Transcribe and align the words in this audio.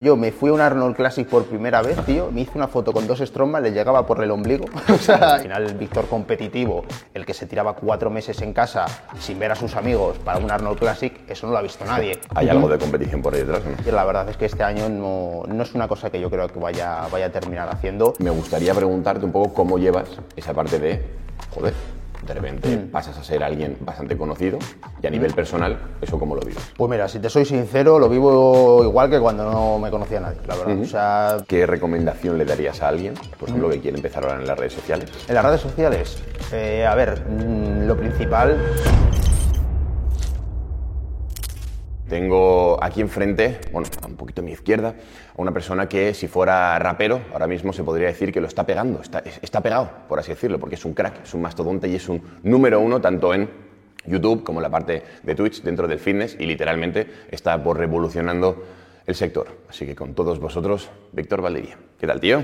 Yo 0.00 0.16
me 0.16 0.30
fui 0.30 0.50
a 0.50 0.52
un 0.52 0.60
Arnold 0.60 0.94
Classic 0.94 1.26
por 1.26 1.46
primera 1.46 1.82
vez, 1.82 1.98
tío. 2.06 2.30
Me 2.30 2.42
hice 2.42 2.52
una 2.54 2.68
foto 2.68 2.92
con 2.92 3.08
dos 3.08 3.18
Strongman, 3.18 3.64
le 3.64 3.72
llegaba 3.72 4.06
por 4.06 4.22
el 4.22 4.30
ombligo. 4.30 4.66
O 4.94 4.96
sea, 4.96 5.34
al 5.34 5.40
final, 5.40 5.64
el 5.64 5.74
Víctor 5.74 6.06
competitivo, 6.06 6.84
el 7.14 7.26
que 7.26 7.34
se 7.34 7.46
tiraba 7.46 7.74
cuatro 7.74 8.08
meses 8.08 8.40
en 8.42 8.52
casa 8.52 8.86
sin 9.18 9.40
ver 9.40 9.50
a 9.50 9.56
sus 9.56 9.74
amigos 9.74 10.16
para 10.18 10.38
un 10.38 10.52
Arnold 10.52 10.78
Classic, 10.78 11.12
eso 11.28 11.48
no 11.48 11.52
lo 11.52 11.58
ha 11.58 11.62
visto 11.62 11.84
nadie. 11.84 12.16
¿Hay 12.32 12.48
algo 12.48 12.68
de 12.68 12.78
competición 12.78 13.22
por 13.22 13.34
ahí 13.34 13.40
detrás? 13.40 13.64
¿no? 13.64 13.72
Y 13.84 13.90
la 13.90 14.04
verdad 14.04 14.28
es 14.28 14.36
que 14.36 14.44
este 14.44 14.62
año 14.62 14.88
no, 14.88 15.42
no 15.52 15.62
es 15.64 15.74
una 15.74 15.88
cosa 15.88 16.10
que 16.10 16.20
yo 16.20 16.30
creo 16.30 16.46
que 16.46 16.60
vaya, 16.60 17.08
vaya 17.10 17.26
a 17.26 17.30
terminar 17.30 17.68
haciendo. 17.68 18.14
Me 18.20 18.30
gustaría 18.30 18.72
preguntarte 18.74 19.24
un 19.24 19.32
poco 19.32 19.52
cómo 19.52 19.78
llevas 19.78 20.08
esa 20.36 20.54
parte 20.54 20.78
de, 20.78 21.02
joder, 21.52 21.74
de 22.26 22.34
repente 22.34 22.76
pasas 22.90 23.16
a 23.18 23.24
ser 23.24 23.42
alguien 23.42 23.76
bastante 23.80 24.16
conocido 24.16 24.58
y 25.02 25.06
a 25.06 25.10
nivel 25.10 25.32
personal, 25.34 25.78
¿eso 26.00 26.18
cómo 26.18 26.34
lo 26.34 26.40
vives? 26.42 26.72
Pues 26.76 26.90
mira, 26.90 27.08
si 27.08 27.18
te 27.18 27.30
soy 27.30 27.44
sincero, 27.44 27.98
lo 27.98 28.08
vivo 28.08 28.82
igual 28.82 29.10
que 29.10 29.20
cuando 29.20 29.50
no 29.50 29.78
me 29.78 29.90
conocía 29.90 30.20
nadie, 30.20 30.40
la 30.46 30.56
verdad. 30.56 30.78
O 30.80 30.84
sea, 30.84 31.36
¿Qué 31.46 31.66
recomendación 31.66 32.38
le 32.38 32.44
darías 32.44 32.82
a 32.82 32.88
alguien, 32.88 33.14
por 33.38 33.48
ejemplo, 33.48 33.70
que 33.70 33.80
quiere 33.80 33.96
empezar 33.96 34.24
ahora 34.24 34.40
en 34.40 34.46
las 34.46 34.58
redes 34.58 34.72
sociales? 34.72 35.10
En 35.28 35.34
las 35.34 35.44
redes 35.44 35.60
sociales, 35.60 36.22
eh, 36.52 36.86
a 36.86 36.94
ver, 36.94 37.24
mm, 37.28 37.86
lo 37.86 37.96
principal, 37.96 38.58
Tengo 42.08 42.82
aquí 42.82 43.02
enfrente, 43.02 43.60
bueno, 43.70 43.86
un 44.06 44.16
poquito 44.16 44.40
a 44.40 44.44
mi 44.44 44.52
izquierda, 44.52 44.94
a 45.38 45.42
una 45.42 45.52
persona 45.52 45.88
que 45.88 46.14
si 46.14 46.26
fuera 46.26 46.78
rapero, 46.80 47.20
ahora 47.32 47.46
mismo 47.46 47.72
se 47.72 47.84
podría 47.84 48.08
decir 48.08 48.32
que 48.32 48.40
lo 48.40 48.48
está 48.48 48.64
pegando, 48.66 49.00
está, 49.00 49.22
está 49.40 49.60
pegado, 49.60 49.88
por 50.08 50.18
así 50.18 50.32
decirlo, 50.32 50.58
porque 50.58 50.74
es 50.74 50.84
un 50.84 50.94
crack, 50.94 51.22
es 51.22 51.32
un 51.32 51.42
mastodonte 51.42 51.86
y 51.88 51.94
es 51.94 52.08
un 52.08 52.20
número 52.42 52.80
uno 52.80 53.00
tanto 53.00 53.32
en 53.32 53.48
YouTube 54.04 54.42
como 54.42 54.58
en 54.58 54.64
la 54.64 54.70
parte 54.70 55.02
de 55.22 55.34
Twitch 55.36 55.62
dentro 55.62 55.86
del 55.86 56.00
fitness 56.00 56.36
y 56.40 56.44
literalmente 56.46 57.06
está 57.30 57.62
por 57.62 57.78
revolucionando 57.78 58.64
el 59.06 59.14
sector. 59.14 59.46
Así 59.70 59.86
que 59.86 59.94
con 59.94 60.12
todos 60.14 60.40
vosotros, 60.40 60.90
Víctor 61.12 61.40
Valdivia. 61.40 61.76
¿Qué 61.98 62.06
tal, 62.06 62.18
tío? 62.20 62.42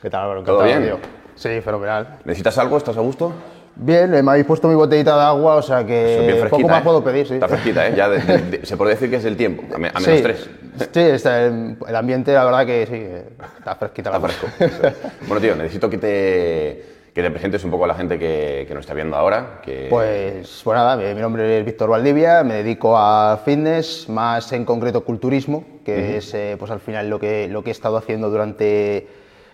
¿qué 0.00 0.08
tal, 0.10 0.22
Álvaro? 0.22 0.42
¿Todo 0.44 0.64
bien? 0.64 0.82
tío. 0.82 0.98
Sí, 1.34 1.60
fenomenal. 1.60 2.20
¿Necesitas 2.24 2.56
algo? 2.58 2.76
¿Estás 2.78 2.96
a 2.96 3.00
gusto? 3.00 3.32
Bien, 3.76 4.14
eh, 4.14 4.22
me 4.22 4.30
habéis 4.30 4.46
puesto 4.46 4.68
mi 4.68 4.74
botellita 4.76 5.16
de 5.16 5.22
agua, 5.24 5.56
o 5.56 5.62
sea 5.62 5.80
es 5.80 5.86
bien 5.86 5.98
que 6.26 6.34
fresquita, 6.36 6.48
poco 6.50 6.68
más 6.68 6.80
¿eh? 6.80 6.84
puedo 6.84 7.04
pedir, 7.04 7.26
sí. 7.26 7.34
Está 7.34 7.48
fresquita, 7.48 7.88
¿eh? 7.88 7.94
Ya 7.96 8.08
de- 8.08 8.18
de- 8.20 8.58
de- 8.58 8.66
se 8.66 8.76
puede 8.76 8.92
decir 8.92 9.10
que 9.10 9.16
es 9.16 9.24
del 9.24 9.36
tiempo, 9.36 9.64
a, 9.74 9.78
me- 9.78 9.88
a 9.88 9.98
menos 10.00 10.16
Sí, 10.16 10.22
tres. 10.22 10.48
Sí, 10.76 11.00
está 11.00 11.46
el, 11.46 11.76
ambiente, 11.94 12.32
la 12.32 12.44
verdad 12.44 12.66
que 12.66 12.86
sí, 12.86 13.46
está 13.58 13.76
fresquita 13.76 14.10
la 14.10 14.20
fresco. 14.20 14.46
bueno, 15.26 15.40
tío, 15.40 15.54
necesito 15.54 15.88
que 15.88 15.98
te, 15.98 16.84
que 17.14 17.22
te 17.22 17.30
presentes 17.30 17.62
un 17.64 17.70
poco 17.70 17.84
a 17.84 17.88
la 17.88 17.94
gente 17.94 18.18
que, 18.18 18.64
que 18.66 18.74
nos 18.74 18.82
está 18.82 18.94
viendo 18.94 19.16
ahora. 19.16 19.60
Que, 19.62 19.86
Pues, 19.88 20.60
pues 20.64 20.76
nada, 20.76 20.96
mi 20.96 21.14
mi 21.14 21.20
nombre 21.20 21.58
es 21.58 21.64
Víctor 21.64 21.90
Valdivia, 21.90 22.42
me 22.42 22.54
dedico 22.54 22.96
a 22.98 23.40
fitness, 23.44 24.08
más 24.08 24.52
en 24.52 24.64
concreto 24.64 25.04
culturismo, 25.04 25.64
que 25.84 26.16
es 26.16 26.34
eh, 26.34 26.56
pues 26.58 26.70
al 26.70 26.80
final 26.80 27.08
lo 27.08 27.20
que, 27.20 27.46
lo 27.48 27.62
que 27.62 27.70
he 27.70 27.72
estado 27.72 27.96
haciendo 27.96 28.30
durante, 28.30 29.06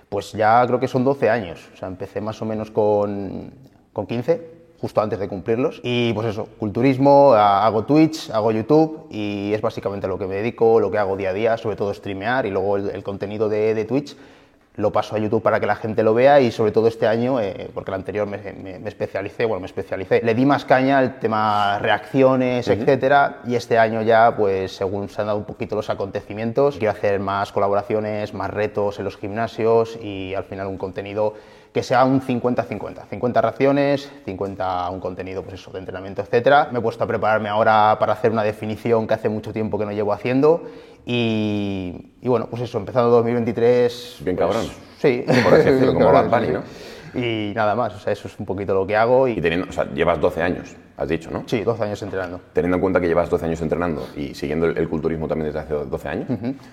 pues 0.09 0.33
ya 0.33 0.67
creo 0.67 0.81
que 0.81 0.89
son 0.89 1.05
12 1.05 1.29
años. 1.29 1.69
O 1.75 1.77
sea, 1.77 1.89
empecé 1.89 2.21
más 2.23 2.41
o 2.41 2.47
menos 2.47 2.71
con, 2.71 3.53
con 3.93 4.07
15, 4.07 4.60
justo 4.81 5.01
antes 5.01 5.19
de 5.19 5.29
cumplirlos. 5.29 5.81
Y 5.83 6.13
pues 6.15 6.27
eso, 6.29 6.49
culturismo, 6.59 7.35
hago 7.35 7.85
Twitch, 7.85 8.31
hago 8.31 8.51
YouTube 8.53 9.07
y 9.11 9.53
es 9.53 9.61
básicamente 9.61 10.09
lo 10.09 10.19
que 10.19 10.27
me 10.27 10.37
dedico, 10.37 10.81
lo 10.81 10.91
que 10.91 10.99
hago 10.99 11.17
día 11.17 11.31
a 11.31 11.33
día, 11.35 11.57
sobre 11.57 11.77
todo 11.77 11.93
streamear 11.93 12.47
y 12.47 12.51
luego 12.51 12.77
el, 12.77 12.91
el 12.91 13.03
contenido 13.03 13.49
de, 13.49 13.75
de 13.75 13.85
Twitch 13.85 14.17
lo 14.77 14.93
paso 14.93 15.15
a 15.15 15.19
YouTube 15.19 15.43
para 15.43 15.61
que 15.61 15.67
la 15.67 15.75
gente 15.77 16.03
lo 16.03 16.15
vea 16.15 16.41
y 16.41 16.51
sobre 16.53 16.71
todo 16.73 16.87
este 16.89 17.07
año, 17.07 17.39
eh, 17.41 17.69
porque 17.75 17.91
el 17.91 17.97
anterior 17.97 18.27
me, 18.27 18.39
me- 18.39 18.79
me 18.79 18.89
especialicé, 18.89 19.45
bueno, 19.45 19.61
me 19.61 19.67
especialicé, 19.67 20.23
le 20.23 20.35
di 20.35 20.47
más 20.47 20.65
caña 20.65 20.97
al 20.99 21.19
tema 21.19 21.79
reacciones, 21.81 22.67
etcétera, 22.81 23.41
y 23.47 23.57
este 23.57 23.77
año 23.79 24.01
ya, 24.01 24.35
pues 24.37 24.73
según 24.73 25.11
se 25.11 25.21
han 25.21 25.27
dado 25.27 25.39
un 25.39 25.45
poquito 25.45 25.77
los 25.77 25.91
acontecimientos, 25.91 26.79
quiero 26.79 26.93
hacer 26.93 27.21
más 27.21 27.53
colaboraciones, 27.53 28.33
más 28.33 28.49
retos 28.49 28.99
en 28.99 29.05
los 29.05 29.19
gimnasios 29.19 29.99
y 30.03 30.33
al 30.35 30.45
final 30.45 30.69
un 30.69 30.79
contenido 30.79 31.35
que 31.73 31.83
sea 31.83 32.05
un 32.05 32.21
50-50, 32.21 33.07
50 33.09 33.41
raciones, 33.41 34.11
50 34.25 34.91
un 34.91 35.01
contenido 35.01 35.43
pues 35.43 35.55
eso, 35.55 35.71
de 35.71 35.79
entrenamiento, 35.79 36.23
etcétera. 36.23 36.69
Me 36.73 36.81
he 36.81 36.83
puesto 36.83 37.05
a 37.05 37.07
prepararme 37.07 37.49
ahora 37.49 37.97
para 38.01 38.13
hacer 38.13 38.33
una 38.33 38.43
definición 38.43 39.07
que 39.07 39.15
hace 39.15 39.29
mucho 39.29 39.53
tiempo 39.53 39.79
que 39.79 39.87
no 39.87 39.93
llevo 39.93 40.13
haciendo 40.13 40.65
y, 41.07 42.13
y 42.21 42.29
bueno, 42.29 42.49
pues 42.51 42.63
eso, 42.63 42.79
empezando 42.79 43.11
2023... 43.11 44.19
Bien 44.21 44.37
pues, 44.37 44.49
cabrón. 44.49 44.71
Sí. 44.99 45.25
Por 45.45 45.55
así 45.55 45.71
decirlo, 45.71 45.95
como 45.95 46.07
Cabrón, 46.07 46.31
Bad 46.31 46.41
Bunny, 46.41 46.47
sí, 46.49 46.53
¿no? 46.53 47.21
Y 47.21 47.53
nada 47.55 47.75
más, 47.75 47.95
o 47.95 47.99
sea, 47.99 48.13
eso 48.13 48.29
es 48.29 48.39
un 48.39 48.47
poquito 48.47 48.73
lo 48.75 48.87
que 48.87 48.97
hago 48.97 49.27
Y 49.27 49.33
y... 49.33 49.41
teniendo, 49.41 49.69
o 49.69 49.73
sea, 49.73 49.85
llevas 49.93 50.21
12 50.21 50.43
años, 50.43 50.77
has 51.01 51.09
dicho, 51.09 51.31
¿no? 51.31 51.45
Sí, 51.47 51.63
12 51.63 51.83
años 51.83 52.03
entrenando. 52.03 52.41
Teniendo 52.53 52.77
en 52.77 52.81
cuenta 52.83 53.01
que 53.01 53.09
llevas 53.09 53.31
12 53.31 53.47
años 53.47 53.63
entrenando 53.63 54.07
y 54.17 54.35
siguiendo 54.35 54.67
el, 54.67 54.77
el 54.77 54.87
culturismo 54.87 55.27
también 55.27 55.47
desde 55.47 55.61
hace 55.61 55.73
12 55.73 56.09
años, 56.09 56.27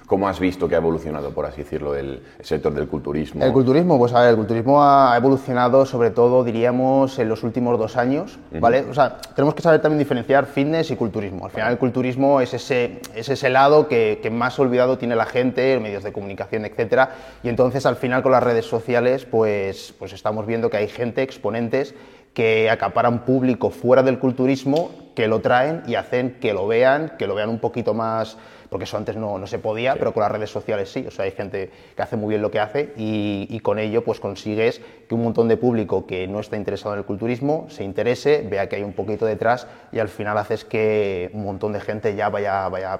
¿cómo 0.05 0.27
has 0.27 0.37
visto 0.37 0.67
que 0.67 0.75
ha 0.75 0.79
evolucionado, 0.79 1.31
por 1.31 1.45
así 1.45 1.63
decirlo, 1.63 1.95
el, 1.95 2.21
sector 2.41 2.73
del 2.73 2.89
culturismo? 2.89 3.41
El 3.41 3.53
culturismo, 3.53 3.97
pues 3.97 4.13
a 4.13 4.19
ver, 4.19 4.31
el 4.31 4.35
culturismo 4.35 4.83
ha 4.83 5.15
evolucionado 5.15 5.85
sobre 5.85 6.11
todo, 6.11 6.43
diríamos, 6.43 7.17
en 7.19 7.29
los 7.29 7.43
últimos 7.43 7.79
dos 7.79 7.95
años, 7.95 8.37
¿vale? 8.59 8.81
O 8.89 8.93
sea, 8.93 9.17
tenemos 9.33 9.55
que 9.55 9.61
saber 9.61 9.81
también 9.81 9.99
diferenciar 9.99 10.45
fitness 10.45 10.91
y 10.91 10.97
culturismo. 10.97 11.45
Al 11.45 11.51
final 11.51 11.71
el 11.71 11.77
culturismo 11.77 12.41
es 12.41 12.53
ese, 12.53 12.99
es 13.15 13.29
ese 13.29 13.49
lado 13.49 13.87
que, 13.87 14.19
que 14.21 14.29
más 14.29 14.59
olvidado 14.59 14.97
tiene 14.97 15.15
la 15.15 15.25
gente, 15.25 15.79
medios 15.79 16.03
de 16.03 16.11
comunicación, 16.11 16.65
etcétera, 16.65 17.11
y 17.43 17.47
entonces 17.47 17.85
al 17.85 17.95
final 17.95 18.23
con 18.23 18.33
las 18.33 18.43
redes 18.43 18.65
sociales, 18.65 19.23
pues, 19.23 19.93
pues 19.97 20.11
estamos 20.11 20.45
viendo 20.45 20.69
que 20.69 20.75
hay 20.75 20.89
gente, 20.89 21.21
exponentes, 21.21 21.95
que 22.37 22.69
acaparan 22.69 23.25
público 23.25 23.71
fuera 23.71 24.03
del 24.03 24.19
culturismo, 24.19 24.91
que 25.17 25.27
lo 25.27 25.41
traen 25.41 25.81
y 25.87 25.95
hacen 25.95 26.37
que 26.39 26.53
lo 26.53 26.67
vean, 26.67 27.13
que 27.17 27.25
lo 27.25 27.33
vean 27.33 27.49
un 27.49 27.57
poquito 27.57 27.95
más, 27.95 28.37
porque 28.69 28.83
eso 28.83 28.97
antes 28.97 29.15
no, 29.15 29.39
no 29.39 29.47
se 29.47 29.57
podía, 29.57 29.95
pero 29.95 30.13
con 30.13 30.21
las 30.21 30.31
redes 30.31 30.51
sociales 30.51 30.91
sí, 30.91 31.05
o 31.07 31.09
sea, 31.09 31.25
hay 31.25 31.31
gente 31.31 31.71
que 31.95 32.01
hace 32.03 32.15
muy 32.15 32.29
bien 32.29 32.43
lo 32.43 32.51
que 32.51 32.59
hace 32.59 32.93
y, 32.95 33.47
y 33.49 33.59
con 33.61 33.79
ello 33.79 34.03
pues 34.03 34.19
consigues 34.19 34.79
que 35.09 35.15
un 35.15 35.23
montón 35.23 35.47
de 35.47 35.57
público 35.57 36.05
que 36.05 36.27
no 36.27 36.39
está 36.39 36.55
interesado 36.55 36.93
en 36.93 36.99
el 36.99 37.05
culturismo 37.05 37.65
se 37.67 37.83
interese, 37.83 38.45
vea 38.47 38.69
que 38.69 38.75
hay 38.75 38.83
un 38.83 38.93
poquito 38.93 39.25
detrás 39.25 39.65
y 39.91 39.97
al 39.97 40.07
final 40.07 40.37
haces 40.37 40.63
que 40.63 41.31
un 41.33 41.45
montón 41.45 41.73
de 41.73 41.79
gente 41.79 42.15
ya 42.15 42.29
vaya, 42.29 42.69
vaya 42.69 42.99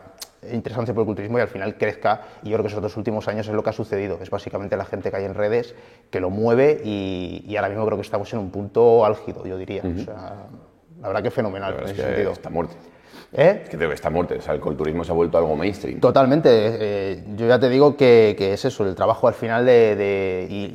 interesándose 0.52 0.96
por 0.96 1.02
el 1.02 1.06
culturismo 1.06 1.38
y 1.38 1.42
al 1.42 1.50
final 1.50 1.78
crezca. 1.78 2.22
Y 2.42 2.50
yo 2.50 2.56
creo 2.56 2.64
que 2.64 2.70
esos 2.70 2.82
dos 2.82 2.98
últimos 2.98 3.28
años 3.28 3.48
es 3.48 3.54
lo 3.54 3.62
que 3.62 3.70
ha 3.70 3.74
sucedido, 3.74 4.18
es 4.24 4.32
básicamente 4.32 4.76
la 4.76 4.86
gente 4.86 5.12
que 5.12 5.18
hay 5.18 5.26
en 5.26 5.36
redes 5.36 5.76
que 6.10 6.20
lo 6.20 6.32
mueve 6.32 6.82
y, 6.84 7.46
y 7.48 7.58
ahora 7.58 7.70
mismo 7.70 7.86
creo 7.86 7.98
que 8.00 8.02
estamos 8.02 8.34
en 8.34 8.40
un 8.40 8.50
punto 8.50 9.06
álgido, 9.06 9.46
yo 9.46 9.56
diría, 9.56 9.84
o 9.84 10.00
sea, 10.04 10.48
la 11.08 11.14
verdad 11.14 11.24
que 11.24 11.32
fenomenal 11.32 11.74
en 11.74 11.80
ese 11.84 11.92
es 11.92 11.98
que 11.98 12.02
sentido. 12.04 12.32
está 12.32 12.50
muerto. 12.50 12.76
¿Eh? 13.34 13.62
Es 13.66 13.70
que 13.70 13.76
creo 13.78 13.90
que 13.90 13.96
está 13.96 14.10
muerto. 14.10 14.36
O 14.38 14.42
sea, 14.42 14.54
el 14.54 14.62
culturismo 14.62 15.04
se 15.04 15.12
ha 15.12 15.16
vuelto 15.16 15.38
algo 15.38 15.56
mainstream. 15.56 16.00
Totalmente. 16.00 16.50
eh, 16.52 17.24
yo 17.36 17.46
ya 17.48 17.60
te 17.60 17.68
digo 17.68 17.98
que, 17.98 18.36
que 18.38 18.54
es 18.54 18.64
eso, 18.64 18.86
el 18.86 18.96
trabajo 18.96 19.28
al 19.28 19.34
final 19.34 19.66
de, 19.66 19.96
de- 19.98 20.48
y, 20.50 20.66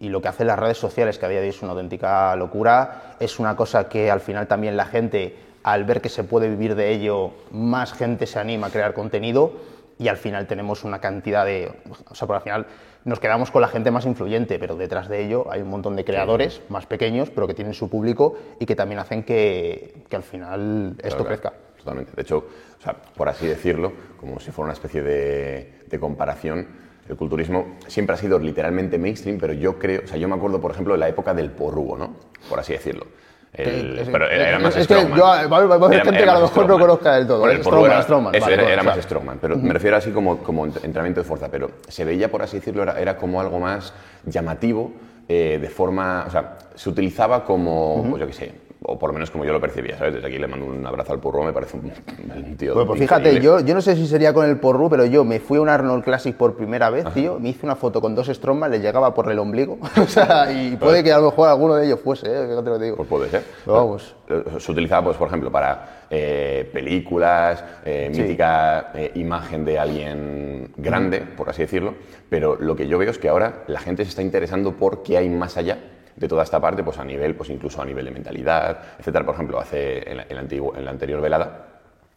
y- 0.00 0.06
y 0.06 0.08
lo 0.08 0.22
que 0.22 0.28
hacen 0.28 0.46
las 0.46 0.58
redes 0.58 0.78
sociales, 0.78 1.18
que 1.18 1.26
a 1.26 1.28
día 1.28 1.38
de 1.40 1.44
hoy 1.44 1.50
es 1.50 1.62
una 1.62 1.72
auténtica 1.72 2.34
locura, 2.36 3.14
es 3.20 3.38
una 3.38 3.54
cosa 3.56 3.88
que 3.88 4.10
al 4.10 4.20
final 4.20 4.46
también 4.46 4.76
la 4.76 4.86
gente, 4.86 5.36
al 5.64 5.84
ver 5.84 6.00
que 6.00 6.08
se 6.08 6.24
puede 6.24 6.48
vivir 6.48 6.74
de 6.74 6.90
ello, 6.92 7.32
más 7.50 7.92
gente 7.92 8.26
se 8.26 8.38
anima 8.38 8.68
a 8.68 8.70
crear 8.70 8.94
contenido 8.94 9.52
y 9.98 10.08
al 10.08 10.16
final 10.16 10.46
tenemos 10.46 10.82
una 10.84 10.98
cantidad 10.98 11.44
de... 11.44 11.70
O 12.10 12.14
sea, 12.14 12.26
por 12.26 12.36
al 12.36 12.42
final 12.42 12.66
nos 13.04 13.20
quedamos 13.20 13.50
con 13.50 13.62
la 13.62 13.68
gente 13.68 13.90
más 13.90 14.06
influyente, 14.06 14.58
pero 14.58 14.76
detrás 14.76 15.08
de 15.08 15.24
ello 15.24 15.50
hay 15.50 15.62
un 15.62 15.68
montón 15.68 15.96
de 15.96 16.04
creadores 16.04 16.62
más 16.68 16.86
pequeños, 16.86 17.30
pero 17.30 17.46
que 17.46 17.54
tienen 17.54 17.74
su 17.74 17.88
público 17.88 18.36
y 18.60 18.66
que 18.66 18.76
también 18.76 19.00
hacen 19.00 19.22
que, 19.24 20.04
que 20.08 20.16
al 20.16 20.22
final 20.22 20.94
esto 20.98 21.16
Claro, 21.16 21.24
crezca. 21.24 21.52
Totalmente. 21.78 22.12
De 22.14 22.22
hecho, 22.22 22.38
o 22.38 22.82
sea, 22.82 22.94
por 22.94 23.28
así 23.28 23.46
decirlo, 23.46 23.92
como 24.20 24.38
si 24.38 24.52
fuera 24.52 24.66
una 24.66 24.72
especie 24.74 25.02
de, 25.02 25.80
de 25.86 25.98
comparación, 25.98 26.66
el 27.08 27.16
culturismo 27.16 27.76
siempre 27.88 28.14
ha 28.14 28.18
sido 28.18 28.38
literalmente 28.38 28.98
mainstream, 28.98 29.38
pero 29.38 29.52
yo 29.52 29.78
creo, 29.78 30.02
o 30.04 30.06
sea, 30.06 30.16
yo 30.16 30.28
me 30.28 30.36
acuerdo, 30.36 30.60
por 30.60 30.70
ejemplo, 30.70 30.94
de 30.94 31.00
la 31.00 31.08
época 31.08 31.34
del 31.34 31.50
porrugo, 31.50 31.98
¿no? 31.98 32.14
Por 32.48 32.60
así 32.60 32.72
decirlo. 32.72 33.06
El- 33.54 33.98
Es- 33.98 34.08
pero 34.08 34.30
era, 34.30 34.58
más 34.58 34.74
es 34.76 34.86
que 34.86 34.94
yo- 34.94 35.10
va 35.22 35.34
a 35.34 35.38
haber- 35.40 35.50
va 35.52 35.56
a 35.56 35.60
haber 35.76 35.92
Era- 35.94 36.04
gente 36.04 36.22
era 36.22 36.24
que 36.24 36.30
a 36.30 36.34
lo 36.40 36.46
mejor 36.46 36.66
no 36.68 36.78
conozca 36.78 37.14
del 37.16 37.26
todo. 37.26 37.50
El 37.50 37.60
Strongman, 37.60 37.90
era, 37.92 38.02
strongman, 38.02 38.34
eso 38.34 38.44
vale, 38.46 38.54
era, 38.54 38.62
era 38.72 38.76
más 38.82 38.84
claro. 38.94 39.02
strongman, 39.02 39.38
pero 39.42 39.56
me 39.58 39.72
refiero 39.74 39.96
así 39.98 40.10
como, 40.10 40.38
como 40.38 40.66
ent- 40.66 40.76
entrenamiento 40.82 41.20
de 41.20 41.24
fuerza, 41.26 41.48
pero 41.50 41.70
se 41.86 42.04
veía, 42.06 42.30
por 42.30 42.40
así 42.42 42.56
decirlo, 42.56 42.82
era, 42.82 42.98
era 42.98 43.16
como 43.18 43.40
algo 43.42 43.60
más 43.60 43.92
llamativo, 44.24 44.92
eh, 45.28 45.58
de 45.60 45.68
forma, 45.68 46.24
o 46.26 46.30
sea, 46.30 46.56
se 46.74 46.88
utilizaba 46.88 47.44
como, 47.44 48.06
pues 48.08 48.20
yo 48.20 48.26
qué 48.26 48.32
sé, 48.32 48.52
o 48.84 48.98
por 48.98 49.10
lo 49.10 49.14
menos 49.14 49.30
como 49.30 49.44
yo 49.44 49.52
lo 49.52 49.60
percibía, 49.60 49.96
¿sabes? 49.98 50.14
Desde 50.14 50.26
aquí 50.26 50.38
le 50.38 50.46
mando 50.46 50.66
un 50.66 50.84
abrazo 50.86 51.12
al 51.12 51.20
porro, 51.20 51.42
me 51.44 51.52
parece 51.52 51.76
un, 51.76 51.92
un 52.34 52.56
tío 52.56 52.74
Bueno, 52.74 52.88
pues 52.88 53.00
fíjate, 53.00 53.40
yo, 53.40 53.60
yo 53.60 53.74
no 53.74 53.80
sé 53.80 53.94
si 53.96 54.06
sería 54.06 54.32
con 54.32 54.46
el 54.48 54.58
porru, 54.58 54.88
pero 54.90 55.04
yo 55.04 55.24
me 55.24 55.40
fui 55.40 55.58
a 55.58 55.60
un 55.60 55.68
Arnold 55.68 56.04
Classic 56.04 56.34
por 56.34 56.56
primera 56.56 56.90
vez, 56.90 57.04
tío, 57.14 57.38
me 57.38 57.50
hice 57.50 57.64
una 57.66 57.76
foto 57.76 58.00
con 58.00 58.14
dos 58.14 58.26
Strongman, 58.28 58.70
le 58.70 58.80
llegaba 58.80 59.14
por 59.14 59.30
el 59.30 59.38
ombligo, 59.38 59.78
o 60.02 60.06
sea, 60.06 60.50
y 60.52 60.76
puede 60.76 61.02
que 61.04 61.12
a 61.12 61.18
lo 61.18 61.26
mejor 61.30 61.48
alguno 61.48 61.74
de 61.76 61.86
ellos 61.86 62.00
fuese, 62.00 62.26
¿eh? 62.26 62.46
fíjate 62.48 62.70
lo 62.70 62.78
que 62.78 62.84
digo. 62.84 62.96
Pues 62.96 63.08
puede 63.08 63.28
ser. 63.30 63.44
Pero 63.64 63.76
vamos. 63.76 64.14
Eh, 64.28 64.42
Se 64.58 64.72
utilizaba, 64.72 65.04
pues, 65.04 65.16
por 65.16 65.28
ejemplo, 65.28 65.50
para 65.50 66.02
eh, 66.10 66.68
películas, 66.72 67.64
eh, 67.84 68.10
Sí. 68.12 68.20
mítica 68.22 68.90
eh, 68.94 69.12
imagen 69.14 69.64
de 69.64 69.78
alguien 69.78 70.72
grande, 70.76 71.20
por 71.20 71.48
así 71.48 71.62
decirlo, 71.62 71.94
pero 72.28 72.56
lo 72.58 72.76
que 72.76 72.86
yo 72.88 72.98
veo 72.98 73.10
es 73.10 73.18
que 73.18 73.28
ahora 73.28 73.62
la 73.66 73.80
gente 73.80 74.04
se 74.04 74.10
está 74.10 74.22
interesando 74.22 74.72
por 74.72 75.02
qué 75.02 75.18
hay 75.18 75.28
más 75.28 75.56
allá 75.56 75.78
de 76.16 76.28
toda 76.28 76.42
esta 76.42 76.60
parte, 76.60 76.82
pues 76.82 76.98
a 76.98 77.04
nivel, 77.04 77.34
pues 77.34 77.50
incluso 77.50 77.80
a 77.82 77.84
nivel 77.84 78.04
de 78.04 78.10
mentalidad, 78.10 78.78
etcétera. 78.98 79.24
Por 79.24 79.34
ejemplo, 79.34 79.58
hace 79.60 80.08
en 80.10 80.16
la, 80.18 80.26
en 80.28 80.34
la 80.36 80.42
antiguo- 80.42 80.76
en 80.76 80.84
la 80.84 80.90
anterior 80.90 81.20
velada 81.20 81.66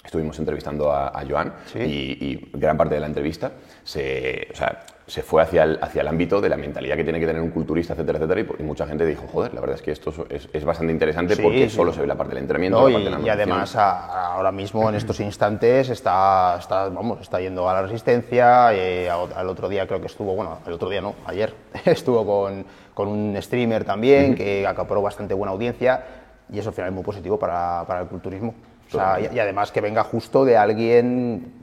estuvimos 0.03 0.38
entrevistando 0.38 0.92
a, 0.92 1.07
a 1.07 1.24
Joan 1.27 1.51
y, 1.74 1.80
y 1.83 2.51
gran 2.53 2.77
parte 2.77 2.94
de 2.94 3.01
la 3.01 3.07
entrevista 3.07 3.51
se, 3.83 4.50
o 4.53 4.56
sea, 4.56 4.83
se 5.07 5.24
fue 5.24 5.42
hacia 5.42 5.63
el, 5.63 5.80
hacia 5.81 6.01
el 6.01 6.07
ámbito 6.07 6.42
de 6.42 6.50
la 6.50 6.57
mentalidad 6.57 6.95
que 6.95 7.03
tiene 7.03 7.19
que 7.19 7.25
tener 7.25 7.42
un 7.42 7.50
culturista, 7.50 7.94
etcétera, 7.94 8.19
etcétera, 8.19 8.42
y, 8.42 8.62
y 8.62 8.63
mucha 8.65 8.86
gente 8.86 9.03
dijo, 9.06 9.25
joder, 9.27 9.53
la 9.56 9.62
verdad 9.62 9.75
es 9.77 9.81
que 9.81 9.92
esto 9.92 10.13
es, 10.30 10.47
es 10.53 10.63
bastante 10.65 10.94
interesante 10.94 11.36
Sí, 11.36 11.42
porque 11.42 11.69
sí. 11.69 11.75
solo 11.75 11.92
se 11.92 12.01
ve 12.01 12.07
la 12.07 12.15
parte 12.15 12.33
del 12.36 12.44
entrenamiento, 12.44 12.77
No, 12.81 12.83
la 12.86 12.89
y, 12.89 12.94
parte 12.94 13.09
de 13.09 13.15
la 13.21 13.25
y 13.25 13.30
además 13.30 13.75
a- 13.75 14.33
ahora 14.33 14.51
mismo 14.51 14.88
en 14.89 14.95
estos 14.95 15.19
instantes 15.19 15.89
está, 15.89 16.57
está, 16.59 16.89
vamos, 16.89 17.21
está 17.21 17.39
yendo 17.39 17.68
a 17.68 17.74
la 17.74 17.81
resistencia. 17.83 18.74
eh, 18.75 19.09
al 19.09 19.50
otro 19.50 19.69
día 19.69 19.88
creo 19.88 20.00
que 20.01 20.07
estuvo, 20.07 20.36
bueno, 20.36 20.59
el 20.68 20.74
otro 20.74 20.88
día 20.89 21.01
no, 21.01 21.15
ayer 21.25 21.53
estuvo 21.86 22.25
con, 22.25 22.63
con 22.95 23.07
un 23.07 23.38
streamer 23.39 23.83
también 23.83 24.33
que 24.33 24.65
acaparó 24.65 25.01
bastante 25.03 25.36
buena 25.36 25.51
audiencia 25.51 26.03
y 26.51 26.57
eso 26.57 26.69
al 26.69 26.75
final 26.75 26.89
es 26.89 26.95
muy 26.95 27.03
positivo 27.03 27.38
para, 27.38 27.83
para 27.86 28.01
el 28.01 28.07
culturismo. 28.07 28.56
O 28.88 28.92
sea, 28.92 29.19
y, 29.19 29.36
y 29.36 29.39
además 29.39 29.71
que 29.71 29.81
venga 29.81 30.03
justo 30.03 30.44
de 30.45 30.57
alguien 30.57 31.53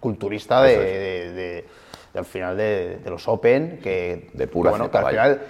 culturista 0.00 0.62
de, 0.62 0.78
de- 0.78 1.32
de- 1.32 1.64
de 2.12 2.18
al 2.18 2.24
final 2.24 2.56
de, 2.56 3.00
los 3.06 3.26
Open, 3.28 3.78
que, 3.82 4.30
De 4.34 4.46
pura 4.48 4.70
bueno, 4.70 4.90
que 4.90 4.98
al 4.98 5.06
final 5.10 5.40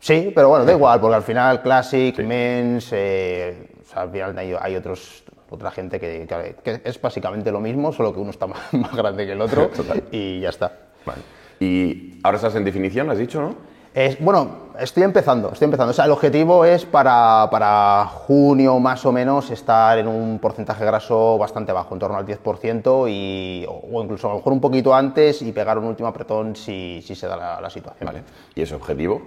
Sí, 0.00 0.32
pero 0.34 0.48
bueno, 0.48 0.64
da 0.64 0.72
igual, 0.72 0.98
porque 1.00 1.16
al 1.16 1.22
final 1.22 1.60
Classic, 1.62 2.18
Men's, 2.18 2.88
eh, 2.92 3.68
o 3.82 3.84
sea, 3.88 4.02
al 4.02 4.10
final 4.10 4.36
hay, 4.38 4.54
hay 4.58 4.76
otros, 4.76 5.24
otra 5.50 5.70
gente 5.70 5.98
que, 6.00 6.26
que- 6.26 6.56
que 6.62 6.80
es 6.88 7.00
básicamente 7.00 7.50
lo 7.52 7.60
mismo, 7.60 7.92
solo 7.92 8.12
que 8.12 8.20
uno 8.20 8.30
está 8.30 8.46
más, 8.48 8.72
más 8.72 8.94
grande 8.94 9.24
que 9.26 9.32
el 9.32 9.40
otro 9.40 9.68
Total. 9.68 10.02
y 10.10 10.40
ya 10.40 10.48
está. 10.50 10.72
Vale. 11.06 11.20
Y 11.60 12.18
ahora 12.22 12.36
estás 12.36 12.54
en 12.56 12.64
definición, 12.64 13.10
has 13.10 13.18
dicho, 13.18 13.40
¿no? 13.40 13.54
Es, 13.94 14.18
bueno, 14.20 14.69
estoy 14.80 15.02
empezando, 15.02 15.50
estoy 15.52 15.66
empezando. 15.66 15.90
O 15.90 15.94
sea, 15.94 16.06
el 16.06 16.10
objetivo 16.10 16.64
es 16.64 16.84
para, 16.84 17.48
para 17.50 18.06
junio 18.06 18.78
más 18.78 19.04
o 19.04 19.12
menos 19.12 19.50
estar 19.50 19.98
en 19.98 20.08
un 20.08 20.38
porcentaje 20.38 20.84
graso 20.84 21.38
bastante 21.38 21.72
bajo, 21.72 21.94
en 21.94 22.00
torno 22.00 22.16
al 22.16 22.26
10%, 22.26 23.08
y, 23.08 23.66
o, 23.68 24.02
incluso 24.02 24.28
a 24.28 24.30
lo 24.30 24.38
mejor 24.38 24.52
un 24.52 24.60
poquito 24.60 24.94
antes 24.94 25.42
y 25.42 25.52
pegar 25.52 25.78
un 25.78 25.84
último 25.84 26.08
apretón 26.08 26.56
si, 26.56 27.02
si 27.02 27.14
se 27.14 27.26
da 27.26 27.36
la, 27.36 27.60
la 27.60 27.70
situación. 27.70 28.06
Vale. 28.06 28.22
¿Y 28.54 28.62
ese 28.62 28.74
objetivo? 28.74 29.22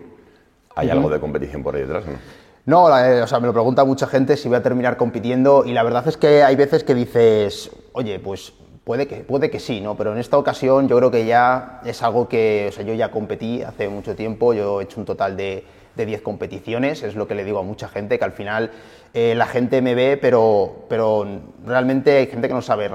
¿Hay 0.76 0.90
algo 0.90 1.10
de 1.10 1.20
competición 1.20 1.62
por 1.62 1.76
ahí 1.76 1.82
detrás 1.82 2.04
o 2.06 2.12
no? 2.12 2.18
No, 2.66 2.86
o 2.86 3.28
sea, 3.28 3.40
me 3.40 3.48
lo 3.48 3.54
pregunta 3.54 3.84
mucha 3.84 4.08
gente 4.08 4.38
si 4.38 4.48
voy 4.48 4.58
a 4.58 4.64
terminar 4.64 4.96
compitiendo 4.96 5.66
y 5.66 5.74
la 5.74 5.84
verdad 5.84 6.08
es 6.08 6.16
que 6.16 6.44
hay 6.44 6.56
veces 6.56 6.86
que 6.86 6.96
dices, 6.96 7.70
oye, 7.92 8.20
pues 8.20 8.54
puede 8.84 9.08
que, 9.08 9.18
puede 9.18 9.50
que 9.50 9.60
sí, 9.60 9.82
¿no? 9.82 9.96
Pero 9.96 10.12
en 10.14 10.18
esta 10.20 10.38
ocasión 10.38 10.88
yo 10.88 10.98
creo 10.98 11.12
que 11.12 11.26
ya 11.26 11.82
es 11.86 12.02
algo 12.04 12.28
que, 12.28 12.68
o 12.70 12.72
sea, 12.72 12.84
yo 12.84 12.94
ya 12.94 13.12
competí 13.12 13.62
hace 13.62 13.88
mucho 13.90 14.16
tiempo, 14.16 14.54
yo 14.54 14.82
he 14.82 14.84
hecho 14.86 15.00
un 15.00 15.06
total 15.06 15.38
de, 15.38 15.64
de 15.96 16.06
10 16.06 16.22
competiciones, 16.22 17.04
es 17.04 17.16
lo 17.16 17.28
que 17.28 17.36
le 17.36 17.44
digo 17.44 17.60
a 17.60 17.64
mucha 17.64 17.88
gente, 17.88 18.18
que 18.20 18.26
al 18.26 18.32
final 18.34 18.72
eh, 19.14 19.36
la 19.36 19.46
gente 19.46 19.82
me 19.82 19.96
ve, 19.96 20.18
pero, 20.22 20.86
pero 20.90 21.26
realmente 21.66 22.18
hay 22.18 22.28
gente 22.28 22.48
que 22.48 22.54
no 22.54 22.62
sabe 22.62 22.90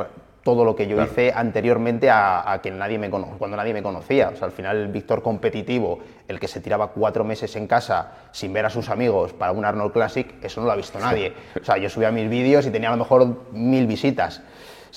todo 0.44 0.64
lo 0.64 0.74
que 0.74 0.86
yo 0.86 0.96
Claro. 0.96 1.10
hice 1.10 1.32
anteriormente 1.34 2.08
a, 2.08 2.50
a 2.52 2.62
que 2.62 2.70
nadie 2.70 2.98
me 2.98 3.10
cono- 3.10 3.36
cuando 3.38 3.56
nadie 3.56 3.74
me 3.74 3.82
conocía. 3.82 4.30
O 4.30 4.36
sea, 4.36 4.46
al 4.46 4.52
final 4.52 4.78
el 4.78 4.88
Víctor 4.88 5.22
competitivo, 5.22 5.98
el 6.26 6.40
que 6.40 6.48
se 6.48 6.60
tiraba 6.60 6.88
cuatro 6.92 7.22
meses 7.22 7.54
en 7.56 7.66
casa 7.66 8.12
sin 8.32 8.52
ver 8.54 8.64
a 8.64 8.70
sus 8.70 8.88
amigos 8.88 9.34
para 9.34 9.52
un 9.52 9.64
Arnold 9.66 9.92
Classic, 9.92 10.26
eso 10.42 10.60
no 10.60 10.66
lo 10.66 10.72
ha 10.72 10.76
visto 10.76 10.98
nadie. 10.98 11.34
O 11.60 11.64
sea, 11.64 11.76
yo 11.76 11.90
subía 11.90 12.10
mis 12.10 12.30
vídeos 12.30 12.64
y 12.66 12.70
tenía 12.70 12.88
a 12.88 12.92
lo 12.92 12.98
mejor 12.98 13.42
mil 13.52 13.86
visitas. 13.86 14.40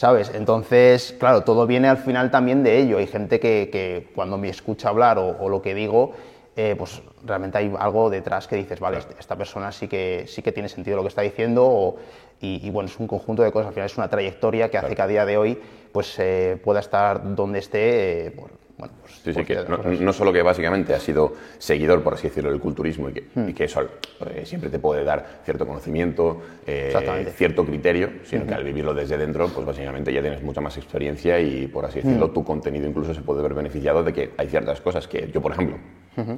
¿Sabes? 0.01 0.31
Entonces, 0.33 1.15
claro, 1.19 1.44
todo 1.44 1.68
viene 1.68 1.88
al 1.88 1.98
final 1.98 2.31
también 2.31 2.63
de 2.63 2.80
ello. 2.80 2.98
Hay 2.98 3.06
gente 3.06 3.39
que, 3.39 3.69
que 3.71 4.07
cuando 4.15 4.36
me 4.36 4.50
escucha 4.50 4.89
hablar 4.89 5.19
o, 5.19 5.38
o 5.39 5.48
lo 5.48 5.62
que 5.62 5.75
digo, 5.75 6.13
eh, 6.56 6.74
pues 6.75 7.03
realmente 7.24 7.59
hay 7.59 7.71
algo 7.77 8.09
detrás 8.09 8.48
que 8.48 8.56
dices, 8.56 8.80
vale, 8.80 8.98
esta 9.19 9.36
persona 9.36 9.71
sí 9.71 9.88
que, 9.88 10.25
sí 10.27 10.42
que 10.42 10.51
tiene 10.51 10.69
sentido 10.69 10.98
lo 10.98 11.03
que 11.03 11.09
está 11.09 11.21
diciendo 11.21 11.68
o- 11.68 11.98
y, 12.42 12.65
y, 12.65 12.71
bueno, 12.71 12.89
es 12.89 13.00
un 13.00 13.06
conjunto 13.06 13.44
de 13.44 13.51
cosas, 13.51 13.68
al 13.68 13.74
final 13.75 13.86
es 13.86 13.98
una 14.00 14.09
trayectoria 14.09 14.71
que 14.71 14.80
hace 14.80 14.95
que 14.95 15.01
a 15.03 15.06
día 15.06 15.24
de 15.24 15.38
hoy 15.38 15.62
pues 15.92 16.15
eh, 16.18 16.59
pueda 16.63 16.80
estar 16.80 17.36
donde 17.36 17.59
esté, 17.59 18.25
eh, 18.25 18.31
por, 18.31 18.50
bueno, 18.81 18.95
pues, 19.01 19.36
Sí, 19.36 19.44
que 19.45 19.56
no, 20.00 20.12
solo 20.13 20.33
que 20.33 20.42
básicamente 20.42 20.95
has 20.95 21.04
sido 21.04 21.33
seguidor, 21.60 22.01
por 22.01 22.16
así 22.16 22.28
decirlo, 22.28 22.50
del 22.50 22.60
culturismo 22.60 23.10
y 23.10 23.13
que, 23.13 23.22
Hmm. 23.36 23.50
y 23.50 23.54
que 23.54 23.66
eso 23.66 23.81
eh, 23.81 24.42
siempre 24.45 24.69
te 24.72 24.80
puede 24.80 25.04
dar 25.04 25.42
cierto 25.45 25.68
conocimiento, 25.68 26.42
eh, 26.66 26.92
cierto 27.36 27.63
criterio, 27.63 28.10
sino 28.24 28.45
que 28.48 28.54
al 28.56 28.63
vivirlo 28.63 28.94
desde 28.95 29.18
dentro, 29.18 29.48
pues 29.50 29.66
básicamente 29.66 30.12
ya 30.12 30.22
tienes 30.22 30.42
mucha 30.42 30.62
más 30.62 30.75
experiencia 30.78 31.39
y, 31.39 31.68
por 31.68 31.86
así 31.86 32.01
decirlo, 32.01 32.28
Hmm. 32.30 32.33
tu 32.33 32.44
contenido 32.44 32.88
incluso 32.88 33.13
se 33.13 33.22
puede 33.22 33.44
ver 33.44 33.54
beneficiado 33.54 34.04
de 34.04 34.12
que 34.13 34.31
hay 34.38 34.48
ciertas 34.50 34.81
cosas 34.81 35.07
que 35.07 35.30
yo, 35.31 35.42
por 35.42 35.51
ejemplo, 35.51 35.78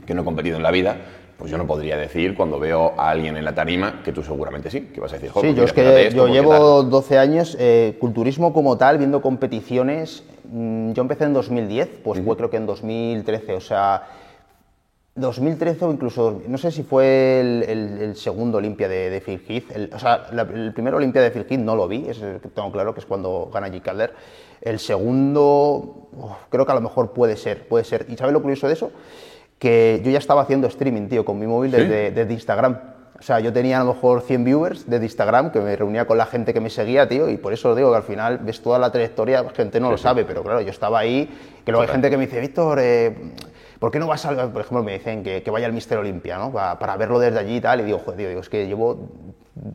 que 0.06 0.14
no 0.14 0.22
he 0.22 0.26
competido 0.26 0.58
en 0.58 0.64
la 0.64 0.72
vida, 0.72 0.96
pues 1.38 1.50
yo 1.52 1.58
no 1.58 1.66
podría 1.66 1.98
decir 1.98 2.36
cuando 2.36 2.60
veo 2.60 2.94
a 2.98 3.10
alguien 3.10 3.36
en 3.38 3.44
la 3.44 3.56
tarima 3.56 4.02
que 4.04 4.12
tú 4.14 4.24
seguramente 4.24 4.70
sí, 4.70 4.82
que 4.94 5.02
vas 5.02 5.12
a 5.12 5.16
decir, 5.16 5.32
"Jo, 5.32 5.42
Sí, 5.42 5.48
pues 5.48 5.58
yo 5.58 5.64
es 5.66 5.74
que 5.74 6.08
esto, 6.08 6.16
yo 6.16 6.22
porque 6.24 6.34
llevo 6.34 6.84
12 6.84 7.18
años, 7.18 7.58
eh, 7.60 7.98
culturismo 8.00 8.54
como 8.54 8.78
tal, 8.78 8.98
viendo 8.98 9.22
competiciones. 9.22 10.24
mm, 10.46 10.92
Yo 10.94 11.02
empecé 11.02 11.24
en 11.24 11.34
2010, 11.34 11.90
pues 12.04 12.22
fue 12.22 12.38
creo 12.38 12.50
que 12.50 12.58
en 12.58 12.66
2013, 12.68 13.54
o 13.54 13.60
sea, 13.62 14.04
2013 15.16 15.86
o 15.86 15.92
incluso, 15.92 16.42
no 16.48 16.58
sé 16.58 16.72
si 16.72 16.82
fue 16.84 17.40
el, 17.40 17.64
el- 17.70 18.02
el 18.02 18.16
segundo 18.16 18.58
Olimpia 18.58 18.88
de, 18.88 19.10
de 19.12 19.22
Phil 19.22 19.44
Heath. 19.48 19.72
El, 19.76 19.90
o 19.94 20.00
sea, 20.00 20.28
la- 20.32 20.42
el 20.42 20.74
primer 20.74 20.96
Olimpia 20.96 21.22
de 21.22 21.30
Phil 21.30 21.46
Heath 21.48 21.60
no 21.60 21.76
lo 21.76 21.88
vi, 21.88 22.06
es 22.10 22.20
tengo 22.20 22.72
claro 22.72 22.94
que 22.96 23.00
es 23.00 23.06
cuando 23.06 23.50
gana 23.54 23.68
G. 23.70 23.80
Calder. 23.82 24.14
El 24.62 24.80
segundo, 24.80 26.08
uf, 26.14 26.32
creo 26.50 26.66
que 26.66 26.72
a 26.72 26.76
lo 26.76 26.82
mejor 26.82 27.12
puede 27.12 27.38
ser, 27.38 27.68
puede 27.68 27.84
ser. 27.84 28.08
¿Y 28.10 28.18
sabes 28.18 28.34
lo 28.34 28.42
curioso 28.42 28.68
de 28.68 28.74
eso? 28.74 28.92
Que 29.64 30.02
yo 30.04 30.12
ya 30.12 30.18
estaba 30.18 30.42
haciendo 30.42 30.68
streaming, 30.68 31.08
tío, 31.08 31.24
con 31.24 31.40
mi 31.40 31.48
móvil 31.48 31.72
¿Sí? 31.72 31.78
desde, 31.78 32.12
desde 32.12 32.34
Instagram. 32.34 32.78
O 33.18 33.22
sea, 33.22 33.40
yo 33.40 33.54
tenía 33.54 33.80
a 33.80 33.84
lo 33.86 33.94
mejor 33.94 34.20
100 34.20 34.44
viewers 34.44 34.90
desde 34.90 35.06
Instagram, 35.06 35.54
que 35.54 35.62
me 35.62 35.74
reunía 35.74 36.06
con 36.06 36.18
la 36.18 36.26
gente 36.26 36.54
que 36.54 36.60
me 36.60 36.70
seguía, 36.70 37.08
tío, 37.08 37.30
y 37.30 37.38
por 37.38 37.54
eso 37.54 37.70
os 37.70 37.78
digo 37.78 37.90
que 37.90 37.96
al 37.96 38.04
final 38.04 38.40
ves 38.40 38.62
toda 38.62 38.78
la 38.78 38.92
trayectoria, 38.92 39.42
la 39.42 39.52
gente 39.52 39.80
no 39.80 39.90
lo 39.90 39.98
sabe, 39.98 40.26
pero 40.26 40.44
claro, 40.44 40.60
yo 40.60 40.70
estaba 40.70 41.00
ahí, 41.00 41.30
que 41.64 41.72
luego 41.72 41.84
hay 41.84 41.88
gente 41.88 42.10
que 42.10 42.18
me 42.18 42.26
dice, 42.26 42.42
Víctor, 42.42 42.80
eh, 42.82 43.16
¿por 43.80 43.90
qué 43.90 44.00
no 44.00 44.08
vas 44.08 44.26
al, 44.26 44.52
por 44.52 44.64
ejemplo, 44.64 44.84
me 44.84 44.92
dicen 44.92 45.24
que, 45.24 45.42
que 45.42 45.50
vaya 45.50 45.66
al 45.68 45.72
Mister 45.72 45.98
Olimpia, 45.98 46.38
¿no? 46.38 46.52
Para, 46.52 46.78
para 46.78 46.98
verlo 46.98 47.18
desde 47.18 47.40
allí 47.40 47.56
y 47.56 47.62
tal, 47.62 47.80
y 47.80 47.84
digo, 47.86 48.00
joder, 48.00 48.18
tío, 48.18 48.28
digo, 48.28 48.42
es 48.42 48.50
que 48.50 48.68
llevo, 48.68 49.08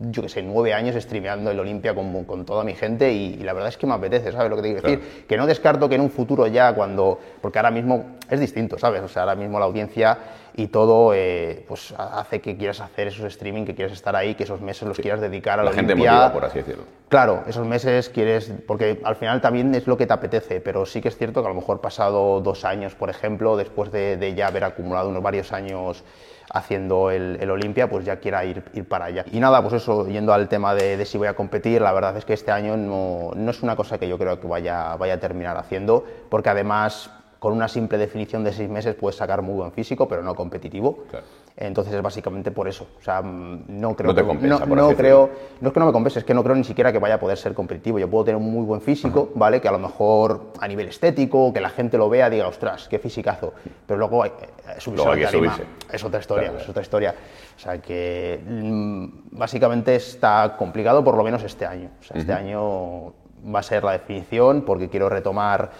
yo 0.00 0.23
qué 0.23 0.29
sé, 0.29 0.43
nueve 0.43 0.75
años 0.75 0.94
streameando 1.02 1.50
el 1.50 1.58
Olimpia 1.61 1.94
con, 1.94 2.25
con 2.25 2.44
toda 2.44 2.62
mi 2.64 2.75
gente 2.75 3.12
y, 3.12 3.35
y 3.35 3.43
la 3.43 3.52
verdad 3.55 3.70
es 3.70 3.76
que 3.79 3.87
me 3.87 3.94
apetece, 3.94 4.32
¿sabes 4.32 4.50
lo 4.50 4.56
que 4.56 4.62
te 4.62 4.73
quiero 4.75 4.88
decir? 4.88 5.25
Que 5.26 5.37
no 5.37 5.46
descarto 5.46 5.88
que 5.88 5.94
en 5.94 6.02
un 6.02 6.11
futuro 6.11 6.46
ya, 6.46 6.75
cuando, 6.75 7.19
porque 7.40 7.58
ahora 7.58 7.70
mismo 7.70 8.17
es 8.29 8.38
distinto, 8.40 8.79
¿sabes? 8.79 9.02
O 9.02 9.08
sea, 9.08 9.23
ahora 9.23 9.35
mismo 9.35 9.58
la 9.58 9.64
audiencia 9.64 10.19
y 10.55 10.67
todo, 10.67 11.12
eh, 11.14 11.64
pues 11.69 11.94
ha- 11.96 12.20
hace 12.20 12.40
que 12.40 12.56
quieras 12.56 12.81
hacer 12.81 13.06
esos 13.08 13.25
streaming, 13.26 13.64
que 13.64 13.75
quieras 13.75 13.93
estar 13.94 14.14
ahí, 14.17 14.35
que 14.35 14.43
esos 14.43 14.61
meses 14.61 14.87
los 14.88 14.99
quieras 14.99 15.20
dedicar 15.20 15.61
a 15.61 15.62
la, 15.62 15.70
La 15.70 15.76
gente 15.76 15.93
Olimpia. 15.94 16.12
motiva, 16.12 16.32
por 16.32 16.44
así 16.44 16.58
decirlo. 16.58 16.82
Claro, 17.08 17.44
esos 17.46 17.67
meses 17.67 18.11
quieres, 18.11 18.52
porque 18.67 19.00
al 19.05 19.17
final 19.17 19.41
también 19.41 19.75
es 19.75 19.87
lo 19.87 19.96
que 19.96 20.06
te 20.06 20.12
apetece, 20.12 20.61
pero 20.61 20.84
sí 20.84 21.00
que 21.00 21.08
es 21.08 21.17
cierto 21.17 21.41
que 21.41 21.46
a 21.46 21.50
lo 21.50 21.55
mejor 21.55 21.81
pasado 21.81 22.41
dos 22.43 22.64
años, 22.67 22.94
por 22.94 23.08
ejemplo, 23.08 23.56
después 23.56 23.91
de, 23.93 24.17
de 24.19 24.34
ya 24.34 24.49
haber 24.49 24.64
acumulado 24.64 25.08
unos 25.08 25.22
varios 25.22 25.53
años 25.53 26.03
haciendo 26.52 27.10
el, 27.10 27.38
el 27.40 27.50
Olimpia, 27.50 27.88
pues 27.88 28.05
ya 28.05 28.17
quiera 28.17 28.44
ir, 28.44 28.62
ir 28.74 28.86
para 28.88 29.06
allá. 29.06 29.24
Y 29.32 29.40
nada, 29.40 29.60
pues 29.62 29.74
eso, 29.74 30.06
yendo 30.06 30.32
al 30.32 30.48
tema 30.48 30.74
de, 30.74 30.96
de 30.96 31.05
si 31.05 31.19
voy 31.19 31.28
a 31.28 31.34
competir, 31.34 31.81
la 31.81 31.93
verdad 31.93 32.17
es 32.17 32.24
que 32.24 32.32
este 32.32 32.50
año 32.50 32.76
no, 32.76 33.31
no 33.34 33.50
es 33.50 33.62
una 33.62 33.76
cosa 33.76 33.98
que 33.98 34.08
yo 34.08 34.19
creo 34.19 34.40
que 34.40 34.46
vaya, 34.46 34.96
vaya 34.96 35.14
a 35.14 35.20
terminar 35.20 35.56
haciendo, 35.56 36.05
porque 36.28 36.48
además 36.48 37.10
con 37.38 37.52
una 37.52 37.69
simple 37.69 37.98
definición 37.98 38.43
de 38.44 38.52
seis 38.52 38.69
meses 38.69 38.94
puedes 38.94 39.17
sacar 39.17 39.43
muy 39.43 39.55
buen 39.55 39.72
físico, 39.72 40.08
pero 40.08 40.22
no 40.22 40.34
competitivo. 40.34 41.05
Claro. 41.10 41.26
Entonces 41.60 41.93
es 41.93 42.00
básicamente 42.03 42.53
por 42.53 42.69
eso. 42.69 42.86
O 43.00 43.03
sea, 43.03 43.20
mm, 43.20 43.65
no 43.67 43.96
creo 43.96 44.08
No 44.10 44.15
te 44.15 44.20
que- 44.20 44.27
compensa, 44.29 44.65
no- 44.65 44.77
no 44.77 44.86
así 44.86 44.94
creo, 44.94 45.29
no 45.60 45.69
es 45.69 45.74
que 45.74 45.81
no 45.81 45.86
me 45.86 45.93
compense, 45.93 46.20
es 46.20 46.24
que 46.24 46.32
no 46.32 46.44
creo 46.44 46.55
ni 46.55 46.62
siquiera 46.62 46.93
que 46.93 46.98
vaya 47.00 47.17
a 47.17 47.19
poder 47.20 47.36
ser 47.36 47.53
competitivo. 47.53 47.98
Yo 47.98 48.08
puedo 48.08 48.27
tener 48.27 48.36
un 48.41 48.48
muy 48.53 48.65
buen 48.65 48.81
físico, 48.81 49.31
¿vale? 49.34 49.60
Que 49.60 49.67
a 49.67 49.72
lo 49.72 49.81
mejor 49.81 50.53
a 50.60 50.69
nivel 50.69 50.86
estético, 50.86 51.53
que 51.53 51.60
la 51.60 51.70
gente 51.70 51.98
lo 51.98 52.08
vea, 52.08 52.31
diga, 52.31 52.46
ostras, 52.46 52.86
qué 52.88 53.00
fisicazo. 53.00 53.55
Pero 53.88 53.98
luego 53.98 54.22
hay, 54.22 54.31
eh, 54.31 54.46
subirse 54.79 54.91
Luego 55.05 55.10
hay 55.10 55.20
que 55.20 55.27
subirse. 55.27 55.62
es 55.93 56.05
otra 56.05 56.20
historia, 56.20 56.44
Claro, 56.50 56.62
es 56.62 56.69
otra 56.69 56.82
historia. 56.82 57.15
O 57.56 57.58
sea 57.60 57.79
que 57.82 58.41
mm, 58.46 59.06
básicamente 59.32 59.96
está 59.96 60.55
complicado 60.56 61.03
por 61.03 61.17
lo 61.17 61.24
menos 61.24 61.43
este 61.43 61.67
año. 61.67 61.91
O 62.00 62.05
sea, 62.05 62.17
este 62.19 62.32
año 62.32 63.12
va 63.53 63.58
a 63.58 63.62
ser 63.65 63.82
la 63.82 63.93
definición 63.93 64.62
porque 64.62 64.88
quiero 64.88 65.08
retomar, 65.08 65.72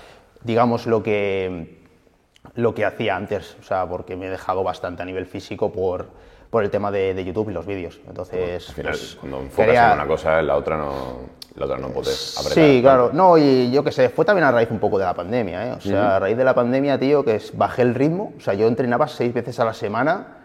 digamos, 0.43 0.89
lo 0.89 1.05
que 1.05 1.78
lo 2.55 2.75
que 2.75 2.85
hacía 2.85 3.17
antes, 3.17 3.57
o 3.61 3.63
sea, 3.63 3.87
porque 3.89 4.17
me 4.17 4.27
he 4.27 4.31
dejado 4.31 4.63
bastante 4.65 5.03
a 5.03 5.05
nivel 5.07 5.27
físico 5.27 5.71
por, 5.73 6.07
por 6.51 6.65
el 6.65 6.71
tema 6.71 6.91
de, 6.91 7.15
de 7.15 7.25
YouTube 7.25 7.51
y 7.51 7.53
los 7.53 7.67
vídeos. 7.67 8.01
Entonces, 8.09 8.69
Al 8.69 8.75
final, 8.75 8.93
pues, 8.93 9.17
cuando 9.21 9.41
enfocas 9.41 9.67
quería- 9.67 9.89
en 9.93 9.99
una 10.01 10.07
cosa, 10.07 10.41
en 10.41 10.47
la 10.47 10.57
otra 10.57 10.77
no, 10.77 10.93
la 11.57 11.65
otra 11.67 11.79
no 11.79 11.89
puedes 11.89 12.37
apretar. 12.39 12.65
Sí, 12.65 12.81
claro. 12.83 13.11
No, 13.13 13.37
y 13.39 13.71
yo 13.71 13.83
qué 13.85 13.93
sé, 13.93 14.09
fue 14.09 14.25
también 14.25 14.45
a 14.45 14.53
raíz 14.53 14.71
un 14.71 14.79
poco 14.79 14.99
de 14.99 15.05
la 15.05 15.15
pandemia, 15.15 15.67
¿eh? 15.69 15.73
O 15.73 15.81
sea, 15.81 16.17
a 16.17 16.19
raíz 16.19 16.37
de 16.37 16.45
la 16.45 16.55
pandemia, 16.55 16.99
tío, 16.99 17.25
que 17.25 17.37
es, 17.37 17.57
bajé 17.57 17.83
el 17.83 17.95
ritmo. 17.95 18.33
O 18.37 18.41
sea, 18.41 18.55
yo 18.55 18.67
entrenaba 18.69 19.09
seis 19.09 19.33
veces 19.35 19.59
a 19.61 19.65
la 19.65 19.75
semana 19.75 20.37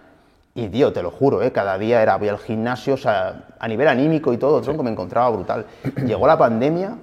y, 0.56 0.68
tío, 0.68 0.92
te 0.94 1.02
lo 1.02 1.10
juro, 1.12 1.42
¿eh? 1.42 1.52
Cada 1.52 1.78
día 1.78 2.02
era, 2.02 2.16
voy 2.18 2.30
al 2.30 2.38
gimnasio, 2.40 2.96
o 2.96 2.98
sea, 2.98 3.46
a 3.60 3.68
nivel 3.68 3.88
anímico 3.88 4.34
y 4.34 4.38
todo, 4.38 4.62
tronco, 4.62 4.84
me 4.84 4.92
encontraba 4.92 5.30
brutal. 5.30 5.66
Llegó 6.06 6.28
la 6.28 6.38
pandemia 6.38 6.96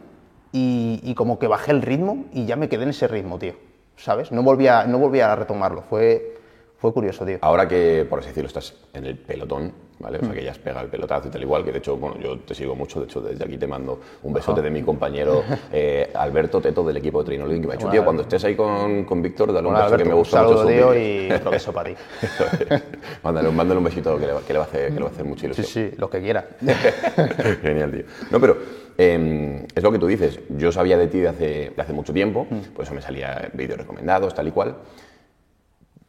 y, 0.52 1.00
y 1.02 1.14
como 1.14 1.38
que 1.38 1.46
bajé 1.46 1.70
el 1.72 1.80
ritmo 1.82 2.26
y 2.32 2.44
ya 2.46 2.56
me 2.56 2.68
quedé 2.68 2.82
en 2.84 2.90
ese 2.90 3.08
ritmo, 3.08 3.38
tío. 3.38 3.54
¿Sabes? 4.02 4.32
No 4.32 4.42
volví 4.42 4.66
a, 4.66 4.84
no 4.86 4.98
volví 4.98 5.20
a 5.20 5.34
retomarlo. 5.36 5.82
Fue, 5.82 6.36
fue 6.78 6.92
curioso, 6.92 7.24
tío. 7.26 7.38
Ahora 7.42 7.68
que, 7.68 8.06
por 8.08 8.18
así 8.20 8.28
decirlo, 8.28 8.46
estás 8.48 8.74
en 8.94 9.04
el 9.04 9.18
pelotón, 9.18 9.72
¿vale? 9.98 10.18
O 10.18 10.24
sea, 10.24 10.32
que 10.32 10.42
ya 10.42 10.52
has 10.52 10.58
pegado 10.58 10.82
el 10.86 10.90
pelotazo 10.90 11.28
y 11.28 11.30
tal 11.30 11.42
igual, 11.42 11.62
que 11.64 11.72
de 11.72 11.78
hecho, 11.78 11.98
bueno, 11.98 12.16
yo 12.18 12.38
te 12.38 12.54
sigo 12.54 12.74
mucho, 12.74 13.00
de 13.00 13.04
hecho, 13.04 13.20
desde 13.20 13.44
aquí 13.44 13.58
te 13.58 13.66
mando 13.66 14.00
un 14.22 14.32
besote 14.32 14.62
de 14.62 14.70
mi 14.70 14.82
compañero 14.82 15.44
eh, 15.72 16.10
Alberto 16.14 16.62
Teto 16.62 16.82
del 16.82 16.96
equipo 16.96 17.18
de 17.22 17.26
Trinoloding, 17.26 17.60
que 17.60 17.68
me 17.68 17.74
ha 17.74 17.76
dicho, 17.76 17.90
tío, 17.90 18.02
cuando 18.02 18.22
estés 18.22 18.42
ahí 18.44 18.56
con, 18.56 19.04
con 19.04 19.20
Víctor, 19.20 19.52
dale 19.52 19.68
un 19.68 19.74
Bueno, 19.74 19.84
beso 19.84 19.96
que 19.98 20.02
Alberto, 20.02 20.08
me 20.08 20.14
un 20.14 20.18
gusta 20.20 20.42
mucho 20.42 20.56
saludo, 20.56 20.62
sus 20.64 20.72
tío, 20.72 20.90
vídeos". 20.92 21.36
y 21.36 21.38
progreso 21.42 21.72
para 21.74 21.90
ti. 21.90 21.96
Eso 22.22 22.44
es. 22.74 22.82
mándale, 23.22 23.50
mándale 23.50 23.76
un 23.78 23.84
besito 23.84 24.18
que 24.18 24.26
le, 24.26 24.32
va- 24.32 24.40
que 24.40 24.52
le 24.54 24.58
va 24.58 24.64
a 24.64 24.68
hacer, 24.68 24.88
que 24.88 24.94
le 24.94 25.00
va 25.02 25.08
a 25.08 25.12
hacer 25.12 25.24
mucha 25.26 25.40
Sí, 25.40 25.46
ilusión. 25.46 25.66
sí, 25.90 25.94
lo 25.98 26.08
que 26.08 26.20
quiera. 26.22 26.48
Genial, 27.62 27.90
tío. 27.92 28.04
No, 28.30 28.40
pero 28.40 28.56
eh, 29.02 29.66
es 29.74 29.82
lo 29.82 29.90
que 29.90 29.98
tú 29.98 30.06
dices. 30.06 30.40
Yo 30.50 30.70
sabía 30.72 30.98
de 30.98 31.06
ti 31.06 31.18
de 31.20 31.28
hace, 31.28 31.46
de 31.74 31.82
hace 31.82 31.92
mucho 31.94 32.12
tiempo, 32.12 32.46
Mm. 32.50 32.74
por 32.74 32.84
eso 32.84 32.94
me 32.94 33.00
salía 33.00 33.50
vídeos 33.54 33.78
recomendados, 33.78 34.34
tal 34.34 34.48
y 34.48 34.50
cual. 34.50 34.76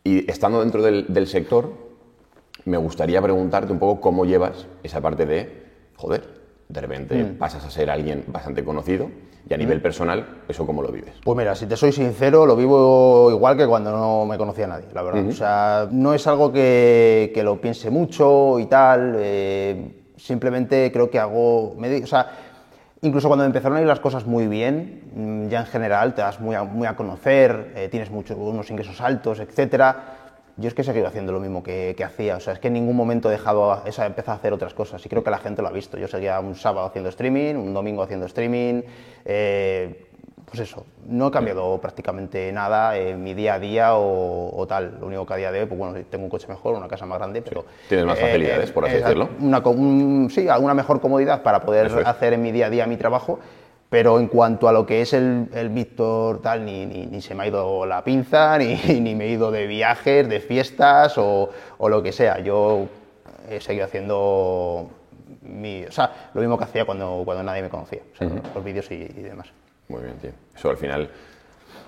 Y 0.03 0.29
estando 0.29 0.59
dentro 0.59 0.81
del, 0.81 1.05
del 1.07 1.27
sector, 1.27 1.71
me 2.65 2.77
gustaría 2.77 3.21
preguntarte 3.21 3.71
un 3.71 3.79
poco 3.79 4.01
cómo 4.01 4.25
llevas 4.25 4.67
esa 4.83 4.99
parte 4.99 5.25
de, 5.25 5.63
joder, 5.95 6.23
de 6.67 6.81
repente 6.81 7.23
Mm. 7.23 7.37
pasas 7.37 7.63
a 7.65 7.69
ser 7.71 7.89
alguien 7.89 8.23
bastante 8.27 8.63
conocido 8.63 9.09
y 9.49 9.53
a 9.53 9.57
nivel 9.57 9.81
personal, 9.81 10.41
¿eso 10.47 10.65
cómo 10.65 10.81
lo 10.81 10.91
vives? 10.91 11.13
Pues 11.23 11.37
mira, 11.37 11.55
si 11.55 11.65
te 11.65 11.75
soy 11.77 11.91
sincero, 11.91 12.45
lo 12.45 12.55
vivo 12.55 13.29
igual 13.31 13.55
que 13.57 13.65
cuando 13.67 13.91
no 13.91 14.25
me 14.25 14.37
conocía 14.37 14.67
nadie, 14.67 14.87
la 14.93 15.01
verdad. 15.01 15.25
O 15.27 15.31
sea, 15.31 15.87
no 15.91 16.13
es 16.13 16.27
algo 16.27 16.51
que, 16.51 17.31
que 17.33 17.41
lo 17.43 17.59
piense 17.61 17.89
mucho 17.89 18.59
y 18.59 18.65
tal. 18.65 19.15
eh, 19.17 19.97
simplemente 20.17 20.91
creo 20.91 21.09
que 21.09 21.17
hago. 21.19 21.73
me 21.79 22.03
o 22.03 22.05
sea, 22.07 22.50
incluso 23.01 23.27
cuando 23.27 23.45
empezaron 23.45 23.77
a 23.77 23.81
ir 23.81 23.87
las 23.87 23.99
cosas 23.99 24.25
muy 24.25 24.47
bien, 24.47 25.01
mm, 25.15 25.47
ya 25.49 25.61
en 25.61 25.65
general 25.65 26.13
te 26.13 26.21
das 26.21 26.39
muy 26.39 26.55
a, 26.55 26.95
conocer, 26.95 27.73
eh, 27.75 27.87
tienes 27.89 28.11
mucho, 28.11 28.35
unos 28.37 28.69
ingresos 28.69 29.01
altos, 29.01 29.39
etcétera. 29.39 30.17
Yo 30.57 30.67
es 30.67 30.73
que 30.73 30.81
he 30.81 30.85
seguido 30.85 31.07
haciendo 31.07 31.31
lo 31.31 31.39
mismo 31.39 31.63
que, 31.63 31.95
hacía, 32.05 32.35
o 32.35 32.39
sea, 32.39 32.53
es 32.53 32.59
que 32.59 32.67
en 32.67 32.73
ningún 32.73 32.95
momento 32.95 33.29
he 33.29 33.31
dejado, 33.31 33.71
a- 33.71 33.83
he 33.85 34.05
empezado 34.05 34.33
a 34.33 34.35
hacer 34.35 34.53
otras 34.53 34.73
cosas 34.73 35.03
y 35.05 35.09
creo 35.09 35.23
que 35.23 35.31
la 35.31 35.39
gente 35.39 35.61
lo 35.61 35.69
ha 35.69 35.71
visto. 35.71 35.97
Yo 35.97 36.07
seguía 36.07 36.39
un 36.39 36.55
sábado 36.55 36.85
haciendo 36.87 37.09
streaming, 37.09 37.55
un 37.55 37.73
domingo 37.73 38.03
haciendo 38.03 38.25
streaming, 38.25 38.83
eh, 39.25 40.10
pues 40.51 40.59
eso, 40.69 40.85
no 41.07 41.29
he 41.29 41.31
cambiado 41.31 41.79
prácticamente 41.79 42.51
nada 42.51 42.97
en 42.97 43.23
mi 43.23 43.33
día 43.33 43.53
a 43.53 43.59
día 43.59 43.95
o, 43.95 44.53
o 44.53 44.67
tal. 44.67 44.97
Lo 44.99 45.07
único 45.07 45.25
que 45.25 45.33
a 45.33 45.37
día 45.37 45.49
de 45.51 45.61
hoy, 45.61 45.65
pues 45.65 45.79
bueno, 45.79 45.97
tengo 46.09 46.25
un 46.25 46.29
coche 46.29 46.45
mejor, 46.49 46.75
una 46.75 46.89
casa 46.89 47.05
más 47.05 47.17
grande, 47.19 47.41
pero... 47.41 47.63
Tienes 47.87 48.05
más 48.05 48.19
facilidades, 48.19 48.69
por 48.71 48.83
así 48.85 48.97
decirlo. 48.97 49.29
Una, 49.39 49.59
un- 49.59 50.27
sí, 50.29 50.49
alguna 50.49 50.73
mejor 50.73 50.99
comodidad 50.99 51.41
para 51.41 51.61
poder 51.61 51.85
es. 51.87 51.93
hacer 52.05 52.33
en 52.33 52.41
mi 52.41 52.51
día 52.51 52.65
a 52.65 52.69
día 52.69 52.85
mi 52.85 52.97
trabajo, 52.97 53.39
pero 53.89 54.19
en 54.19 54.27
cuanto 54.27 54.67
a 54.67 54.73
lo 54.73 54.85
que 54.85 55.01
es 55.01 55.13
el, 55.13 55.47
el 55.53 55.69
Víctor 55.69 56.41
tal, 56.41 56.65
ni, 56.65 56.85
ni- 56.85 57.05
ni 57.05 57.21
se 57.21 57.33
me 57.33 57.43
ha 57.43 57.47
ido 57.47 57.85
la 57.85 58.03
pinza, 58.03 58.57
ni, 58.59 58.75
ni 58.99 59.15
me 59.15 59.25
he 59.25 59.29
ido 59.29 59.51
de 59.51 59.67
viajes, 59.67 60.27
de 60.27 60.41
fiestas 60.41 61.17
o, 61.17 61.49
o 61.77 61.87
lo 61.89 62.03
que 62.03 62.11
sea. 62.11 62.39
Yo 62.39 62.87
he 63.49 63.61
seguido 63.61 63.85
haciendo 63.85 64.89
mi, 65.43 65.85
o 65.85 65.91
sea, 65.93 66.29
lo 66.33 66.41
mismo 66.41 66.57
que 66.57 66.65
hacía 66.65 66.83
cuando, 66.83 67.21
cuando 67.23 67.41
nadie 67.41 67.61
me 67.61 67.69
conocía, 67.69 68.01
o 68.13 68.17
sea, 68.17 68.29
los 68.53 68.63
vídeos 68.65 68.91
y, 68.91 68.95
y 68.95 69.21
demás. 69.23 69.47
Muy 69.91 70.01
bien, 70.03 70.15
tío. 70.17 70.31
Eso 70.55 70.69
al 70.69 70.77
final, 70.77 71.09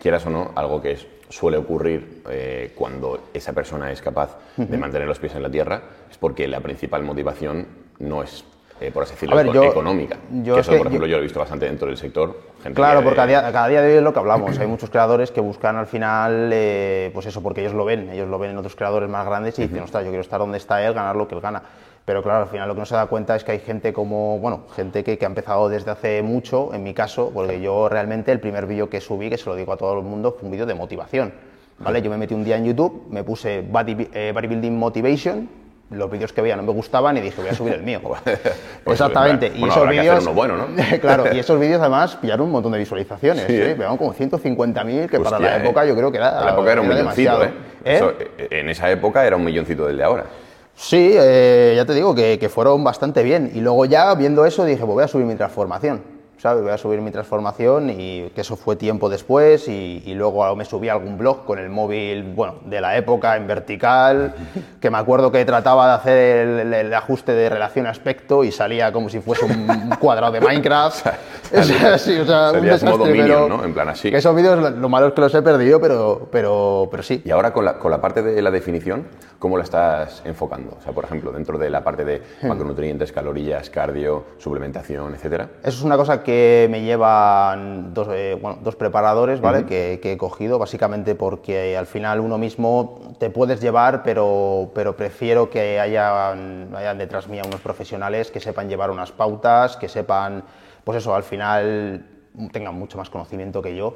quieras 0.02 0.26
o 0.26 0.30
no, 0.30 0.52
algo 0.56 0.82
que 0.82 0.92
es- 0.92 1.08
suele 1.30 1.58
ocurrir 1.58 2.22
eh, 2.30 2.74
cuando 2.76 3.30
esa 3.34 3.54
persona 3.54 3.92
es 3.92 4.02
capaz 4.02 4.38
de 4.58 4.78
mantener 4.78 5.08
los 5.08 5.18
pies 5.20 5.34
en 5.36 5.42
la 5.42 5.50
tierra, 5.50 5.82
es 6.12 6.18
porque 6.18 6.48
la 6.48 6.60
principal 6.60 7.02
motivación 7.04 7.66
no 8.00 8.22
es, 8.22 8.44
eh, 8.80 8.92
por 8.92 9.02
así 9.04 9.14
decirlo, 9.14 9.36
ver, 9.38 9.48
yo- 9.52 9.64
económica. 9.64 10.18
yo 10.44 10.54
que 10.54 10.60
es 10.60 10.66
eso, 10.68 10.74
que 10.74 10.78
por 10.78 10.88
ejemplo, 10.88 11.08
yo- 11.08 11.12
yo, 11.12 11.18
lo 11.18 11.22
he 11.22 11.24
visto 11.24 11.40
bastante 11.40 11.66
dentro 11.66 11.88
del 11.88 11.98
sector. 11.98 12.38
gente 12.62 12.76
Claro, 12.76 13.00
que- 13.00 13.06
porque 13.06 13.22
a 13.22 13.26
día- 13.26 13.52
cada 13.52 13.68
día 13.68 13.82
de 13.82 13.92
hoy 13.92 13.98
es 13.98 14.04
lo 14.04 14.14
que 14.14 14.20
hablamos. 14.20 14.58
Hay 14.60 14.68
muchos 14.68 14.90
creadores 14.92 15.32
que 15.32 15.42
buscan 15.42 15.76
al 15.76 15.88
final, 15.88 16.50
eh, 16.54 17.10
pues 17.14 17.26
eso, 17.26 17.42
porque 17.42 17.62
ellos 17.62 17.74
lo 17.74 17.84
ven, 17.86 18.10
ellos 18.12 18.28
lo 18.30 18.38
ven 18.38 18.52
en 18.52 18.58
otros 18.60 18.76
creadores 18.76 19.10
más 19.10 19.26
grandes 19.26 19.58
y 19.58 19.64
dicen, 19.64 19.82
ostras, 19.82 20.04
yo 20.04 20.10
quiero 20.12 20.22
estar 20.22 20.40
donde 20.40 20.58
está 20.60 20.86
él, 20.86 20.94
ganar 20.94 21.16
lo 21.16 21.28
que 21.28 21.34
él 21.36 21.42
gana. 21.42 21.64
Pero 22.06 22.22
claro, 22.22 22.42
al 22.44 22.48
final 22.50 22.68
lo 22.68 22.74
que 22.74 22.82
no 22.82 22.86
se 22.86 22.96
da 22.96 23.06
cuenta 23.06 23.36
es 23.36 23.44
que 23.46 23.54
hay 23.54 23.60
gente 23.60 23.94
como, 23.94 24.38
bueno, 24.40 24.64
gente 24.76 25.04
que, 25.06 25.18
que 25.18 25.26
ha 25.26 25.28
empezado 25.30 25.70
desde 25.70 25.92
hace 25.92 26.22
mucho, 26.22 26.74
en 26.74 26.84
mi 26.84 26.94
caso, 26.94 27.32
porque 27.34 27.62
yo 27.62 27.88
realmente 27.88 28.32
el 28.34 28.42
primer 28.42 28.66
vídeo 28.66 28.90
que 28.90 29.00
subí, 29.00 29.30
que 29.30 29.38
se 29.38 29.50
lo 29.50 29.56
digo 29.56 29.72
a 29.72 29.78
todo 29.78 29.98
el 30.00 30.04
mundo, 30.04 30.34
fue 30.38 30.46
un 30.48 30.52
vídeo 30.52 30.66
de 30.66 30.74
motivación. 30.74 31.34
¿Vale? 31.80 32.02
Yo 32.02 32.10
me 32.12 32.18
metí 32.18 32.34
un 32.34 32.44
día 32.44 32.58
en 32.58 32.66
YouTube, 32.66 33.08
me 33.10 33.24
puse 33.24 33.62
body- 33.62 34.10
eh, 34.14 34.32
Bodybuilding 34.34 34.78
Motivation, 34.78 35.50
los 35.90 36.10
vídeos 36.10 36.32
que 36.34 36.42
veía 36.42 36.56
no 36.56 36.64
me 36.64 36.72
gustaban 36.72 37.18
y 37.18 37.22
dije, 37.22 37.42
voy 37.42 37.50
a 37.50 37.54
subir 37.56 37.74
el 37.74 37.84
mío. 37.84 38.00
Pues, 38.84 39.00
Exactamente. 39.00 39.50
bueno, 39.52 39.66
y 39.66 39.70
esos 39.70 39.90
vídeos, 39.90 40.36
bueno, 40.36 40.58
¿no? 40.58 40.66
claro, 41.02 41.34
y 41.34 41.40
esos 41.40 41.58
vídeos 41.60 41.80
además 41.80 42.18
pillaron 42.18 42.48
un 42.48 42.52
montón 42.52 42.74
de 42.74 42.80
visualizaciones. 42.80 43.46
Sí, 43.48 43.54
¿eh? 43.54 43.72
¿eh? 43.72 43.76
Pegaron 43.76 43.98
como 43.98 44.14
150.000, 44.14 45.08
que 45.10 45.20
para 45.20 45.38
Hostia, 45.38 45.40
la 45.40 45.58
eh. 45.58 45.62
época 45.62 45.86
yo 45.86 45.96
creo 45.96 46.12
que 46.12 46.18
era. 46.18 46.40
En 46.40 46.46
la 46.48 46.52
época 46.52 46.72
era 46.74 46.82
un 46.82 46.88
milloncito, 46.90 47.40
demasiado. 47.40 47.44
¿eh? 47.46 47.52
¿Eh? 47.86 47.96
Eso, 47.96 48.12
eh, 48.38 48.48
en 48.52 48.70
esa 48.70 48.92
época 48.92 49.26
era 49.26 49.36
un 49.38 49.46
milloncito 49.46 49.88
del 49.88 49.98
de 49.98 50.04
ahora. 50.04 50.26
Sí, 50.76 51.12
eh, 51.14 51.74
ya 51.76 51.86
te 51.86 51.94
digo 51.94 52.14
que, 52.16 52.38
que 52.40 52.50
fueron 52.50 52.84
bastante 52.84 53.24
bien. 53.24 53.52
Y 53.54 53.62
luego 53.62 53.86
ya 53.86 54.14
viendo 54.16 54.46
eso 54.46 54.66
dije, 54.66 54.80
pues 54.80 54.94
voy 54.94 55.04
a 55.04 55.08
subir 55.08 55.26
mi 55.26 55.36
transformación. 55.36 56.13
¿Sabes? 56.44 56.62
Voy 56.62 56.74
a 56.74 56.78
subir 56.78 57.00
mi 57.00 57.10
transformación 57.10 57.90
y 57.90 58.30
que 58.36 58.42
eso 58.42 58.58
fue 58.58 58.76
tiempo 58.76 59.08
después 59.08 59.70
y, 59.70 60.04
y 60.06 60.14
luego 60.14 60.54
me 60.58 60.66
subí 60.66 60.90
a 60.90 60.92
algún 60.92 61.18
blog 61.18 61.46
con 61.46 61.58
el 61.58 61.70
móvil, 61.70 62.34
bueno, 62.36 62.56
de 62.66 62.82
la 62.82 62.98
época 62.98 63.38
en 63.38 63.48
vertical, 63.48 64.34
que 64.82 64.90
me 64.92 64.98
acuerdo 64.98 65.32
que 65.32 65.46
trataba 65.46 65.88
de 65.88 65.94
hacer 65.94 66.18
el, 66.50 66.74
el- 66.74 66.94
ajuste 66.94 67.32
de 67.32 67.48
relación 67.50 67.88
aspecto 67.88 68.44
y 68.44 68.52
salía 68.52 68.92
como 68.92 69.08
si 69.08 69.22
fuese 69.22 69.46
un 69.46 69.90
cuadrado 70.02 70.34
de 70.34 70.42
Minecraft. 70.42 71.08
Sí, 71.54 72.18
o 72.18 72.26
sea, 72.26 72.48
un 72.50 72.54
Salías 72.56 72.84
modo 72.84 73.06
desastre, 73.06 73.12
Minion, 73.12 73.28
pero- 73.28 73.48
¿no? 73.48 73.64
En 73.64 73.74
plan 73.76 73.88
así. 73.88 74.08
esos 74.12 74.36
vídeos, 74.36 74.60
lo- 74.60 74.72
lo 74.72 74.90
malo 74.90 75.08
es 75.08 75.14
que 75.14 75.22
los 75.22 75.34
he 75.36 75.42
perdido, 75.44 75.80
pero, 75.80 76.28
pero, 76.32 76.88
pero 76.90 77.04
sí. 77.04 77.22
Y 77.24 77.30
ahora 77.30 77.54
con 77.54 77.64
la, 77.64 77.78
con 77.78 77.92
la 77.92 78.02
parte 78.02 78.24
de 78.24 78.42
la 78.42 78.50
definición, 78.50 79.06
¿cómo 79.38 79.56
la 79.58 79.64
estás 79.64 80.24
enfocando? 80.26 80.76
O 80.80 80.82
sea, 80.82 80.92
por 80.94 81.06
ejemplo, 81.06 81.32
dentro 81.32 81.58
de 81.60 81.70
la 81.70 81.84
parte 81.84 82.04
de 82.04 82.22
Hmm. 82.42 82.48
macronutrientes, 82.48 83.12
calorías, 83.14 83.70
cardio, 83.70 84.26
suplementación, 84.40 85.14
etcétera. 85.14 85.48
Eso 85.62 85.78
es 85.78 85.84
una 85.84 85.96
cosa 85.96 86.24
que 86.24 86.33
me 86.70 86.82
llevan 86.82 87.94
dos, 87.94 88.08
eh, 88.12 88.38
bueno, 88.42 88.60
dos 88.64 88.76
preparadores, 88.76 89.42
¿vale? 89.42 89.60
que, 89.66 90.00
que 90.02 90.14
he 90.14 90.18
cogido, 90.18 90.60
básicamente 90.60 91.16
porque 91.16 91.78
al 91.78 91.86
final 91.88 92.20
uno 92.20 92.38
mismo 92.38 93.14
te 93.20 93.30
puedes 93.30 93.62
llevar, 93.62 94.04
pero, 94.04 94.72
pero 94.74 94.96
prefiero 94.96 95.50
que 95.50 95.80
hayan, 95.80 96.70
hayan 96.76 96.98
detrás 96.98 97.28
mía 97.28 97.42
unos 97.46 97.62
profesionales 97.62 98.32
que 98.32 98.40
sepan 98.40 98.70
llevar 98.70 98.92
unas 98.92 99.12
pautas, 99.12 99.78
que 99.78 99.88
sepan, 99.90 100.44
pues 100.84 100.98
eso, 101.00 101.14
al 101.16 101.24
final 101.24 102.06
tengan 102.52 102.76
mucho 102.76 102.98
más 102.98 103.10
conocimiento 103.10 103.62
que 103.62 103.76
yo. 103.76 103.96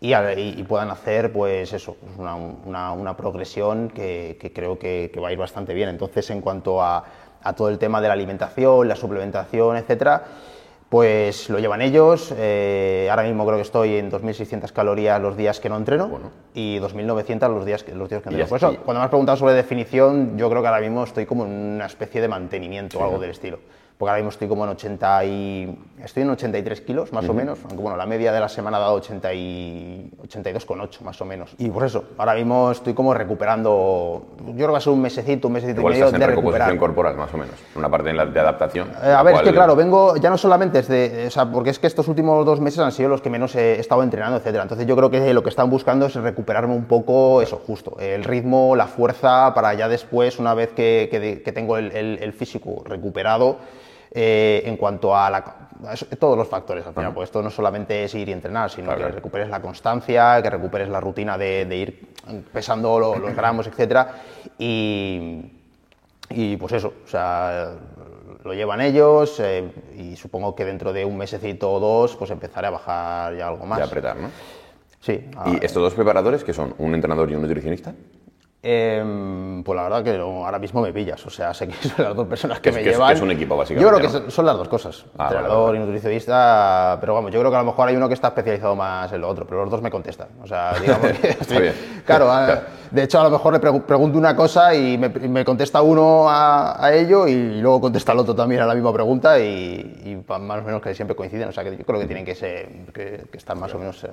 Y, 0.00 0.12
a- 0.12 0.34
y- 0.34 0.54
y 0.58 0.62
puedan 0.64 0.90
hacer, 0.90 1.32
pues 1.32 1.72
eso, 1.72 1.96
una, 2.18 2.34
una- 2.34 2.92
una 2.92 3.16
progresión 3.16 3.88
que, 3.88 4.36
que 4.40 4.52
creo 4.52 4.78
que, 4.78 5.10
que 5.12 5.20
va 5.20 5.28
a 5.28 5.32
ir 5.32 5.38
bastante 5.38 5.72
bien. 5.72 5.88
Entonces, 5.88 6.28
en 6.30 6.40
cuanto 6.40 6.82
a, 6.82 7.04
a 7.42 7.52
todo 7.54 7.68
el 7.68 7.78
tema 7.78 8.00
de 8.00 8.08
la 8.08 8.14
alimentación, 8.14 8.86
la 8.88 8.96
suplementación, 8.96 9.76
etcétera, 9.76 10.22
pues 10.94 11.50
lo 11.50 11.58
llevan 11.58 11.82
ellos. 11.82 12.32
eh, 12.38 13.08
ahora 13.10 13.24
mismo 13.24 13.44
creo 13.44 13.56
que 13.56 13.62
estoy 13.62 13.96
en 13.96 14.12
2.600 14.12 14.70
calorías 14.70 15.20
los 15.20 15.36
días 15.36 15.58
que 15.58 15.68
no 15.68 15.76
entreno 15.76 16.30
y 16.54 16.78
2.900 16.78 17.52
los 17.52 17.66
días 17.66 17.82
que, 17.82 17.92
los 17.96 18.08
días 18.08 18.22
que 18.22 18.28
entreno. 18.28 18.48
Por 18.48 18.58
eso, 18.58 18.76
cuando 18.84 19.00
me 19.00 19.04
has 19.04 19.08
preguntado 19.08 19.36
sobre 19.36 19.54
definición, 19.54 20.38
yo 20.38 20.48
creo 20.48 20.62
que 20.62 20.68
ahora 20.68 20.80
mismo 20.80 21.02
estoy 21.02 21.26
como 21.26 21.46
en 21.46 21.50
una 21.50 21.86
especie 21.86 22.20
de 22.20 22.28
mantenimiento 22.28 23.00
o 23.00 23.04
algo 23.04 23.18
del 23.18 23.30
estilo. 23.30 23.58
Porque 23.96 24.10
ahora 24.10 24.18
mismo 24.18 24.30
estoy 24.30 24.48
como 24.48 24.64
en 24.64 24.70
80 24.70 25.24
y... 25.24 25.78
Estoy 26.02 26.24
en 26.24 26.30
83 26.30 26.80
kilos, 26.80 27.12
más 27.12 27.28
o 27.28 27.32
menos. 27.32 27.60
Aunque 27.62 27.76
bueno, 27.80 27.96
la 27.96 28.06
media 28.06 28.32
de 28.32 28.40
la 28.40 28.48
semana 28.48 28.76
ha 28.78 28.80
dado 28.80 28.94
80 28.94 29.32
y... 29.34 30.10
82,8 30.26 31.00
más 31.02 31.20
o 31.20 31.24
menos. 31.24 31.54
Y 31.58 31.68
por 31.70 31.84
eso, 31.84 32.04
ahora 32.18 32.34
mismo 32.34 32.72
estoy 32.72 32.92
como 32.92 33.14
recuperando... 33.14 34.26
Yo 34.38 34.52
creo 34.54 34.66
que 34.66 34.72
va 34.72 34.78
a 34.78 34.80
ser 34.80 34.92
un 34.92 35.00
mesecito, 35.00 35.46
un 35.46 35.54
mesecito 35.54 35.80
Igual 35.80 35.92
y 35.92 35.96
medio 35.96 36.06
estás 36.06 36.14
en 36.16 36.20
de 36.20 36.26
recomposición 36.26 36.68
recuperar. 36.70 36.78
corporal, 36.88 37.16
más 37.16 37.32
o 37.34 37.38
menos. 37.38 37.54
Una 37.76 37.88
parte 37.88 38.10
en 38.10 38.16
la 38.16 38.26
de 38.26 38.40
adaptación. 38.40 38.88
Eh, 39.02 39.10
a 39.12 39.22
ver, 39.22 39.36
es 39.36 39.42
que 39.42 39.52
claro, 39.52 39.76
vengo 39.76 40.16
ya 40.16 40.28
no 40.28 40.38
solamente 40.38 40.78
desde, 40.82 41.28
o 41.28 41.30
sea, 41.30 41.50
porque 41.50 41.70
es 41.70 41.78
que 41.78 41.86
estos 41.86 42.08
últimos 42.08 42.44
dos 42.44 42.60
meses 42.60 42.80
han 42.80 42.90
sido 42.92 43.08
los 43.08 43.20
que 43.22 43.30
menos 43.30 43.54
he 43.54 43.78
estado 43.78 44.02
entrenando, 44.02 44.36
etcétera. 44.38 44.64
Entonces 44.64 44.86
yo 44.88 44.96
creo 44.96 45.10
que 45.10 45.32
lo 45.32 45.42
que 45.44 45.50
están 45.50 45.70
buscando 45.70 46.06
es 46.06 46.14
recuperarme 46.16 46.74
un 46.74 46.86
poco 46.86 47.40
eso, 47.42 47.62
justo, 47.64 47.96
el 48.00 48.24
ritmo, 48.24 48.74
la 48.74 48.88
fuerza, 48.88 49.54
para 49.54 49.72
ya 49.74 49.88
después, 49.88 50.38
una 50.40 50.52
vez 50.54 50.70
que, 50.70 51.08
que- 51.12 51.42
que 51.42 51.52
tengo 51.52 51.76
el, 51.78 51.92
el- 51.92 52.18
el 52.20 52.32
físico 52.32 52.82
recuperado, 52.84 53.56
eh, 54.14 54.62
en 54.64 54.76
cuanto 54.76 55.14
a, 55.16 55.28
la, 55.28 55.38
a 55.38 56.16
todos 56.18 56.38
los 56.38 56.46
factores 56.48 56.86
al 56.86 56.94
final, 56.94 57.12
pues 57.12 57.28
esto 57.28 57.42
no 57.42 57.50
solamente 57.50 58.04
es 58.04 58.14
ir 58.14 58.28
y 58.28 58.32
entrenar, 58.32 58.70
sino 58.70 58.86
Claro, 58.94 59.06
que 59.08 59.12
recuperes 59.16 59.48
la 59.48 59.60
constancia, 59.60 60.40
que 60.40 60.48
recuperes 60.50 60.88
la 60.88 61.00
rutina 61.00 61.36
de, 61.36 61.64
de 61.66 61.76
ir 61.76 62.08
pesando 62.52 62.98
lo- 62.98 63.18
los 63.18 63.34
gramos, 63.36 63.66
etcétera, 63.66 64.12
y 64.58 65.50
y 66.30 66.56
pues 66.56 66.72
eso, 66.72 66.94
o 67.04 67.08
sea, 67.08 67.72
lo 68.44 68.54
llevan 68.54 68.80
ellos 68.80 69.38
eh, 69.40 69.70
y 69.96 70.16
supongo 70.16 70.54
que 70.54 70.64
dentro 70.64 70.92
de 70.92 71.04
un 71.04 71.18
mesecito 71.18 71.70
o 71.70 71.78
dos 71.78 72.16
pues 72.16 72.30
empezaré 72.30 72.68
a 72.68 72.70
bajar 72.70 73.36
ya 73.36 73.46
algo 73.48 73.66
más. 73.66 73.78
De 73.78 73.84
apretar, 73.84 74.16
¿no? 74.16 74.30
Sí. 75.00 75.28
¿Y 75.44 75.64
estos 75.64 75.82
dos 75.82 75.92
preparadores, 75.94 76.42
que 76.42 76.54
son 76.54 76.74
un 76.78 76.94
entrenador 76.94 77.30
y 77.30 77.34
un 77.34 77.42
nutricionista? 77.42 77.92
Em, 78.66 79.62
pues 79.62 79.76
la 79.76 79.82
verdad 79.82 80.02
que 80.02 80.16
no, 80.16 80.44
ahora 80.46 80.58
mismo 80.58 80.80
me 80.80 80.92
pillas, 80.92 81.24
o 81.26 81.30
sea, 81.30 81.52
sé 81.52 81.68
que 81.68 81.74
son 81.88 82.04
las 82.04 82.16
dos 82.16 82.26
personas 82.26 82.60
que, 82.60 82.72
me 82.72 82.82
que 82.82 82.90
es- 82.90 82.96
llevan. 82.96 83.08
que 83.08 83.14
es 83.14 83.20
un 83.20 83.30
equipo, 83.30 83.56
básicamente, 83.56 83.82
Yo 83.84 83.88
creo 83.96 84.00
que 84.10 84.12
¿no? 84.18 84.20
son- 84.24 84.30
son 84.30 84.46
las 84.46 84.56
dos 84.56 84.68
cosas, 84.68 85.04
Ah, 85.18 85.24
entrenador 85.24 85.66
vale. 85.66 85.78
y 85.78 85.80
nutricionista, 85.82 86.96
pero 87.00 87.14
vamos, 87.14 87.30
yo 87.30 87.40
creo 87.40 87.50
que 87.50 87.56
a 87.56 87.60
lo 87.60 87.66
mejor 87.66 87.88
hay 87.88 87.96
uno 87.96 88.08
que 88.08 88.14
está 88.14 88.28
especializado 88.28 88.74
más 88.74 89.12
en 89.12 89.20
lo 89.20 89.28
otro, 89.28 89.46
pero 89.46 89.60
los 89.62 89.70
dos 89.70 89.82
me 89.82 89.90
contestan, 89.90 90.28
o 90.42 90.46
sea, 90.46 90.72
digamos 90.80 91.12
que... 91.18 91.28
Está 91.28 91.58
bien. 91.60 91.74
Claro, 92.04 92.30
ah, 92.30 92.44
Claro. 92.44 92.60
De 92.90 93.02
hecho, 93.02 93.18
a 93.18 93.24
lo 93.24 93.30
mejor 93.30 93.52
le 93.54 93.58
pregunto 93.80 94.16
una 94.18 94.36
cosa 94.36 94.72
y 94.74 94.96
me, 94.98 95.44
contesta 95.44 95.82
uno 95.82 96.26
a, 96.28 96.90
ello 96.92 97.26
y 97.26 97.60
luego 97.60 97.80
contesta 97.80 98.12
el 98.12 98.18
otro 98.20 98.36
también 98.36 98.60
a 98.60 98.66
la 98.66 98.74
misma 98.74 98.92
pregunta 98.92 99.38
y, 99.40 100.22
más 100.28 100.60
o 100.60 100.62
menos 100.64 100.80
que 100.80 100.94
siempre 100.94 101.16
coinciden. 101.16 101.48
O 101.48 101.52
sea, 101.52 101.64
que 101.64 101.76
yo 101.76 101.84
creo 101.84 101.98
que 101.98 102.06
tienen 102.06 102.24
que, 102.24 102.36
ser, 102.36 102.68
que, 102.92 103.24
que 103.32 103.36
estar 103.36 103.56
más 103.56 103.74
o 103.74 103.78
menos... 103.78 104.04
Eh, 104.04 104.10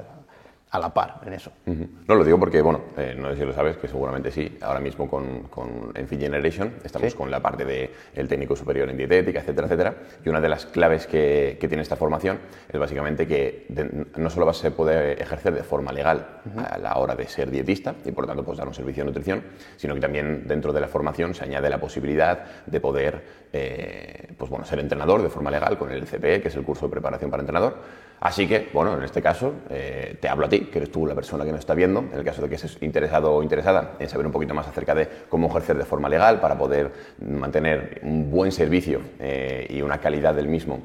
a 0.72 0.80
la 0.80 0.94
par 0.94 1.20
en 1.26 1.34
eso. 1.34 1.52
No 1.66 2.16
lo 2.16 2.24
digo 2.24 2.40
porque, 2.40 2.62
bueno, 2.62 2.82
eh, 2.98 3.14
no 3.18 3.30
sé 3.32 3.36
si 3.36 3.46
lo 3.46 3.54
sabes, 3.54 3.76
que 3.76 3.90
seguramente 3.90 4.32
sí. 4.32 4.58
Ahora 4.62 4.80
mismo 4.80 5.10
con, 5.10 5.44
con 5.44 5.92
Enfi 5.94 6.18
Generation 6.18 6.76
estamos 6.84 7.14
con 7.14 7.30
la 7.30 7.42
parte 7.42 7.66
del 7.66 7.90
el 8.16 8.28
técnico 8.30 8.56
superior 8.56 8.90
en 8.90 8.96
dietética, 8.96 9.42
etcétera, 9.42 9.68
etcétera. 9.68 9.96
Y 10.24 10.30
una 10.30 10.40
de 10.40 10.48
las 10.48 10.66
claves 10.66 11.08
que, 11.08 11.58
que 11.60 11.68
tiene 11.68 11.84
esta 11.84 11.98
formación 11.98 12.40
es 12.72 12.80
básicamente 12.80 13.28
que 13.28 13.68
no 14.16 14.30
solo 14.30 14.46
vas 14.46 14.64
a 14.64 14.72
poder 14.72 15.22
ejercer 15.22 15.54
de 15.54 15.64
forma 15.64 15.92
legal 15.92 16.40
a 16.56 16.78
la 16.78 16.98
hora 16.98 17.16
de 17.16 17.28
ser 17.28 17.52
dietista 17.52 17.96
y 18.06 18.12
por 18.12 18.24
lo 18.24 18.30
tanto 18.30 18.46
puedes 18.46 18.60
dar 18.60 18.68
un 18.68 18.74
servicio 18.74 19.04
de 19.04 19.10
nutrición, 19.10 19.44
sino 19.76 19.94
que 19.94 20.00
también 20.00 20.48
dentro 20.48 20.72
de 20.72 20.80
la 20.80 20.88
formación 20.88 21.34
se 21.34 21.44
añade 21.44 21.70
la 21.70 21.82
posibilidad 21.82 22.46
de 22.66 22.80
poder 22.80 23.42
eh, 23.52 24.30
pues 24.38 24.50
bueno, 24.50 24.64
ser 24.64 24.80
entrenador 24.80 25.22
de 25.22 25.30
forma 25.30 25.52
legal 25.52 25.78
con 25.78 25.92
el 25.92 26.06
CPE, 26.06 26.42
que 26.42 26.48
es 26.48 26.56
el 26.56 26.64
curso 26.64 26.86
de 26.86 26.92
preparación 26.92 27.30
para 27.30 27.42
entrenador 27.42 27.76
Así 28.22 28.48
que, 28.48 28.70
bueno, 28.72 28.96
en 28.96 29.04
este 29.04 29.20
caso, 29.20 29.56
eh, 29.72 30.16
te 30.22 30.30
hablo 30.30 30.46
a 30.46 30.50
ti, 30.50 30.61
que 30.66 30.80
eres 30.80 30.92
tú 30.92 31.06
la 31.06 31.16
persona 31.16 31.46
que 31.46 31.52
nos 31.52 31.60
está 31.60 31.74
viendo, 31.74 32.00
en 32.00 32.18
el 32.18 32.24
caso 32.24 32.42
de 32.42 32.50
que 32.50 32.56
estés 32.56 32.78
interesado 32.82 33.34
o 33.34 33.44
interesada 33.44 33.96
en 34.00 34.10
saber 34.10 34.26
un 34.26 34.32
poquito 34.32 34.54
más 34.54 34.68
acerca 34.68 34.94
de 34.96 35.08
cómo 35.30 35.48
ejercer 35.48 35.78
de 35.78 35.86
forma 35.86 36.10
legal 36.10 36.40
para 36.40 36.58
poder 36.58 36.92
mantener 37.20 38.00
un 38.04 38.30
buen 38.30 38.52
servicio 38.52 39.02
eh, 39.20 39.68
y 39.70 39.82
una 39.82 40.00
calidad 40.00 40.34
del 40.34 40.48
mismo 40.48 40.80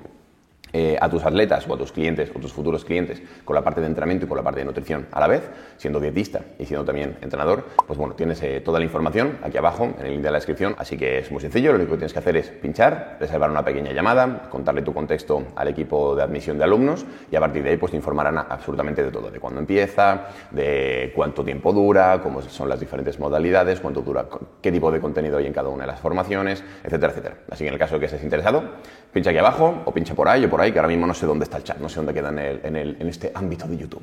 eh, 0.79 0.99
a 1.01 1.09
tus 1.09 1.25
atletas 1.25 1.67
o 1.67 1.73
a 1.73 1.79
tus 1.79 1.91
clientes 1.91 2.31
o 2.35 2.39
tus 2.39 2.53
futuros 2.53 2.85
clientes 2.85 3.23
con 3.47 3.55
la 3.55 3.65
parte 3.65 3.81
de 3.81 3.87
entrenamiento 3.87 4.27
y 4.27 4.29
con 4.29 4.37
la 4.37 4.43
parte 4.43 4.61
de 4.61 4.67
nutrición 4.67 5.07
a 5.11 5.21
la 5.21 5.27
vez, 5.27 5.49
siendo 5.79 5.99
dietista 6.01 6.43
y 6.59 6.67
siendo 6.67 6.85
también 6.85 7.17
entrenador, 7.23 7.65
pues 7.87 7.99
bueno, 7.99 8.13
tienes 8.13 8.43
eh, 8.43 8.61
toda 8.61 8.79
la 8.79 8.85
información 8.85 9.39
aquí 9.43 9.57
abajo 9.57 9.85
en 9.99 10.05
el 10.05 10.13
link 10.13 10.23
de 10.23 10.31
la 10.31 10.37
descripción, 10.37 10.75
así 10.77 10.99
que 10.99 11.21
es 11.21 11.33
muy 11.33 11.41
sencillo, 11.41 11.71
lo 11.71 11.79
único 11.79 11.93
que 11.93 11.97
tienes 11.97 12.13
que 12.13 12.19
hacer 12.19 12.37
es 12.37 12.51
pinchar, 12.51 13.17
reservar 13.19 13.51
una 13.51 13.65
pequeña 13.65 13.93
llamada, 13.93 14.51
contarle 14.51 14.83
tu 14.83 14.93
contexto 14.93 15.45
al 15.57 15.69
equipo 15.69 16.15
de 16.15 16.25
admisión 16.25 16.59
de 16.59 16.65
alumnos 16.65 17.07
y 17.31 17.37
a 17.37 17.41
partir 17.41 17.63
de 17.63 17.71
ahí 17.71 17.77
pues 17.79 17.93
te 17.93 17.97
informarán 17.97 18.37
absolutamente 18.37 19.03
de 19.03 19.11
todo, 19.11 19.31
de 19.31 19.41
cuándo 19.41 19.61
empieza, 19.61 20.27
de 20.51 21.11
cuánto 21.17 21.43
tiempo 21.43 21.73
dura, 21.73 22.21
cómo 22.23 22.43
son 22.43 22.69
las 22.69 22.81
diferentes 22.81 23.19
modalidades, 23.19 23.81
cuánto 23.81 24.03
dura, 24.03 24.27
qué 24.61 24.71
tipo 24.71 24.93
de 24.93 25.01
contenido 25.01 25.39
hay 25.39 25.47
en 25.47 25.55
cada 25.55 25.71
una 25.71 25.85
de 25.85 25.93
las 25.93 26.01
formaciones, 26.01 26.63
etcétera, 26.85 27.13
etcétera. 27.13 27.37
Así 27.51 27.65
que 27.65 27.69
en 27.69 27.75
el 27.75 27.81
caso 27.81 27.95
de 27.95 28.01
que 28.01 28.07
estés 28.07 28.23
interesado, 28.23 28.63
pincha 29.13 29.31
aquí 29.31 29.39
abajo 29.39 29.83
o 29.87 29.93
pincha 29.93 30.15
por 30.15 30.29
ahí 30.29 30.45
o 30.45 30.51
por 30.51 30.61
ahí, 30.61 30.66
que 30.73 30.79
ahora 30.79 30.89
mismo 30.89 31.07
no 31.07 31.15
sé 31.15 31.27
dónde 31.27 31.45
está 31.45 31.59
el 31.59 31.65
chat, 31.65 31.79
no 31.79 31.89
sé 31.89 31.97
dónde 31.97 32.15
queda 32.15 32.29
en, 32.29 32.39
el, 32.39 32.61
en, 32.65 32.77
el, 32.77 32.97
en 33.01 33.09
este 33.09 33.33
ámbito 33.35 33.67
de 33.67 33.77
YouTube. 33.77 34.03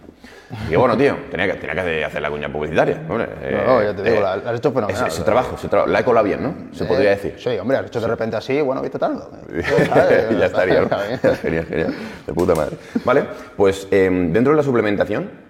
Y 0.70 0.76
bueno, 0.76 0.98
tío, 0.98 1.16
tenía 1.30 1.48
que, 1.48 1.54
tenía 1.54 1.76
que 1.84 2.06
hacer 2.06 2.22
la 2.22 2.30
cuña 2.30 2.52
publicitaria. 2.52 3.02
Hombre, 3.10 3.28
no, 3.66 3.84
ya 3.84 3.96
te 3.96 4.04
digo, 4.04 4.18
eh, 4.18 4.22
la, 4.22 4.34
has 4.34 4.58
hecho 4.58 4.72
fenomenal. 4.72 5.08
Ese, 5.08 5.16
ese 5.16 5.24
trabajo, 5.24 5.56
ese 5.56 5.68
trabajo, 5.68 5.92
la 5.92 6.00
he 6.00 6.04
colado 6.04 6.26
bien, 6.26 6.44
¿no? 6.44 6.76
Se 6.76 6.86
podría 6.86 7.12
decir. 7.12 7.36
Sí, 7.38 7.58
hombre, 7.60 7.78
has 7.78 7.88
hecho 7.88 8.02
de 8.02 8.08
repente 8.08 8.36
así, 8.36 8.62
bueno, 8.62 8.82
viste 8.82 9.00
tal. 9.00 9.24
ya 10.40 10.46
estaría, 10.46 10.82
¿no? 10.82 10.90
genial, 11.42 11.66
genial. 11.66 11.96
De 12.26 12.34
puta 12.34 12.56
madre. 12.56 12.78
Vale, 13.04 13.26
pues 13.56 13.88
em, 13.92 14.32
dentro 14.32 14.54
de 14.54 14.58
la 14.58 14.64
suplementación, 14.64 15.44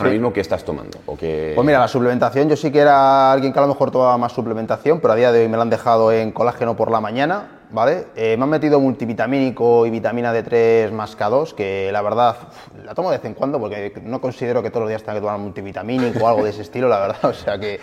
Ahora 0.00 0.12
mismo, 0.12 0.32
¿qué 0.32 0.40
estás 0.40 0.64
tomando? 0.64 0.98
¿O 1.04 1.16
qué... 1.16 1.52
Pues 1.54 1.66
mira, 1.66 1.78
la 1.78 1.88
suplementación, 1.88 2.48
yo 2.48 2.56
sí 2.56 2.72
que 2.72 2.78
era 2.78 3.32
alguien 3.32 3.52
que 3.52 3.58
a 3.58 3.62
lo 3.62 3.68
mejor 3.68 3.90
tomaba 3.90 4.16
más 4.16 4.32
suplementación, 4.32 4.98
pero 4.98 5.12
a 5.12 5.16
día 5.16 5.30
de 5.30 5.42
hoy 5.42 5.48
me 5.48 5.58
la 5.58 5.62
han 5.62 5.68
dejado 5.68 6.10
en 6.10 6.32
colágeno 6.32 6.74
por 6.74 6.90
la 6.90 7.02
mañana, 7.02 7.59
¿vale? 7.72 8.06
Eh, 8.16 8.36
me 8.36 8.44
han 8.44 8.50
metido 8.50 8.80
multivitamínico 8.80 9.86
y 9.86 9.90
vitamina 9.90 10.34
D3 10.34 10.90
más 10.92 11.16
K2, 11.16 11.54
que 11.54 11.90
la 11.92 12.02
verdad 12.02 12.36
la 12.84 12.94
tomo 12.94 13.10
de 13.10 13.18
vez 13.18 13.24
en 13.24 13.34
cuando 13.34 13.58
porque 13.58 13.92
no 14.04 14.20
considero 14.20 14.62
que 14.62 14.70
todos 14.70 14.82
los 14.82 14.88
días 14.88 15.02
tenga 15.02 15.14
que 15.14 15.20
tomar 15.20 15.38
multivitamínico 15.38 16.24
o 16.24 16.28
algo 16.28 16.44
de 16.44 16.50
ese 16.50 16.62
estilo, 16.62 16.88
la 16.88 16.98
verdad, 16.98 17.24
o 17.30 17.34
sea 17.34 17.58
que... 17.58 17.80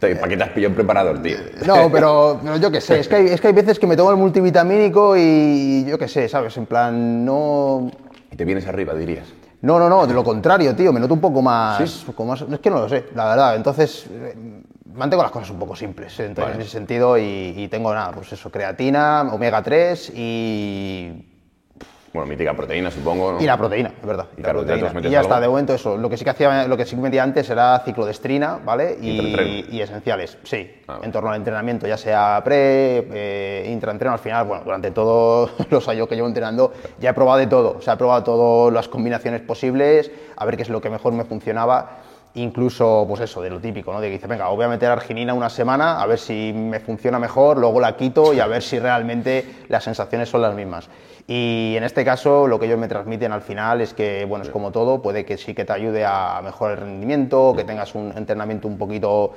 ¿Para 0.00 0.28
qué 0.28 0.36
te 0.36 0.42
has 0.42 0.50
pillado 0.50 0.70
un 0.70 0.74
preparador, 0.74 1.22
tío? 1.22 1.36
No, 1.66 1.90
pero, 1.90 2.40
yo 2.58 2.70
qué 2.70 2.80
sé, 2.80 3.00
es 3.00 3.08
que, 3.08 3.16
hay, 3.16 3.26
es 3.28 3.40
que 3.40 3.48
hay 3.48 3.54
veces 3.54 3.78
que 3.78 3.86
me 3.86 3.96
tomo 3.96 4.10
el 4.10 4.16
multivitamínico 4.16 5.16
y 5.16 5.84
yo 5.86 5.98
qué 5.98 6.08
sé, 6.08 6.28
¿sabes? 6.28 6.56
En 6.56 6.66
plan, 6.66 7.24
no... 7.24 7.90
Y 8.30 8.36
te 8.36 8.44
vienes 8.44 8.66
arriba, 8.66 8.94
dirías. 8.94 9.26
No, 9.62 9.78
no, 9.78 9.88
no, 9.88 10.06
de 10.06 10.12
lo 10.12 10.22
contrario, 10.22 10.76
tío, 10.76 10.92
me 10.92 11.00
noto 11.00 11.14
un 11.14 11.20
poco 11.20 11.40
más, 11.40 11.78
¿Sí? 11.88 12.04
más 12.22 12.42
es 12.42 12.58
que 12.60 12.68
no 12.68 12.80
lo 12.80 12.88
sé, 12.88 13.06
la 13.14 13.30
verdad. 13.30 13.56
Entonces, 13.56 14.06
mantengo 14.94 15.22
las 15.22 15.32
cosas 15.32 15.50
un 15.50 15.58
poco 15.58 15.76
simples 15.76 16.18
en 16.20 16.36
ese 16.38 16.70
sentido 16.70 17.18
y, 17.18 17.54
y, 17.56 17.68
tengo 17.68 17.92
nada, 17.92 18.12
pues 18.12 18.32
eso, 18.32 18.50
creatina, 18.50 19.22
omega 19.32 19.62
3 19.62 20.12
y 20.14 21.34
bueno, 22.14 22.28
mítica 22.28 22.54
proteína, 22.54 22.92
supongo. 22.92 23.32
¿no? 23.32 23.40
Y 23.40 23.44
la 23.44 23.56
proteína, 23.56 23.90
es 24.00 24.06
verdad. 24.06 24.26
Y, 24.36 25.08
y 25.08 25.10
ya 25.10 25.20
está, 25.20 25.40
de 25.40 25.48
momento 25.48 25.74
eso. 25.74 25.96
Lo 25.96 26.08
que 26.08 26.16
sí 26.16 26.22
que 26.22 26.30
hacía, 26.30 26.68
lo 26.68 26.76
que 26.76 26.86
sí 26.86 26.94
que 26.94 27.02
metía 27.02 27.24
antes 27.24 27.50
era 27.50 27.80
ciclodestrina, 27.84 28.60
¿vale? 28.64 28.96
Y, 29.00 29.66
y 29.68 29.80
esenciales, 29.80 30.38
sí. 30.44 30.80
Ah, 30.86 31.00
en 31.02 31.10
torno 31.10 31.30
al 31.30 31.36
entrenamiento, 31.36 31.88
ya 31.88 31.96
sea 31.96 32.40
pre, 32.44 33.08
eh, 33.12 33.68
intraentreno, 33.68 34.12
al 34.12 34.20
final, 34.20 34.46
bueno, 34.46 34.62
durante 34.62 34.92
todos 34.92 35.50
los 35.70 35.88
años 35.88 36.06
que 36.06 36.14
llevo 36.14 36.28
entrenando, 36.28 36.72
ya 37.00 37.10
he 37.10 37.14
probado 37.14 37.40
de 37.40 37.48
todo. 37.48 37.78
O 37.78 37.82
sea, 37.82 37.94
he 37.94 37.96
probado 37.96 38.22
todas 38.22 38.72
las 38.72 38.86
combinaciones 38.86 39.40
posibles, 39.40 40.12
a 40.36 40.44
ver 40.44 40.56
qué 40.56 40.62
es 40.62 40.68
lo 40.68 40.80
que 40.80 40.90
mejor 40.90 41.14
me 41.14 41.24
funcionaba 41.24 42.03
incluso, 42.34 43.04
pues 43.08 43.20
eso, 43.20 43.40
de 43.40 43.50
lo 43.50 43.60
típico, 43.60 43.92
¿no? 43.92 44.00
De 44.00 44.08
que 44.08 44.14
dice, 44.14 44.26
venga, 44.26 44.48
voy 44.48 44.64
a 44.64 44.68
meter 44.68 44.90
arginina 44.90 45.34
una 45.34 45.48
semana, 45.48 46.00
a 46.00 46.06
ver 46.06 46.18
si 46.18 46.52
me 46.52 46.80
funciona 46.80 47.18
mejor, 47.18 47.58
luego 47.58 47.80
la 47.80 47.96
quito 47.96 48.34
y 48.34 48.40
a 48.40 48.46
ver 48.46 48.62
si 48.62 48.78
realmente 48.78 49.64
las 49.68 49.84
sensaciones 49.84 50.28
son 50.28 50.42
las 50.42 50.54
mismas. 50.54 50.88
Y 51.26 51.74
en 51.76 51.84
este 51.84 52.04
caso 52.04 52.46
lo 52.46 52.58
que 52.58 52.66
ellos 52.66 52.78
me 52.78 52.88
transmiten 52.88 53.32
al 53.32 53.40
final 53.40 53.80
es 53.80 53.94
que, 53.94 54.24
bueno, 54.26 54.44
es 54.44 54.50
como 54.50 54.72
todo, 54.72 55.00
puede 55.00 55.24
que 55.24 55.38
sí 55.38 55.54
que 55.54 55.64
te 55.64 55.72
ayude 55.72 56.04
a 56.04 56.40
mejorar 56.42 56.78
el 56.78 56.84
rendimiento, 56.84 57.54
que 57.56 57.64
tengas 57.64 57.94
un 57.94 58.12
entrenamiento 58.16 58.68
un 58.68 58.76
poquito, 58.76 59.32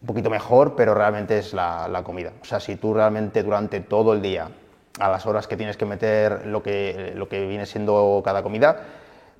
un 0.00 0.06
poquito 0.06 0.30
mejor, 0.30 0.74
pero 0.74 0.94
realmente 0.94 1.38
es 1.38 1.52
la, 1.52 2.02
comida. 2.02 2.32
O 2.40 2.44
sea, 2.44 2.58
si 2.58 2.76
tú 2.76 2.94
realmente 2.94 3.42
durante 3.42 3.80
todo 3.80 4.14
el 4.14 4.22
día, 4.22 4.48
a 4.98 5.08
las 5.08 5.24
horas 5.26 5.46
que 5.46 5.56
tienes 5.56 5.76
que 5.76 5.86
meter 5.86 6.46
lo 6.46 6.62
que, 6.62 7.12
lo 7.14 7.28
que 7.28 7.46
viene 7.46 7.66
siendo 7.66 8.20
cada 8.24 8.42
comida, 8.42 8.80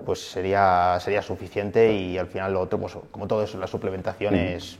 pues 0.05 0.19
sería, 0.19 0.97
sería 0.99 1.21
suficiente 1.21 1.93
y 1.93 2.17
al 2.17 2.27
final 2.27 2.53
lo 2.53 2.61
otro, 2.61 2.79
pues 2.79 2.95
como 3.11 3.27
todo 3.27 3.43
eso, 3.43 3.57
la 3.57 3.67
suplementación 3.67 4.35
es, 4.35 4.77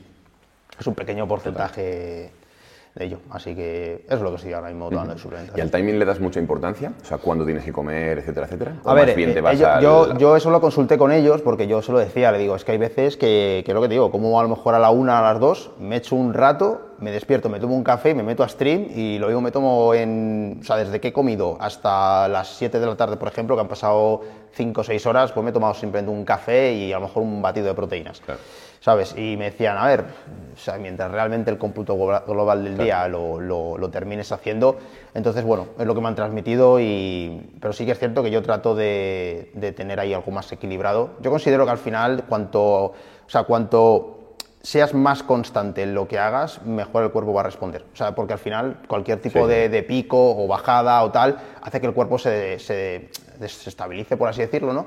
es 0.78 0.86
un 0.86 0.94
pequeño 0.94 1.26
porcentaje 1.26 2.32
de 2.94 3.04
ello. 3.06 3.18
Así 3.30 3.54
que 3.54 4.04
es 4.08 4.20
lo 4.20 4.30
que 4.30 4.36
estoy 4.36 4.52
ahora 4.52 4.68
mismo 4.68 4.88
tomando 4.88 5.14
de 5.14 5.20
suplementación. 5.20 5.58
¿Y 5.58 5.60
al 5.60 5.70
timing 5.70 5.98
le 5.98 6.04
das 6.04 6.20
mucha 6.20 6.38
importancia? 6.38 6.92
O 7.02 7.04
sea, 7.04 7.18
¿cuándo 7.18 7.44
tienes 7.44 7.64
que 7.64 7.72
comer, 7.72 8.18
etcétera, 8.18 8.46
etcétera? 8.46 8.76
a 8.84 8.94
ver, 8.94 9.08
eh, 9.18 9.56
yo, 9.80 10.16
yo, 10.16 10.36
eso 10.36 10.50
lo 10.50 10.60
consulté 10.60 10.96
con 10.96 11.10
ellos 11.10 11.42
porque 11.42 11.66
yo 11.66 11.82
se 11.82 11.90
lo 11.90 11.98
decía, 11.98 12.30
le 12.30 12.38
digo, 12.38 12.54
es 12.54 12.64
que 12.64 12.72
hay 12.72 12.78
veces 12.78 13.16
que, 13.16 13.62
que 13.66 13.74
lo 13.74 13.82
que 13.82 13.88
te 13.88 13.94
digo, 13.94 14.10
como 14.10 14.38
a 14.38 14.42
lo 14.44 14.48
mejor 14.48 14.74
a 14.74 14.78
la 14.78 14.90
una, 14.90 15.18
a 15.18 15.22
las 15.32 15.40
dos, 15.40 15.72
me 15.80 15.96
echo 15.96 16.14
un 16.14 16.34
rato, 16.34 16.94
me 16.98 17.10
despierto, 17.10 17.48
me 17.48 17.58
tomo 17.58 17.74
un 17.74 17.82
café, 17.82 18.14
me 18.14 18.22
meto 18.22 18.44
a 18.44 18.48
stream 18.48 18.86
y 18.94 19.18
lo 19.18 19.26
mismo 19.26 19.40
me 19.40 19.50
tomo 19.50 19.92
en, 19.94 20.58
o 20.60 20.64
sea, 20.64 20.76
desde 20.76 21.00
que 21.00 21.08
he 21.08 21.12
comido 21.12 21.56
hasta 21.60 22.28
las 22.28 22.56
7 22.56 22.78
de 22.78 22.86
la 22.86 22.96
tarde, 22.96 23.16
por 23.16 23.28
ejemplo, 23.28 23.56
que 23.56 23.62
han 23.62 23.68
pasado 23.68 24.20
5 24.52 24.80
o 24.80 24.84
6 24.84 25.06
horas, 25.06 25.32
pues 25.32 25.42
me 25.42 25.50
he 25.50 25.52
tomado 25.52 25.74
simplemente 25.74 26.12
un 26.12 26.24
café 26.24 26.72
y 26.72 26.92
a 26.92 26.98
lo 26.98 27.06
mejor 27.06 27.22
un 27.24 27.42
batido 27.42 27.66
de 27.66 27.74
proteínas. 27.74 28.22
¿Sabes? 28.84 29.14
Y 29.16 29.38
me 29.38 29.46
decían, 29.46 29.78
a 29.78 29.86
ver, 29.86 30.04
o 30.52 30.58
sea, 30.58 30.76
mientras 30.76 31.10
realmente 31.10 31.50
el 31.50 31.56
cómputo 31.56 31.96
global 31.96 32.64
del 32.64 32.76
día 32.76 33.08
lo, 33.08 33.40
lo, 33.40 33.88
termines 33.88 34.30
haciendo, 34.30 34.76
entonces, 35.14 35.42
bueno, 35.42 35.68
es 35.78 35.86
lo 35.86 35.94
que 35.94 36.02
me 36.02 36.08
han 36.08 36.14
transmitido, 36.14 36.78
y, 36.78 37.50
pero 37.62 37.72
sí 37.72 37.86
que 37.86 37.92
es 37.92 37.98
cierto 37.98 38.22
que 38.22 38.30
yo 38.30 38.42
trato 38.42 38.74
de, 38.74 39.50
de 39.54 39.72
tener 39.72 40.00
ahí 40.00 40.12
algo 40.12 40.30
más 40.32 40.52
equilibrado. 40.52 41.12
Yo 41.22 41.30
considero 41.30 41.64
que 41.64 41.70
al 41.70 41.78
final, 41.78 42.24
cuanto, 42.28 42.60
o 42.60 42.94
sea, 43.26 43.44
cuanto 43.44 44.34
seas 44.60 44.92
más 44.92 45.22
constante 45.22 45.82
en 45.82 45.94
lo 45.94 46.06
que 46.06 46.18
hagas, 46.18 46.60
mejor 46.66 47.04
el 47.04 47.10
cuerpo 47.10 47.32
va 47.32 47.40
a 47.40 47.44
responder. 47.44 47.86
O 47.90 47.96
sea, 47.96 48.14
porque 48.14 48.34
al 48.34 48.38
final 48.38 48.80
cualquier 48.86 49.18
tipo 49.18 49.46
de, 49.46 49.70
de, 49.70 49.82
pico 49.82 50.36
o 50.36 50.46
bajada 50.46 51.02
o 51.04 51.10
tal 51.10 51.38
hace 51.62 51.80
que 51.80 51.86
el 51.86 51.94
cuerpo 51.94 52.18
se, 52.18 52.58
se 52.58 53.08
desestabilice, 53.38 54.18
por 54.18 54.28
así 54.28 54.42
decirlo, 54.42 54.74
¿no? 54.74 54.86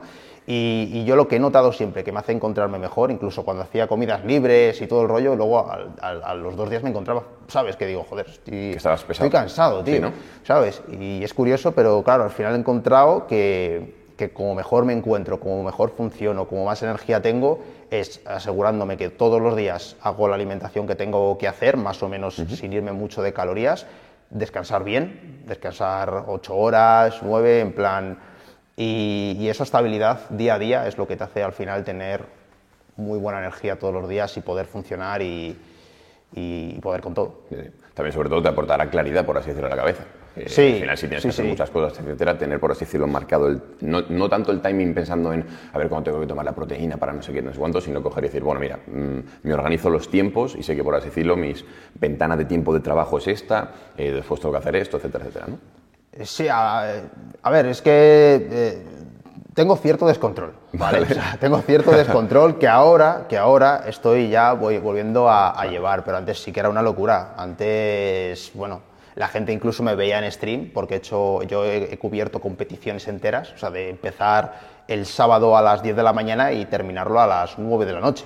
Y, 0.50 1.04
yo 1.04 1.18
lo 1.18 1.28
que 1.28 1.36
he 1.36 1.40
notado 1.40 1.74
siempre, 1.74 2.06
que 2.06 2.14
me 2.14 2.20
hace 2.20 2.32
encontrarme 2.32 2.80
mejor, 2.80 3.12
incluso 3.12 3.44
cuando 3.44 3.64
hacía 3.64 3.86
comidas 3.86 4.24
libres 4.24 4.82
y 4.82 4.88
todo 4.88 5.02
el 5.02 5.10
rollo, 5.10 5.36
luego 5.36 5.70
a, 5.70 6.34
los 6.36 6.56
dos 6.56 6.70
días 6.70 6.84
me 6.84 6.90
encontraba, 6.90 7.24
¿sabes? 7.50 7.76
Que 7.76 7.86
digo, 7.86 8.06
joder, 8.10 8.28
estoy, 8.30 8.78
estoy 9.10 9.30
cansado, 9.30 9.84
tío, 9.84 10.00
¿no? 10.00 10.14
¿sabes? 10.46 10.82
Y 10.90 11.22
es 11.22 11.34
curioso, 11.34 11.74
pero 11.74 12.02
claro, 12.02 12.24
al 12.24 12.30
final 12.30 12.56
he 12.56 12.60
encontrado 12.60 13.28
que, 13.28 13.94
que 14.16 14.32
como 14.32 14.56
mejor 14.56 14.86
me 14.86 14.94
encuentro, 14.94 15.38
como 15.38 15.64
mejor 15.64 15.92
funciono, 15.92 16.48
como 16.48 16.64
más 16.64 16.82
energía 16.82 17.22
tengo, 17.22 17.60
es 17.92 18.22
asegurándome 18.26 18.96
que 18.96 19.10
todos 19.10 19.42
los 19.42 19.54
días 19.54 19.98
hago 20.02 20.30
la 20.30 20.36
alimentación 20.36 20.88
que 20.88 20.96
tengo 20.96 21.38
que 21.38 21.50
hacer, 21.50 21.76
más 21.76 22.02
o 22.04 22.08
menos 22.08 22.36
sin 22.36 22.72
irme 22.72 22.94
mucho 22.94 23.22
de 23.22 23.34
calorías, 23.34 23.86
descansar 24.30 24.86
bien, 24.86 25.44
descansar 25.46 26.24
ocho 26.28 26.56
horas, 26.56 27.20
nueve, 27.22 27.60
en 27.60 27.74
plan 27.74 28.18
y, 28.78 29.48
esa 29.50 29.64
estabilidad 29.64 30.30
día 30.30 30.56
a 30.56 30.60
día 30.60 30.88
es 30.88 30.98
lo 30.98 31.08
que 31.08 31.18
te 31.18 31.24
hace 31.24 31.44
al 31.44 31.52
final 31.52 31.84
tener 31.84 32.22
muy 32.96 33.18
buena 33.18 33.40
energía 33.40 33.78
todos 33.78 33.94
los 33.94 34.08
días 34.08 34.38
y 34.38 34.42
poder 34.42 34.68
funcionar 34.68 35.22
y, 35.22 35.58
poder 36.82 37.02
con 37.02 37.14
todo. 37.14 37.42
También 37.94 38.14
sobre 38.14 38.30
todo 38.30 38.42
te 38.42 38.50
aportará 38.50 38.90
claridad, 38.90 39.26
por 39.26 39.38
así 39.38 39.50
decirlo, 39.50 39.68
a 39.68 39.72
la 39.72 39.78
cabeza. 39.78 40.04
Eh, 40.36 40.48
Sí, 40.48 40.74
al 40.74 40.80
final, 40.82 40.98
si 40.98 41.08
tienes 41.08 41.22
sí, 41.24 41.28
que 41.28 41.32
hacer 41.32 41.46
sí. 41.46 41.50
muchas 41.50 41.70
cosas, 41.72 42.00
etcétera, 42.00 42.38
tener, 42.38 42.60
por 42.60 42.72
así 42.72 42.86
decirlo, 42.86 43.08
marcado, 43.08 43.48
el, 43.48 43.60
no, 43.82 44.02
no 44.10 44.30
tanto 44.30 44.52
el 44.52 44.62
timing 44.62 44.94
pensando 44.94 45.34
en 45.34 45.44
a 45.74 45.78
ver 45.80 45.90
cuándo 45.90 46.12
tengo 46.12 46.20
que 46.20 46.28
tomar 46.28 46.46
la 46.46 46.54
proteína 46.54 46.98
para 46.98 47.14
no 47.14 47.24
sé 47.24 47.34
qué, 47.34 47.42
no 47.42 47.52
sé 47.52 47.58
cuánto, 47.58 47.82
sino 47.82 48.04
coger 48.04 48.26
y 48.26 48.28
decir, 48.28 48.44
bueno, 48.44 48.60
mira, 48.60 48.78
mm, 48.78 49.48
me 49.48 49.54
organizo 49.54 49.90
los 49.90 50.12
tiempos 50.12 50.56
y 50.56 50.62
sé 50.62 50.76
que, 50.76 50.84
por 50.84 50.94
así 50.94 51.08
decirlo, 51.08 51.36
mis 51.36 51.66
ventanas 51.96 52.38
de 52.38 52.46
tiempo 52.46 52.72
de 52.74 52.82
trabajo 52.82 53.18
es 53.18 53.28
esta, 53.28 53.72
eh, 53.98 54.12
después 54.12 54.40
tengo 54.40 54.52
que 54.52 54.60
hacer 54.60 54.76
esto, 54.76 54.98
etcétera, 54.98 55.26
etcétera, 55.26 55.48
¿no? 55.48 55.77
Sí, 56.24 56.48
a, 56.48 57.04
a 57.44 57.50
ver, 57.50 57.68
es 57.68 57.82
que 57.82 58.48
eh, 58.52 58.86
tengo 59.54 59.76
cierto 59.76 60.08
descontrol, 60.08 60.54
¿vale? 60.74 61.02
O 61.02 61.06
sea, 61.06 61.38
tengo 61.40 61.60
cierto 61.62 61.92
descontrol 61.92 62.58
que 62.58 62.68
ahora, 62.68 63.26
que 63.30 63.38
ahora 63.38 63.84
estoy 63.88 64.30
ya 64.30 64.54
voy 64.54 64.80
volviendo 64.80 65.30
a, 65.30 65.52
a 65.52 65.66
llevar, 65.68 66.04
pero 66.04 66.18
antes 66.18 66.42
sí 66.42 66.52
que 66.52 66.60
era 66.60 66.70
una 66.70 66.82
locura. 66.82 67.36
Antes, 67.38 68.52
bueno, 68.56 68.82
la 69.16 69.28
gente 69.28 69.52
incluso 69.52 69.84
me 69.84 69.96
veía 69.96 70.20
en 70.24 70.32
stream 70.32 70.72
porque 70.74 70.96
he 70.96 70.98
hecho, 70.98 71.44
yo 71.44 71.66
he, 71.66 71.94
he 71.94 71.98
cubierto 71.98 72.40
competiciones 72.40 73.08
enteras, 73.08 73.52
o 73.54 73.58
sea, 73.58 73.70
de 73.70 73.90
empezar 73.90 74.78
el 74.88 75.06
sábado 75.06 75.58
a 75.58 75.62
las 75.62 75.84
10 75.84 75.96
de 75.96 76.04
la 76.04 76.14
mañana 76.14 76.52
y 76.52 76.66
terminarlo 76.66 77.20
a 77.20 77.28
las 77.28 77.60
9 77.60 77.86
de 77.86 77.94
la 77.94 78.00
noche. 78.00 78.26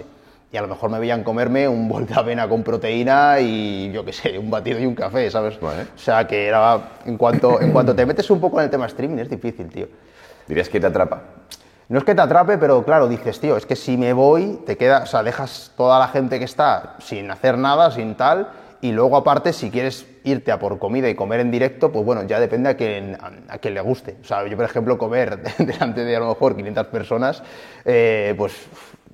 Y 0.51 0.57
a 0.57 0.61
lo 0.61 0.67
mejor 0.67 0.89
me 0.89 0.99
veían 0.99 1.23
comerme 1.23 1.67
un 1.67 1.87
bol 1.87 2.05
de 2.05 2.13
avena 2.13 2.47
con 2.49 2.61
proteína 2.61 3.39
y 3.39 3.89
yo 3.93 4.03
qué 4.03 4.11
sé, 4.11 4.37
un 4.37 4.51
batido 4.51 4.79
y 4.79 4.85
un 4.85 4.95
café, 4.95 5.31
¿sabes? 5.31 5.57
Vale. 5.61 5.83
O 5.95 5.97
sea, 5.97 6.27
que 6.27 6.47
era. 6.47 6.97
En 7.05 7.17
cuanto, 7.17 7.61
en 7.61 7.71
cuanto 7.71 7.95
te 7.95 8.05
metes 8.05 8.29
un 8.29 8.41
poco 8.41 8.59
en 8.59 8.65
el 8.65 8.69
tema 8.69 8.85
streaming, 8.87 9.19
es 9.19 9.29
difícil, 9.29 9.69
tío. 9.69 9.87
Dirías 10.47 10.67
que 10.67 10.79
te 10.79 10.87
atrapa. 10.87 11.21
No 11.87 11.97
es 11.99 12.03
que 12.03 12.13
te 12.13 12.21
atrape, 12.21 12.57
pero 12.57 12.83
claro, 12.83 13.07
dices, 13.07 13.39
tío, 13.39 13.55
es 13.55 13.65
que 13.65 13.77
si 13.77 13.95
me 13.95 14.11
voy, 14.11 14.59
te 14.65 14.75
queda. 14.75 15.03
O 15.03 15.05
sea, 15.05 15.23
dejas 15.23 15.71
toda 15.77 15.99
la 15.99 16.09
gente 16.09 16.37
que 16.37 16.45
está 16.45 16.95
sin 16.99 17.31
hacer 17.31 17.57
nada, 17.57 17.89
sin 17.91 18.15
tal. 18.15 18.49
Y 18.81 18.91
luego, 18.91 19.15
aparte, 19.15 19.53
si 19.53 19.71
quieres 19.71 20.05
irte 20.25 20.51
a 20.51 20.59
por 20.59 20.79
comida 20.79 21.07
y 21.07 21.15
comer 21.15 21.39
en 21.39 21.51
directo, 21.51 21.91
pues 21.93 22.03
bueno, 22.03 22.23
ya 22.23 22.41
depende 22.41 22.69
a 22.69 22.75
quien, 22.75 23.15
a, 23.15 23.53
a 23.53 23.57
quien 23.59 23.73
le 23.73 23.81
guste. 23.81 24.17
O 24.21 24.25
sea, 24.25 24.45
yo, 24.45 24.57
por 24.57 24.65
ejemplo, 24.65 24.97
comer 24.97 25.41
delante 25.59 26.03
de 26.03 26.15
a 26.15 26.19
lo 26.19 26.27
mejor 26.27 26.57
500 26.57 26.87
personas, 26.87 27.41
eh, 27.85 28.33
pues 28.37 28.53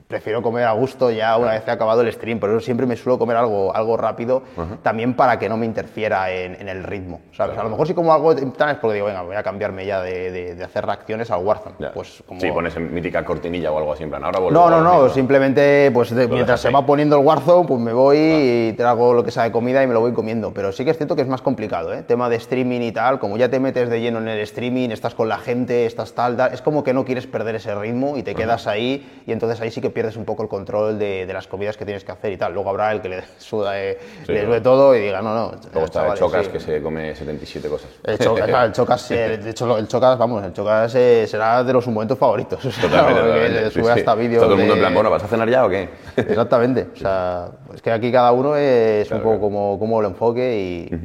prefiero 0.08 0.42
comer 0.42 0.64
a 0.64 0.72
gusto 0.72 1.12
ya 1.12 1.36
una 1.38 1.52
vez 1.52 1.68
he 1.68 1.72
acabado 1.72 2.02
el 2.02 2.12
stream, 2.14 2.40
por 2.40 2.50
eso 2.50 2.62
siempre 2.62 2.86
me 2.86 2.96
suelo 2.96 3.20
comer 3.20 3.36
algo, 3.36 3.76
algo 3.76 3.98
rápido, 3.98 4.44
también 4.82 5.14
para 5.16 5.38
que 5.38 5.50
no 5.50 5.58
me 5.58 5.66
interfiera 5.66 6.32
en, 6.32 6.56
en 6.56 6.70
el 6.70 6.84
ritmo, 6.84 7.20
¿sabes? 7.34 7.58
A 7.58 7.64
lo 7.64 7.70
mejor 7.70 7.88
si 7.88 7.94
como 7.94 8.14
algo 8.14 8.34
tal 8.36 8.70
es 8.72 8.78
porque 8.78 8.96
digo, 8.96 9.08
venga, 9.08 9.22
voy 9.24 9.36
a 9.36 9.44
cambiarme 9.44 9.86
ya 9.86 10.02
de, 10.02 10.32
de- 10.32 10.56
de 10.56 10.64
hacer 10.64 10.86
reacciones 10.86 11.30
al 11.30 11.44
Warzone. 11.44 11.76
Ya. 11.80 11.92
Pues 11.92 12.24
como... 12.26 12.40
Sí, 12.40 12.50
pones 12.52 12.76
en 12.78 12.94
mítica 12.94 13.26
cortinilla 13.26 13.72
o 13.72 13.78
algo 13.78 13.92
así, 13.94 14.04
en 14.04 14.10
plan, 14.10 14.24
ahora 14.24 14.40
vuelvo 14.40 14.58
No, 14.58 14.70
no, 14.70 14.82
no, 14.82 15.10
simplemente 15.10 15.92
pues 15.94 16.16
de- 16.16 16.28
mientras 16.28 16.62
se 16.62 16.70
va 16.70 16.86
poniendo 16.86 17.18
el 17.20 17.26
Warzone, 17.26 17.68
pues 17.68 17.80
me 17.82 17.92
voy 17.92 18.18
y 18.18 18.74
trago 18.78 19.14
lo 19.14 19.24
que 19.26 19.32
sea 19.32 19.44
de 19.44 19.52
comida 19.52 19.84
y 19.84 19.88
me 19.88 19.94
lo 19.94 20.00
voy 20.00 20.14
comiendo. 20.14 20.54
Pero 20.54 20.72
sí 20.72 20.86
que 20.86 20.92
es 20.92 20.98
cierto 20.98 21.16
que 21.18 21.22
es 21.22 21.28
más 21.28 21.42
complicado, 21.42 21.94
¿eh? 21.94 22.04
Tema 22.04 22.30
de 22.30 22.38
streaming 22.38 22.82
y 22.82 22.92
tal, 22.94 23.20
como 23.20 23.36
ya 23.38 23.50
te 23.50 23.60
metes 23.60 23.90
de 23.90 24.00
lleno 24.00 24.20
en 24.20 24.30
el 24.30 24.40
streaming, 24.40 24.90
estás 24.92 25.14
con 25.16 25.28
la 25.28 25.38
gente, 25.38 25.86
estás 25.86 26.14
tal, 26.14 26.38
tal, 26.38 26.54
es 26.54 26.62
como 26.62 26.84
que 26.84 26.94
no 26.94 27.04
quieres 27.04 27.28
perder 27.28 27.56
ese 27.56 27.76
ritmo 27.76 28.18
y 28.18 28.24
te 28.24 28.36
quedas 28.36 28.68
ahí 28.68 29.22
y 29.28 29.32
entonces 29.34 29.60
ahí 29.60 29.70
sí 29.72 29.82
que 29.82 29.90
pierdes 29.98 30.16
un 30.16 30.26
poco 30.26 30.44
el 30.44 30.48
control 30.50 31.00
de, 31.00 31.26
de 31.26 31.34
las 31.34 31.48
comidas 31.48 31.76
que 31.76 31.84
tienes 31.84 32.04
que 32.04 32.12
hacer 32.12 32.32
y 32.32 32.38
tal. 32.38 32.54
Luego 32.54 32.70
habrá 32.70 32.92
el 32.92 33.02
que 33.02 33.10
le 33.10 33.24
suda, 33.40 33.82
eh, 33.82 33.98
Sí, 34.28 34.32
le 34.32 34.34
claro. 34.42 34.48
sude 34.50 34.62
todo 34.62 34.96
y 34.96 35.00
diga, 35.00 35.24
no, 35.24 35.34
no. 35.34 35.52
Luego 35.74 35.86
está 35.86 36.02
chavales, 36.02 36.14
el 36.22 36.28
Chocas, 36.28 36.46
sí". 36.46 36.52
que 36.52 36.60
se 36.60 36.82
come 36.84 37.16
77 37.16 37.68
cosas. 37.68 37.90
El 38.04 38.20
Chocas, 38.20 38.46
claro, 38.48 38.68
el 38.68 38.72
Chocas, 38.74 39.10
eh, 39.12 39.38
de 39.40 39.50
hecho, 39.50 39.76
el 39.76 39.88
Chocas, 39.88 40.16
vamos, 40.20 40.44
el 40.46 40.54
Chocas 40.54 40.94
eh, 40.94 41.26
será 41.28 41.64
de 41.64 41.74
los 41.74 41.88
momentos 41.88 42.16
favoritos. 42.20 42.64
o 42.64 42.72
sea, 42.72 42.84
Totalmente, 42.84 43.22
totalmente, 43.22 43.62
le 43.62 43.72
sube 43.72 43.84
sí. 43.86 43.90
hasta 43.90 44.14
vídeos. 44.16 44.44
Todo 44.44 44.54
el 44.54 44.60
mundo 44.60 44.74
en 44.76 44.80
plan, 44.82 44.94
bueno, 44.94 45.10
¿vas 45.10 45.24
a 45.24 45.28
cenar 45.28 45.50
ya 45.50 45.66
o 45.66 45.70
qué? 45.70 45.90
Exactamente. 46.16 46.88
O 46.94 46.96
sea, 46.96 47.50
es 47.74 47.82
que 47.82 47.92
aquí 47.92 48.12
cada 48.12 48.32
uno 48.34 48.56
es 48.56 49.08
Claro, 49.08 49.24
un 49.24 49.30
poco 49.32 49.42
como, 49.42 49.80
como 49.80 50.00
lo 50.00 50.10
enfoque 50.10 50.88
y, 50.92 50.96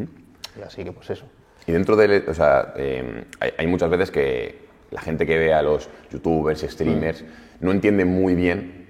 y 0.59 0.63
así 0.63 0.85
que 0.85 0.93
pues 0.93 1.09
eso. 1.09 1.25
Y 1.67 1.73
dentro 1.73 1.97
de, 1.97 2.25
o 2.29 2.35
sea, 2.35 2.75
eh, 2.77 3.25
hay, 3.41 3.53
hay 3.57 3.67
muchas 3.67 3.89
veces 3.89 4.11
que 4.11 4.61
la 4.91 5.01
gente 5.01 5.25
que 5.27 5.39
ve 5.39 5.55
a 5.55 5.63
los 5.63 5.89
youtubers, 6.13 6.61
streamers, 6.61 7.25
no 7.61 7.71
entiende 7.71 8.05
muy 8.05 8.35
bien 8.35 8.82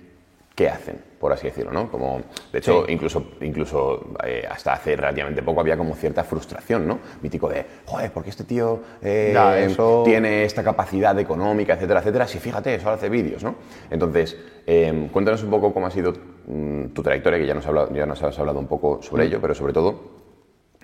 qué 0.63 0.69
hacen, 0.71 0.97
por 1.19 1.33
así 1.33 1.47
decirlo, 1.49 1.73
¿no? 1.73 1.91
Como, 1.91 2.21
de 2.53 2.59
hecho, 2.59 2.85
Sí. 2.87 2.93
incluso, 2.93 3.33
incluso 3.41 4.15
eh, 4.25 4.47
hasta 4.51 4.73
hace 4.75 4.95
relativamente 4.97 5.43
poco 5.43 5.61
había 5.61 5.77
como 5.77 5.95
cierta 5.95 6.25
frustración, 6.25 6.87
¿no? 6.87 6.99
Mítico 7.21 7.49
de, 7.49 7.65
joder, 7.87 8.11
¿por 8.13 8.23
qué 8.23 8.31
este 8.31 8.45
tío 8.45 8.81
eh, 9.03 9.31
Ya, 9.35 9.59
eso- 9.59 10.03
tiene 10.05 10.45
esta 10.45 10.63
capacidad 10.63 11.19
económica, 11.19 11.75
etcétera, 11.75 12.01
etcétera? 12.01 12.27
Si 12.27 12.39
fíjate, 12.39 12.79
solo 12.81 12.93
hace 12.93 13.09
vídeos, 13.09 13.43
¿no? 13.43 13.57
Entonces, 13.91 14.37
eh, 14.67 15.09
cuéntanos 15.13 15.43
un 15.43 15.51
poco 15.51 15.73
cómo 15.75 15.87
ha 15.87 15.91
sido 15.91 16.13
mm, 16.47 16.87
tu 16.95 17.03
trayectoria, 17.03 17.39
que 17.39 17.47
ya 17.47 17.55
nos, 17.55 17.67
ha 17.67 17.69
hablado, 17.71 17.93
ya 17.95 18.07
nos 18.07 18.23
has 18.23 18.39
hablado 18.39 18.59
un 18.59 18.67
poco 18.69 19.03
sobre 19.03 19.25
ello, 19.25 19.41
pero 19.41 19.55
sobre 19.55 19.73
todo, 19.73 20.01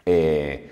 eh, 0.07 0.71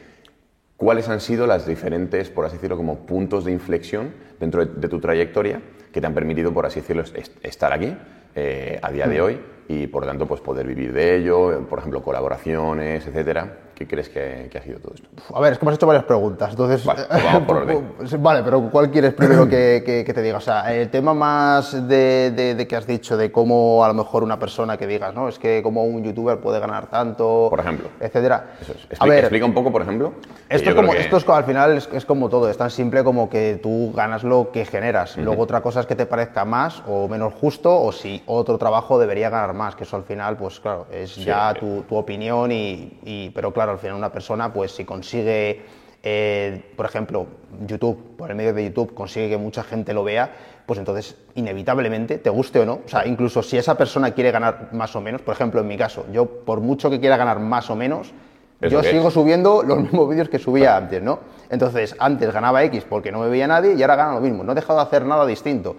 ¿cuáles 0.76 1.08
han 1.08 1.20
sido 1.20 1.46
las 1.46 1.66
diferentes, 1.66 2.30
por 2.30 2.44
así 2.44 2.56
decirlo, 2.56 2.76
como 2.76 3.06
puntos 3.06 3.44
de 3.44 3.52
inflexión 3.52 4.12
dentro 4.40 4.64
de, 4.64 4.80
de 4.80 4.88
tu 4.88 5.00
trayectoria 5.00 5.60
que 5.92 6.00
te 6.00 6.06
han 6.06 6.14
permitido, 6.14 6.52
por 6.52 6.66
así 6.66 6.80
decirlo, 6.80 7.02
est- 7.02 7.36
estar 7.44 7.72
aquí 7.72 7.96
eh, 8.36 8.78
a 8.80 8.92
día 8.92 9.06
de 9.08 9.20
hoy 9.20 9.40
y, 9.66 9.86
por 9.88 10.02
lo 10.02 10.08
tanto, 10.08 10.26
pues 10.26 10.40
poder 10.40 10.66
vivir 10.66 10.92
de 10.92 11.16
ello, 11.16 11.66
por 11.68 11.78
ejemplo, 11.80 12.02
colaboraciones, 12.02 13.06
etcétera? 13.06 13.65
¿Qué 13.76 13.86
crees 13.86 14.08
que, 14.08 14.48
que 14.50 14.56
ha 14.56 14.62
sido 14.62 14.78
todo 14.80 14.94
esto? 14.94 15.06
A 15.34 15.38
ver, 15.40 15.52
es 15.52 15.58
que 15.58 15.66
me 15.66 15.70
has 15.70 15.76
hecho 15.76 15.86
varias 15.86 16.04
preguntas, 16.06 16.48
entonces... 16.50 16.82
Vale, 16.82 17.02
pues 17.08 17.22
vamos 17.24 17.42
por 17.42 17.56
orden. 17.58 17.88
Vale, 18.22 18.42
pero 18.42 18.70
¿cuál 18.70 18.90
quieres 18.90 19.12
primero 19.12 19.46
que, 19.46 19.82
que- 19.84 20.02
que 20.02 20.14
te 20.14 20.22
diga? 20.22 20.38
O 20.38 20.40
sea, 20.40 20.74
el 20.74 20.88
tema 20.88 21.12
más 21.12 21.86
de, 21.86 22.30
de- 22.30 22.54
de 22.54 22.66
que 22.66 22.74
has 22.74 22.86
dicho, 22.86 23.18
de 23.18 23.30
cómo 23.30 23.84
a 23.84 23.88
lo 23.88 23.94
mejor 23.94 24.22
una 24.22 24.38
persona 24.38 24.78
que 24.78 24.86
digas, 24.86 25.12
¿no? 25.14 25.28
Es 25.28 25.38
que 25.38 25.62
como 25.62 25.84
un 25.84 26.02
youtuber 26.02 26.38
puede 26.40 26.58
ganar 26.58 26.86
tanto... 26.86 27.48
Por 27.50 27.60
ejemplo. 27.60 27.88
Etcétera. 28.00 28.52
Eso 28.62 28.72
es. 28.72 28.98
A 28.98 29.04
Expli- 29.04 29.08
ver, 29.10 29.18
explica 29.20 29.44
un 29.44 29.52
poco, 29.52 29.70
por 29.70 29.82
ejemplo. 29.82 30.14
Esto, 30.48 30.70
es 30.70 30.74
como, 30.76 30.94
esto 30.94 31.16
es 31.18 31.24
como- 31.24 31.36
al 31.36 31.44
final 31.44 31.76
es, 31.76 31.88
es 31.92 32.06
como 32.06 32.30
todo, 32.30 32.48
es 32.48 32.56
tan 32.56 32.70
simple 32.70 33.04
como 33.04 33.28
que 33.28 33.60
tú 33.62 33.92
ganas 33.94 34.24
lo 34.24 34.52
que 34.52 34.64
generas. 34.64 35.18
Luego 35.18 35.42
otra 35.42 35.60
cosa 35.60 35.80
es 35.80 35.86
que 35.86 35.94
te 35.96 36.06
parezca 36.06 36.46
más 36.46 36.82
o 36.88 37.08
menos 37.08 37.34
justo 37.34 37.78
o 37.78 37.92
si 37.92 38.22
otro 38.26 38.56
trabajo 38.56 38.98
debería 38.98 39.28
ganar 39.28 39.52
más, 39.52 39.76
que 39.76 39.84
eso 39.84 39.96
al 39.96 40.04
final, 40.04 40.38
pues 40.38 40.60
claro, 40.60 40.86
es 40.90 41.14
ya 41.16 41.52
tu, 41.52 41.82
tu 41.82 41.94
opinión 41.96 42.50
y, 42.52 42.98
y- 43.04 43.30
Pero 43.34 43.52
claro, 43.52 43.65
al 43.72 43.78
final 43.78 43.96
una 43.96 44.12
persona, 44.12 44.52
pues 44.52 44.72
si 44.72 44.84
consigue, 44.84 45.62
eh, 46.02 46.72
por 46.76 46.86
ejemplo, 46.86 47.26
YouTube, 47.66 48.16
por 48.16 48.30
el 48.30 48.36
medio 48.36 48.52
de 48.52 48.64
YouTube, 48.64 48.94
consigue 48.94 49.30
que 49.30 49.36
mucha 49.36 49.62
gente 49.62 49.92
lo 49.94 50.04
vea, 50.04 50.30
pues 50.66 50.78
entonces 50.78 51.16
inevitablemente, 51.34 52.18
te 52.18 52.30
guste 52.30 52.60
o 52.60 52.64
no, 52.66 52.80
o 52.84 52.88
sea, 52.88 53.06
incluso 53.06 53.42
si 53.42 53.56
esa 53.56 53.76
persona 53.76 54.10
quiere 54.12 54.30
ganar 54.30 54.70
más 54.72 54.94
o 54.96 55.00
menos, 55.00 55.22
por 55.22 55.34
ejemplo, 55.34 55.60
en 55.60 55.68
mi 55.68 55.76
caso, 55.76 56.06
yo 56.12 56.26
por 56.26 56.60
mucho 56.60 56.90
que 56.90 57.00
quiera 57.00 57.16
ganar 57.16 57.38
más 57.38 57.70
o 57.70 57.76
menos, 57.76 58.12
¿Eso 58.60 58.70
yo 58.70 58.80
es? 58.80 58.86
sigo 58.86 59.10
subiendo 59.10 59.62
los 59.62 59.78
mismos 59.82 60.08
vídeos 60.08 60.28
que 60.28 60.38
subía 60.38 60.76
antes, 60.76 61.02
¿no? 61.02 61.20
Entonces, 61.50 61.94
antes 61.98 62.32
ganaba 62.32 62.64
X 62.64 62.84
porque 62.88 63.12
no 63.12 63.20
me 63.20 63.28
veía 63.28 63.46
nadie 63.46 63.74
y 63.74 63.82
ahora 63.82 63.96
gana 63.96 64.14
lo 64.14 64.20
mismo. 64.20 64.42
No 64.42 64.52
he 64.52 64.54
dejado 64.54 64.78
de 64.78 64.84
hacer 64.84 65.04
nada 65.04 65.26
distinto. 65.26 65.76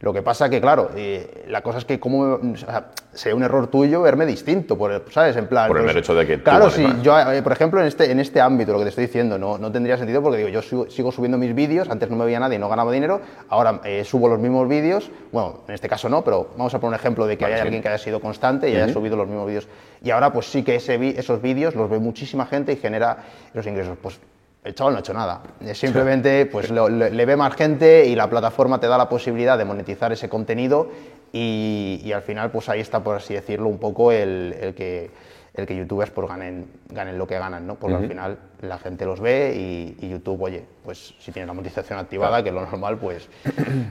Lo 0.00 0.12
que 0.12 0.20
pasa 0.20 0.50
que, 0.50 0.60
claro, 0.60 0.90
eh, 0.94 1.46
la 1.48 1.62
cosa 1.62 1.78
es 1.78 1.86
que 1.86 1.98
como, 1.98 2.34
o 2.34 2.56
sea, 2.56 2.88
sería 3.14 3.34
un 3.34 3.42
error 3.42 3.68
tuyo 3.68 4.02
verme 4.02 4.26
distinto, 4.26 4.76
por, 4.76 4.92
el- 4.92 5.02
¿sabes? 5.10 5.34
En 5.36 5.46
plan, 5.46 5.68
Por 5.68 5.78
el 5.78 5.84
mero 5.86 5.98
hecho 6.00 6.14
de 6.14 6.26
que 6.26 6.42
Claro, 6.42 6.68
si 6.68 6.86
yo, 7.02 7.18
eh, 7.18 7.42
por 7.42 7.52
ejemplo, 7.52 7.80
en 7.80 7.86
este, 7.86 8.10
en 8.10 8.20
este 8.20 8.42
ámbito, 8.42 8.72
lo 8.72 8.78
que 8.78 8.84
te 8.84 8.88
estoy 8.90 9.06
diciendo, 9.06 9.38
no, 9.38 9.56
no 9.56 9.72
tendría 9.72 9.96
sentido 9.96 10.20
porque 10.22 10.36
digo, 10.36 10.50
yo 10.50 10.60
sigo, 10.60 10.90
sigo 10.90 11.10
subiendo 11.12 11.38
mis 11.38 11.54
vídeos, 11.54 11.88
antes 11.88 12.10
no 12.10 12.16
me 12.16 12.26
veía 12.26 12.38
nadie 12.38 12.56
y 12.56 12.58
no 12.58 12.68
ganaba 12.68 12.92
dinero, 12.92 13.22
ahora 13.48 13.80
eh, 13.84 14.04
subo 14.04 14.28
los 14.28 14.38
mismos 14.38 14.68
vídeos, 14.68 15.10
bueno, 15.32 15.60
en 15.66 15.74
este 15.74 15.88
caso 15.88 16.10
no, 16.10 16.22
pero 16.22 16.50
vamos 16.58 16.74
a 16.74 16.78
poner 16.78 16.90
un 16.98 17.00
ejemplo 17.00 17.26
de 17.26 17.38
que 17.38 17.44
Vale, 17.44 17.54
haya 17.54 17.62
sí. 17.62 17.66
alguien 17.68 17.82
que 17.82 17.88
haya 17.88 17.98
sido 17.98 18.20
constante 18.20 18.68
y 18.68 18.76
haya 18.76 18.92
subido 18.92 19.16
los 19.16 19.26
mismos 19.26 19.46
vídeos. 19.46 19.66
Y 20.02 20.10
ahora, 20.10 20.30
pues 20.30 20.44
sí 20.50 20.62
que 20.62 20.74
ese 20.74 21.18
esos 21.18 21.40
vídeos 21.40 21.74
los 21.74 21.88
ve 21.88 21.98
muchísima 21.98 22.44
gente 22.44 22.72
y 22.72 22.76
genera 22.76 23.16
esos 23.54 23.66
ingresos. 23.66 23.96
Pues 24.02 24.20
el 24.66 24.74
chaval 24.74 24.94
no 24.94 24.96
ha 24.98 25.00
hecho 25.00 25.14
nada. 25.14 25.42
Es 25.64 25.78
Simplemente 25.78 26.46
pues 26.46 26.70
lo- 26.70 26.88
le, 26.88 27.10
le 27.10 27.24
ve 27.26 27.36
más 27.36 27.54
gente 27.54 28.06
y 28.06 28.14
la 28.16 28.28
plataforma 28.28 28.80
te 28.80 28.88
da 28.88 28.98
la 28.98 29.08
posibilidad 29.08 29.56
de 29.56 29.64
monetizar 29.64 30.12
ese 30.12 30.28
contenido 30.28 30.88
y, 31.32 32.00
y 32.04 32.12
al 32.12 32.22
final 32.22 32.50
pues 32.50 32.68
ahí 32.68 32.80
está, 32.80 33.00
por 33.02 33.16
así 33.16 33.34
decirlo, 33.34 33.68
un 33.68 33.78
poco 33.78 34.10
el, 34.10 34.56
el 34.60 34.74
que, 34.74 35.10
el 35.54 35.66
que 35.66 35.76
youtubers 35.76 36.10
pues 36.10 36.28
ganen, 36.28 36.66
ganen 36.88 37.16
lo 37.16 37.26
que 37.26 37.38
ganan, 37.38 37.66
¿no? 37.66 37.76
Porque 37.76 37.94
al 37.96 38.08
final 38.08 38.38
la 38.62 38.78
gente 38.78 39.04
los 39.06 39.20
ve 39.20 39.54
y, 39.56 39.96
y 40.04 40.08
YouTube, 40.10 40.42
oye, 40.42 40.64
pues 40.84 41.14
si 41.20 41.30
tiene 41.32 41.46
la 41.46 41.52
monetización 41.52 41.98
activada, 41.98 42.42
que 42.42 42.48
es 42.48 42.54
lo 42.54 42.62
normal, 42.62 42.98
pues, 42.98 43.28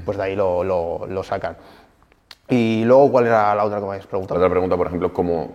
pues 0.04 0.18
de 0.18 0.24
ahí 0.24 0.36
lo, 0.36 0.64
lo- 0.64 1.06
lo 1.08 1.24
sacan. 1.24 1.56
Y 2.50 2.84
luego, 2.86 3.12
¿cuál 3.12 3.28
era 3.28 3.56
la 3.56 3.64
otra 3.66 3.80
que 3.80 3.86
me 3.86 3.92
habías 3.94 4.06
preguntado? 4.08 4.40
Otra 4.40 4.50
pregunta, 4.50 4.78
por 4.78 4.88
ejemplo, 4.88 5.12
¿cómo... 5.14 5.52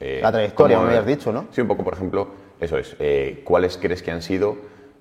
eh, 0.00 0.18
La 0.22 0.30
trayectoria, 0.32 0.76
cómo- 0.76 0.86
me 0.88 0.96
habías 0.96 1.06
dicho, 1.06 1.32
¿no? 1.32 1.46
Sí, 1.52 1.60
un 1.62 1.68
poco, 1.68 1.82
por 1.84 1.94
ejemplo, 1.94 2.28
eso 2.64 2.78
es. 2.78 2.96
eh, 2.98 3.42
¿Cuáles 3.44 3.76
crees 3.78 4.02
que 4.02 4.10
han 4.10 4.22
sido 4.22 4.56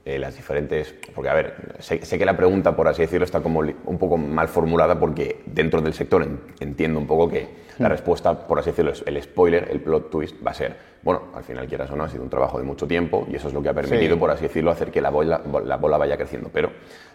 eh, 0.06 0.20
las 0.20 0.36
diferentes...? 0.36 0.94
Porque, 1.16 1.30
a 1.30 1.34
ver, 1.34 1.76
sé, 1.80 2.06
sé 2.06 2.18
que 2.18 2.26
la 2.26 2.36
pregunta, 2.38 2.76
por 2.76 2.88
así 2.88 3.02
decirlo, 3.02 3.26
está 3.26 3.42
como 3.42 3.60
un 3.62 3.98
poco 3.98 4.18
mal 4.18 4.48
formulada 4.48 5.00
porque 5.00 5.42
dentro 5.46 5.82
del 5.82 5.94
sector 5.94 6.24
en- 6.24 6.40
entiendo 6.60 7.00
un 7.00 7.08
poco 7.08 7.30
que 7.30 7.64
la 7.80 7.90
respuesta, 7.90 8.48
por 8.48 8.60
así 8.60 8.70
decirlo, 8.70 8.92
es 8.92 9.04
el 9.08 9.20
spoiler, 9.22 9.68
el 9.72 9.80
plot 9.82 10.12
twist 10.12 10.36
va 10.46 10.52
a 10.52 10.54
ser, 10.54 10.76
bueno, 11.02 11.24
al 11.34 11.44
final 11.44 11.66
quieras 11.68 11.90
o 11.90 11.96
no, 11.96 12.04
ha 12.04 12.10
sido 12.10 12.22
un 12.22 12.30
trabajo 12.30 12.60
de 12.60 12.64
mucho 12.64 12.86
tiempo 12.86 13.26
y 13.32 13.36
eso 13.36 13.48
es 13.48 13.54
lo 13.56 13.64
que 13.64 13.70
ha 13.70 13.74
permitido, 13.74 14.14
Sí. 14.14 14.20
por 14.20 14.30
así 14.30 14.44
decirlo, 14.44 14.70
hacer 14.70 14.92
que 14.92 15.02
la 15.02 15.10
bola, 15.10 15.42
la 15.66 15.78
bola 15.78 15.98
vaya 15.98 16.16
creciendo. 16.16 16.52
Pero, 16.54 16.70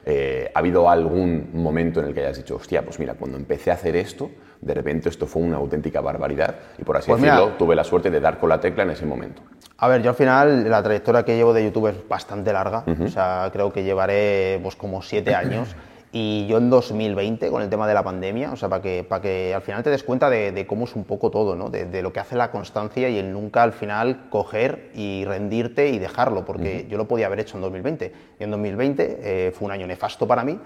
eh, 0.04 0.50
¿ha 0.52 0.58
habido 0.58 0.90
algún 0.90 1.50
momento 1.52 2.00
en 2.00 2.06
el 2.06 2.14
que 2.14 2.20
hayas 2.20 2.38
dicho, 2.38 2.56
hostia, 2.56 2.82
pues 2.82 2.98
mira, 2.98 3.14
cuando 3.14 3.36
empecé 3.36 3.70
a 3.70 3.74
hacer 3.74 3.94
esto 3.94 4.30
de 4.60 4.74
repente 4.74 5.08
esto 5.08 5.26
fue 5.26 5.42
una 5.42 5.56
auténtica 5.56 6.00
barbaridad 6.00 6.54
y 6.78 6.84
por 6.84 6.96
así 6.96 7.10
Pues 7.10 7.20
mira- 7.20 7.36
decirlo, 7.36 7.56
tuve 7.58 7.74
la 7.76 7.84
suerte 7.84 8.10
de 8.10 8.20
dar 8.20 8.38
con 8.38 8.48
la 8.48 8.60
tecla 8.60 8.82
en 8.82 8.90
ese 8.90 9.06
momento. 9.06 9.42
A 9.78 9.86
ver, 9.88 10.02
yo 10.02 10.10
al 10.10 10.16
final 10.16 10.68
la 10.68 10.82
trayectoria 10.82 11.24
que 11.24 11.36
llevo 11.36 11.52
de 11.52 11.64
YouTube 11.64 11.88
es 11.88 12.08
bastante 12.08 12.52
larga, 12.52 12.84
o 13.04 13.08
sea, 13.08 13.48
creo 13.52 13.72
que 13.72 13.84
llevaré 13.84 14.58
pues 14.62 14.74
como 14.76 15.02
siete 15.02 15.34
años. 15.34 15.74
Y 16.10 16.46
yo 16.46 16.56
en 16.56 16.70
2020, 16.70 17.50
con 17.50 17.60
el 17.60 17.68
tema 17.68 17.86
de 17.86 17.92
la 17.92 18.02
pandemia, 18.02 18.50
o 18.52 18.56
sea, 18.56 18.70
para 18.70 18.80
que, 18.80 19.04
para 19.06 19.20
que 19.20 19.52
al 19.54 19.60
final 19.60 19.82
te 19.82 19.90
des 19.90 20.02
cuenta 20.02 20.30
de, 20.30 20.52
de 20.52 20.66
cómo 20.66 20.86
es 20.86 20.96
un 20.96 21.04
poco 21.04 21.30
todo, 21.30 21.54
¿no? 21.54 21.68
De, 21.68 21.84
de 21.84 22.00
lo 22.00 22.14
que 22.14 22.18
hace 22.20 22.34
la 22.34 22.50
constancia 22.50 23.10
y 23.10 23.18
el 23.18 23.30
nunca 23.30 23.62
al 23.62 23.74
final 23.74 24.22
coger 24.30 24.90
y 24.94 25.26
rendirte 25.26 25.90
y 25.90 25.98
dejarlo, 25.98 26.46
porque 26.46 26.86
yo 26.88 26.96
lo 26.96 27.06
podía 27.06 27.26
haber 27.26 27.40
hecho 27.40 27.58
en 27.58 27.60
2020. 27.60 28.12
Y 28.40 28.42
en 28.42 28.50
2020 28.50 29.18
eh, 29.20 29.52
fue 29.54 29.66
un 29.66 29.72
año 29.72 29.86
nefasto 29.86 30.26
para 30.26 30.44
mí, 30.44 30.58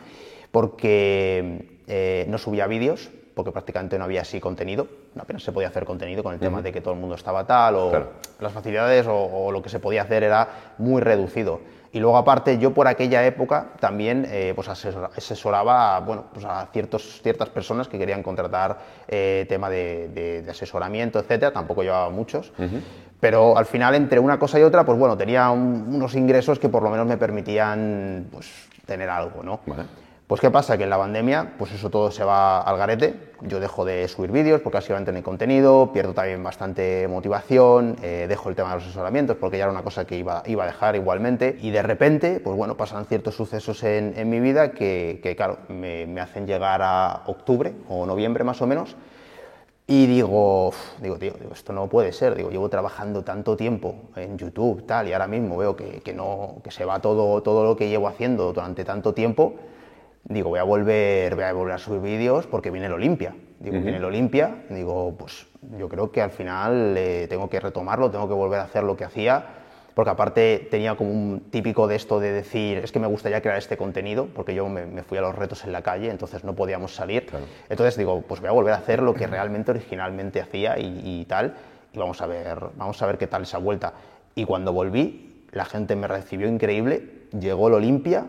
porque 0.52 1.80
eh, 1.88 2.24
no 2.28 2.38
subía 2.38 2.68
vídeos, 2.68 3.10
porque 3.34 3.50
prácticamente 3.52 3.98
no 3.98 4.04
había 4.04 4.22
así 4.22 4.40
contenido, 4.40 4.86
apenas 5.18 5.42
se 5.42 5.52
podía 5.52 5.68
hacer 5.68 5.84
contenido 5.84 6.22
con 6.22 6.34
el 6.34 6.40
tema 6.40 6.60
de 6.62 6.72
que 6.72 6.80
todo 6.80 6.94
el 6.94 7.00
mundo 7.00 7.14
estaba 7.14 7.46
tal, 7.46 7.76
o 7.76 7.90
Claro. 7.90 8.12
las 8.40 8.52
facilidades 8.52 9.06
o, 9.06 9.14
o 9.16 9.50
lo 9.52 9.62
que 9.62 9.68
se 9.68 9.78
podía 9.80 10.02
hacer 10.02 10.22
era 10.22 10.48
muy 10.78 11.00
reducido. 11.00 11.60
Y 11.94 12.00
luego 12.00 12.16
aparte 12.16 12.56
yo 12.58 12.72
por 12.72 12.88
aquella 12.88 13.24
época 13.26 13.72
también 13.78 14.26
eh, 14.30 14.52
pues 14.54 14.68
asesora- 14.68 15.10
asesoraba 15.16 16.00
bueno, 16.00 16.24
pues 16.32 16.44
a 16.46 16.66
ciertos, 16.72 17.20
ciertas 17.22 17.50
personas 17.50 17.86
que 17.88 17.98
querían 17.98 18.22
contratar 18.22 18.78
eh, 19.08 19.44
tema 19.48 19.68
de, 19.68 20.08
de- 20.08 20.42
de 20.42 20.50
asesoramiento, 20.50 21.18
etcétera. 21.18 21.52
Tampoco 21.52 21.82
llevaba 21.82 22.08
muchos. 22.08 22.50
Pero 23.20 23.56
al 23.58 23.66
final 23.66 23.94
entre 23.94 24.18
una 24.18 24.38
cosa 24.38 24.58
y 24.58 24.62
otra 24.62 24.84
pues 24.84 24.98
bueno, 24.98 25.16
tenía 25.18 25.50
un- 25.50 25.86
unos 25.94 26.14
ingresos 26.14 26.58
que 26.58 26.68
por 26.70 26.82
lo 26.82 26.88
menos 26.90 27.06
me 27.06 27.18
permitían 27.18 28.26
pues 28.32 28.50
tener 28.86 29.08
algo, 29.10 29.42
¿no? 29.42 29.60
Vale. 29.66 29.84
Pues 30.32 30.40
qué 30.40 30.50
pasa, 30.50 30.78
que 30.78 30.84
en 30.84 30.88
la 30.88 30.96
pandemia, 30.96 31.52
pues 31.58 31.72
eso 31.72 31.90
todo 31.90 32.10
se 32.10 32.24
va 32.24 32.62
al 32.62 32.78
garete. 32.78 33.32
Yo 33.42 33.60
dejo 33.60 33.84
de 33.84 34.08
subir 34.08 34.32
vídeos 34.32 34.62
porque 34.62 34.78
van 34.90 35.02
a 35.02 35.04
tener 35.04 35.22
contenido, 35.22 35.92
pierdo 35.92 36.14
también 36.14 36.42
bastante 36.42 37.06
motivación, 37.06 37.96
eh, 38.02 38.24
dejo 38.26 38.48
el 38.48 38.56
tema 38.56 38.70
de 38.70 38.76
los 38.76 38.84
asesoramientos 38.84 39.36
porque 39.36 39.58
ya 39.58 39.64
era 39.64 39.70
una 39.70 39.82
cosa 39.82 40.06
que 40.06 40.16
iba, 40.16 40.42
iba 40.46 40.62
a 40.64 40.66
dejar 40.68 40.96
igualmente. 40.96 41.58
Y 41.60 41.68
de 41.68 41.82
repente, 41.82 42.40
pues 42.42 42.56
bueno, 42.56 42.78
pasan 42.78 43.04
ciertos 43.04 43.34
sucesos 43.34 43.82
en, 43.82 44.30
mi 44.30 44.40
vida 44.40 44.70
que, 44.70 45.34
claro, 45.36 45.58
me, 45.68 46.18
hacen 46.18 46.46
llegar 46.46 46.80
a 46.82 47.24
octubre 47.26 47.74
o 47.90 48.06
noviembre 48.06 48.42
más 48.42 48.62
o 48.62 48.66
menos. 48.66 48.96
Y 49.86 50.06
digo, 50.06 50.72
digo, 51.02 51.18
tío, 51.18 51.34
esto 51.52 51.74
no 51.74 51.88
puede 51.88 52.10
ser. 52.10 52.36
Digo, 52.36 52.48
llevo 52.48 52.70
trabajando 52.70 53.22
tanto 53.22 53.54
tiempo 53.54 53.96
en 54.16 54.38
YouTube, 54.38 54.86
tal, 54.86 55.08
y 55.08 55.12
ahora 55.12 55.26
mismo 55.26 55.58
veo 55.58 55.76
que, 55.76 56.00
que 56.00 56.14
no, 56.14 56.54
que 56.64 56.70
se 56.70 56.86
va 56.86 57.00
todo, 57.00 57.42
todo 57.42 57.64
lo 57.64 57.76
que 57.76 57.90
llevo 57.90 58.08
haciendo 58.08 58.54
durante 58.54 58.82
tanto 58.86 59.12
tiempo. 59.12 59.56
Digo, 60.32 60.50
voy 60.50 60.58
a 60.58 60.64
volver, 60.64 61.34
voy 61.34 61.44
a 61.44 61.52
volver 61.52 61.74
a 61.74 61.78
subir 61.78 62.00
vídeos 62.00 62.46
porque 62.46 62.70
viene 62.70 62.86
el 62.86 62.92
Olimpia. 62.92 63.34
Digo, 63.60 63.80
viene 63.80 63.98
el 63.98 64.04
Olimpia. 64.04 64.64
Digo, 64.70 65.14
pues 65.16 65.46
yo 65.78 65.88
creo 65.88 66.10
que 66.10 66.22
al 66.22 66.30
final 66.30 66.94
eh, 66.96 67.26
tengo 67.28 67.48
que 67.48 67.60
retomarlo, 67.60 68.10
tengo 68.10 68.26
que 68.28 68.34
volver 68.34 68.60
a 68.60 68.64
hacer 68.64 68.82
lo 68.82 68.96
que 68.96 69.04
hacía. 69.04 69.44
Porque 69.94 70.10
aparte 70.10 70.68
tenía 70.70 70.94
como 70.94 71.10
un 71.10 71.50
típico 71.50 71.86
de 71.86 71.96
esto 71.96 72.18
de 72.18 72.32
decir, 72.32 72.78
es 72.78 72.92
que 72.92 72.98
me 72.98 73.06
gustaría 73.06 73.42
crear 73.42 73.58
este 73.58 73.76
contenido, 73.76 74.26
porque 74.34 74.54
yo 74.54 74.66
me, 74.66 74.86
me 74.86 75.02
fui 75.02 75.18
a 75.18 75.20
los 75.20 75.34
retos 75.34 75.64
en 75.64 75.72
la 75.72 75.82
calle, 75.82 76.10
entonces 76.10 76.44
no 76.44 76.54
podíamos 76.54 76.94
salir. 76.94 77.26
Entonces 77.68 77.98
digo, 77.98 78.22
pues 78.22 78.40
voy 78.40 78.48
a 78.48 78.52
volver 78.52 78.72
a 78.72 78.78
hacer 78.78 79.02
lo 79.02 79.12
que 79.12 79.26
realmente 79.26 79.70
originalmente 79.70 80.40
hacía 80.40 80.78
y, 80.78 81.02
y 81.04 81.26
tal, 81.26 81.54
y 81.92 81.98
vamos 81.98 82.22
a 82.22 82.26
ver, 82.26 82.58
vamos 82.74 83.02
a 83.02 83.06
ver 83.06 83.18
qué 83.18 83.26
tal 83.26 83.42
esa 83.42 83.58
vuelta. 83.58 83.92
Y 84.34 84.46
cuando 84.46 84.72
volví, 84.72 85.44
la 85.52 85.66
gente 85.66 85.94
me 85.94 86.08
recibió 86.08 86.48
increíble, 86.48 87.26
llegó 87.38 87.68
el 87.68 87.74
Olimpia, 87.74 88.24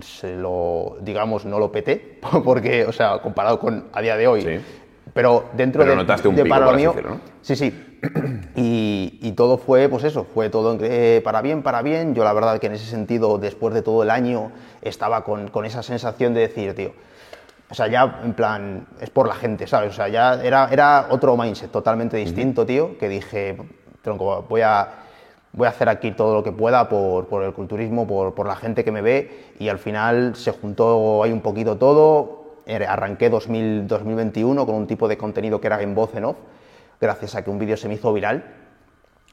se 0.00 0.36
lo, 0.36 0.96
digamos, 1.00 1.44
no 1.44 1.58
lo 1.58 1.70
peté, 1.72 2.18
porque, 2.44 2.84
o 2.86 2.92
sea, 2.92 3.18
comparado 3.20 3.58
con 3.58 3.88
a 3.92 4.00
día 4.00 4.16
de 4.16 4.26
hoy, 4.26 4.42
Sí. 4.42 4.60
pero 5.12 5.44
dentro 5.52 5.80
Pero 5.82 5.92
de, 5.92 5.96
notaste 5.98 6.28
un 6.28 6.36
de 6.36 6.44
pico, 6.44 6.54
para 6.54 6.72
mío, 6.72 6.90
decirlo, 6.90 7.10
¿no? 7.16 7.20
sí, 7.42 7.56
sí, 7.56 8.00
y, 8.56 9.18
y 9.22 9.32
todo 9.32 9.56
fue, 9.58 9.88
pues 9.88 10.04
eso, 10.04 10.24
fue 10.24 10.50
todo 10.50 10.76
eh, 10.80 11.20
para 11.24 11.40
bien, 11.42 11.62
para 11.62 11.80
bien. 11.82 12.14
Yo 12.14 12.22
la 12.24 12.32
verdad 12.32 12.58
que 12.58 12.66
en 12.66 12.74
ese 12.74 12.84
sentido, 12.86 13.38
después 13.38 13.72
de 13.74 13.82
todo 13.82 14.02
el 14.02 14.10
año, 14.10 14.52
estaba 14.82 15.24
con, 15.24 15.48
con 15.48 15.64
esa 15.64 15.82
sensación 15.82 16.34
de 16.34 16.40
decir, 16.42 16.74
tío, 16.74 16.92
o 17.70 17.74
sea, 17.74 17.86
ya 17.88 18.20
en 18.22 18.34
plan, 18.34 18.86
es 19.00 19.08
por 19.10 19.26
la 19.26 19.34
gente, 19.34 19.66
¿sabes? 19.66 19.90
O 19.90 19.94
sea, 19.94 20.08
ya 20.08 20.34
era, 20.42 20.68
era 20.70 21.06
otro 21.10 21.36
mindset 21.36 21.70
totalmente 21.70 22.16
distinto, 22.18 22.66
tío, 22.66 22.98
que 22.98 23.08
dije, 23.08 23.56
tronco, 24.02 24.44
voy 24.48 24.60
a, 24.60 24.88
voy 25.54 25.66
a 25.66 25.70
hacer 25.70 25.88
aquí 25.88 26.12
todo 26.12 26.34
lo 26.34 26.42
que 26.42 26.52
pueda 26.52 26.88
por, 26.88 27.26
por 27.26 27.42
el 27.42 27.52
culturismo, 27.52 28.06
por, 28.06 28.34
por 28.34 28.46
la 28.46 28.56
gente 28.56 28.84
que 28.84 28.92
me 28.92 29.02
ve, 29.02 29.52
y 29.58 29.68
al 29.68 29.78
final 29.78 30.34
se 30.34 30.50
juntó 30.50 31.22
ahí 31.22 31.32
un 31.32 31.40
poquito 31.40 31.76
todo. 31.76 32.42
Eh, 32.66 32.84
Arranqué 32.86 33.30
2000, 33.30 33.86
2021 33.86 34.66
con 34.66 34.74
un 34.74 34.86
tipo 34.86 35.06
de 35.06 35.16
contenido 35.16 35.60
que 35.60 35.66
era 35.68 35.80
en 35.82 35.94
voz 35.94 36.14
en 36.14 36.24
off, 36.24 36.36
gracias 37.00 37.34
a 37.34 37.44
que 37.44 37.50
un 37.50 37.58
vídeo 37.58 37.76
se 37.76 37.88
me 37.88 37.94
hizo 37.94 38.12
viral, 38.12 38.42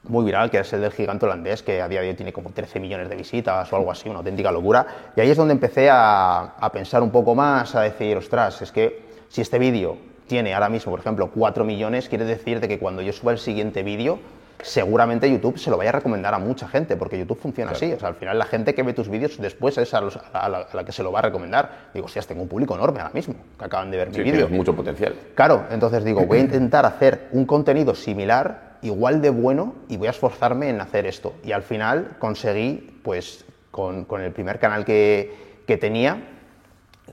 muy 0.04 0.26
viral, 0.26 0.52
que 0.52 0.60
es 0.60 0.74
el 0.74 0.82
del 0.82 0.92
gigante 0.92 1.26
holandés, 1.26 1.64
que 1.64 1.82
a 1.82 1.88
día 1.88 2.02
de 2.02 2.10
hoy 2.10 2.16
tiene 2.16 2.34
como 2.34 2.52
13 2.52 2.80
millones 2.80 3.10
de 3.10 3.16
visitas 3.16 3.72
o 3.72 3.76
algo 3.76 3.92
así, 3.92 4.10
una 4.10 4.20
auténtica 4.20 4.52
locura. 4.52 4.86
Y 5.16 5.22
ahí 5.22 5.30
es 5.30 5.38
donde 5.38 5.54
empecé 5.54 5.90
a, 5.90 6.56
a 6.60 6.72
pensar 6.72 7.02
un 7.04 7.12
poco 7.12 7.36
más, 7.36 7.74
a 7.76 7.82
decir, 7.82 8.18
ostras, 8.18 8.62
es 8.62 8.72
que 8.72 9.12
si 9.30 9.42
este 9.42 9.60
vídeo 9.60 9.98
tiene 10.28 10.54
ahora 10.54 10.70
mismo, 10.70 10.92
por 10.92 11.00
ejemplo, 11.00 11.30
4 11.34 11.64
millones, 11.64 12.10
quiere 12.10 12.26
decir 12.26 12.60
de 12.60 12.68
que 12.68 12.80
cuando 12.80 13.02
yo 13.02 13.14
suba 13.14 13.32
el 13.32 13.38
siguiente 13.38 13.84
vídeo, 13.84 14.20
seguramente 14.64 15.30
YouTube 15.30 15.58
se 15.58 15.70
lo 15.70 15.78
vaya 15.78 15.90
a 15.90 15.94
recomendar 15.94 16.34
a 16.34 16.40
mucha 16.40 16.68
gente, 16.68 16.96
porque 16.96 17.18
YouTube 17.18 17.40
funciona 17.40 17.72
así. 17.72 17.92
O 17.94 18.00
sea, 18.00 18.10
al 18.10 18.16
final 18.16 18.38
la 18.38 18.46
gente 18.46 18.74
que 18.76 18.84
ve 18.84 18.94
tus 18.94 19.10
vídeos 19.10 19.38
después 19.40 19.78
es 19.78 19.94
a, 19.94 20.02
los- 20.02 20.18
a 20.34 20.50
la, 20.50 20.58
a 20.60 20.76
la 20.76 20.84
que 20.84 20.92
se 20.92 21.04
lo 21.04 21.12
va 21.12 21.20
a 21.20 21.22
recomendar. 21.24 21.90
Digo, 21.94 22.06
hostias, 22.06 22.28
tengo 22.28 22.42
un 22.44 22.48
público 22.48 22.76
enorme 22.76 23.00
ahora 23.00 23.14
mismo, 23.14 23.36
que 23.58 23.66
acaban 23.66 23.92
de 23.92 23.98
ver 23.98 24.12
Sí, 24.12 24.18
mi 24.20 24.24
vídeo. 24.26 24.40
tienes 24.46 24.58
mucho 24.58 24.76
potencial. 24.76 25.16
Claro, 25.36 25.66
entonces 25.72 26.04
digo, 26.04 26.26
voy 26.26 26.40
a 26.40 26.42
intentar 26.46 26.86
hacer 26.86 27.28
un 27.32 27.46
contenido 27.46 27.96
similar, 27.96 28.78
igual 28.82 29.22
de 29.22 29.30
bueno, 29.30 29.76
y 29.90 29.98
voy 29.98 30.08
a 30.08 30.12
esforzarme 30.12 30.70
en 30.70 30.82
hacer 30.82 31.06
esto. 31.06 31.34
Y 31.44 31.52
al 31.52 31.64
final 31.64 32.16
conseguí, 32.20 33.00
pues, 33.04 33.46
con, 33.72 34.06
con 34.06 34.22
el 34.22 34.32
primer 34.32 34.60
canal 34.60 34.86
que, 34.86 35.62
que 35.68 35.78
tenía, 35.78 36.18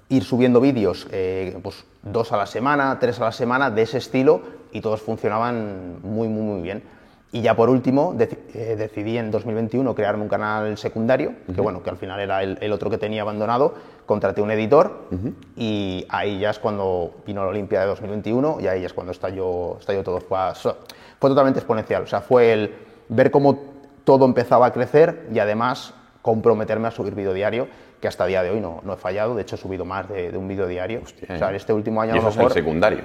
ir 0.09 0.25
subiendo 0.25 0.61
vídeos, 0.61 1.07
eh, 1.13 1.59
pues, 1.63 1.85
dos 2.03 2.33
a 2.33 2.37
la 2.37 2.47
semana, 2.47 2.99
tres 3.01 3.21
a 3.21 3.25
la 3.25 3.33
semana, 3.33 3.71
de 3.71 3.83
ese 3.83 3.99
estilo, 3.99 4.43
y 4.73 4.81
todos 4.81 5.01
funcionaban 5.03 6.01
muy, 6.03 6.29
muy, 6.29 6.43
muy 6.43 6.63
bien. 6.63 6.83
Y 7.31 7.43
ya 7.43 7.55
por 7.55 7.69
último, 7.69 8.15
deci- 8.15 8.39
eh, 8.55 8.75
decidí 8.77 9.19
en 9.19 9.31
2021 9.31 9.95
crearme 9.95 10.23
un 10.23 10.29
canal 10.31 10.79
secundario, 10.79 11.33
que 11.55 11.61
bueno, 11.61 11.83
que 11.83 11.91
al 11.91 11.99
final 11.99 12.19
era 12.21 12.43
el, 12.43 12.57
el 12.63 12.73
otro 12.73 12.89
que 12.89 12.97
tenía 12.97 13.21
abandonado, 13.21 13.75
contraté 14.07 14.41
un 14.41 14.51
editor 14.51 15.09
y 15.57 16.07
ahí 16.09 16.39
ya 16.39 16.51
es 16.51 16.59
cuando 16.59 17.17
vino 17.27 17.43
la 17.43 17.49
Olimpia 17.51 17.81
de 17.81 17.87
2021 17.87 18.59
y 18.61 18.67
ahí 18.67 18.85
es 18.85 18.95
cuando 18.95 19.13
estalló, 19.13 19.79
estalló 19.79 20.03
todo. 20.03 20.21
Fue, 20.23 20.39
fue 20.55 21.29
totalmente 21.31 21.59
exponencial, 21.61 22.05
o 22.05 22.07
sea, 22.07 22.23
fue 22.23 22.53
el 22.53 22.75
ver 23.11 23.31
cómo 23.31 23.59
todo 24.05 24.25
empezaba 24.25 24.65
a 24.67 24.73
crecer 24.73 25.27
y 25.31 25.39
además 25.39 25.93
comprometerme 26.23 26.89
a 26.89 26.91
subir 26.91 27.15
vídeo 27.15 27.35
diario, 27.35 27.69
que 28.01 28.09
hasta 28.09 28.25
el 28.25 28.29
día 28.31 28.43
de 28.43 28.51
hoy 28.51 28.61
no, 28.61 28.81
no 28.85 28.95
he 28.95 28.97
fallado, 28.97 29.35
de 29.35 29.43
hecho 29.43 29.57
he 29.57 29.59
subido 29.59 29.85
más 29.85 30.09
de, 30.09 30.31
de 30.33 30.39
un 30.39 30.49
vídeo 30.49 30.67
diario. 30.67 31.01
Hostia, 31.05 31.29
o 31.35 31.39
sea, 31.39 31.53
¿eh? 31.53 31.57
este 31.57 31.75
último 31.75 32.01
año 32.01 32.15
Y 32.15 32.19
a 32.19 32.23
lo 32.23 32.29
eso 32.29 32.29
es 32.31 32.37
el 32.37 32.39
mejor... 32.41 32.53
secundario. 32.55 33.01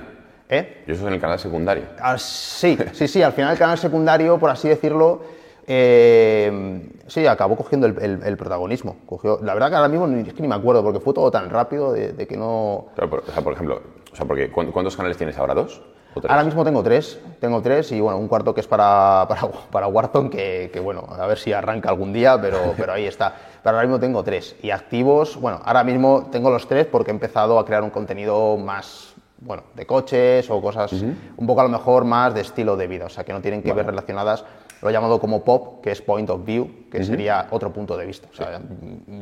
¿Eh? 0.49 0.83
Y 0.87 0.91
eso 0.91 1.01
es 1.01 1.07
en 1.07 1.13
el 1.13 1.21
canal 1.21 1.39
secundario. 1.39 1.83
Ah, 1.99 2.17
sí, 2.17 2.77
sí, 2.93 3.07
sí, 3.07 3.21
al 3.23 3.33
final 3.33 3.51
el 3.53 3.57
canal 3.57 3.77
secundario, 3.77 4.37
por 4.37 4.49
así 4.49 4.67
decirlo, 4.69 5.21
eh, 5.67 6.89
sí, 7.07 7.25
acabó 7.25 7.55
cogiendo 7.55 7.87
el, 7.87 7.97
el- 8.01 8.23
el 8.23 8.37
protagonismo. 8.37 8.97
Cogió, 9.05 9.39
la 9.41 9.53
verdad 9.53 9.69
que 9.69 9.75
ahora 9.75 9.87
mismo 9.89 10.07
ni, 10.07 10.27
es 10.27 10.33
que 10.33 10.41
ni 10.41 10.47
me 10.47 10.55
acuerdo, 10.55 10.83
porque 10.83 10.99
fue 10.99 11.13
todo 11.13 11.31
tan 11.31 11.49
rápido 11.49 11.93
de, 11.93 12.13
de 12.13 12.27
que 12.27 12.37
no... 12.37 12.85
Claro, 12.95 13.09
por, 13.09 13.19
o 13.27 13.31
sea, 13.31 13.41
por 13.43 13.53
ejemplo, 13.53 13.81
o 14.11 14.15
sea, 14.15 14.25
porque, 14.25 14.51
¿cu- 14.51 14.71
¿cuántos 14.71 14.95
canales 14.95 15.17
tienes 15.17 15.37
ahora? 15.37 15.53
¿Dos? 15.53 15.81
Ahora 16.29 16.43
mismo 16.43 16.63
tengo 16.63 16.83
tres, 16.83 17.19
tengo 17.39 17.59
tres 17.63 17.91
y 17.91 17.99
bueno, 17.99 18.19
un 18.19 18.27
cuarto 18.27 18.53
que 18.53 18.61
es 18.61 18.67
para, 18.67 19.25
para, 19.27 19.47
para 19.71 19.87
Warzone, 19.87 20.29
que, 20.29 20.69
que, 20.71 20.79
bueno, 20.79 21.07
a 21.09 21.25
ver 21.25 21.39
si 21.39 21.51
arranca 21.53 21.89
algún 21.89 22.13
día, 22.13 22.39
pero, 22.39 22.59
pero 22.77 22.93
ahí 22.93 23.07
está. 23.07 23.33
Pero 23.63 23.77
ahora 23.77 23.87
mismo 23.87 23.99
tengo 23.99 24.23
tres. 24.23 24.55
Y 24.61 24.69
activos, 24.69 25.37
bueno, 25.41 25.59
ahora 25.65 25.83
mismo 25.83 26.27
tengo 26.31 26.51
los 26.51 26.67
tres 26.67 26.85
porque 26.85 27.09
he 27.09 27.13
empezado 27.15 27.57
a 27.57 27.65
crear 27.65 27.81
un 27.81 27.89
contenido 27.89 28.57
más, 28.57 29.12
bueno, 29.45 29.63
de 29.75 29.85
coches 29.85 30.49
o 30.49 30.61
cosas 30.61 30.91
un 31.37 31.45
poco 31.47 31.61
a 31.61 31.63
lo 31.63 31.69
mejor 31.69 32.05
más 32.05 32.33
de 32.33 32.41
estilo 32.41 32.75
de 32.77 32.87
vida, 32.87 33.05
o 33.05 33.09
sea, 33.09 33.23
que 33.23 33.33
no 33.33 33.41
tienen 33.41 33.61
que 33.61 33.71
ver 33.73 33.85
relacionadas, 33.85 34.45
lo 34.81 34.89
he 34.89 34.93
llamado 34.93 35.19
como 35.19 35.43
POP, 35.43 35.81
que 35.81 35.91
es 35.91 36.01
Point 36.01 36.29
of 36.29 36.43
View, 36.45 36.89
que 36.91 36.99
sería 37.05 37.47
otro 37.51 37.71
punto 37.71 37.95
de 37.95 38.05
vista. 38.05 38.27
O 38.31 38.35
sea, 38.35 38.59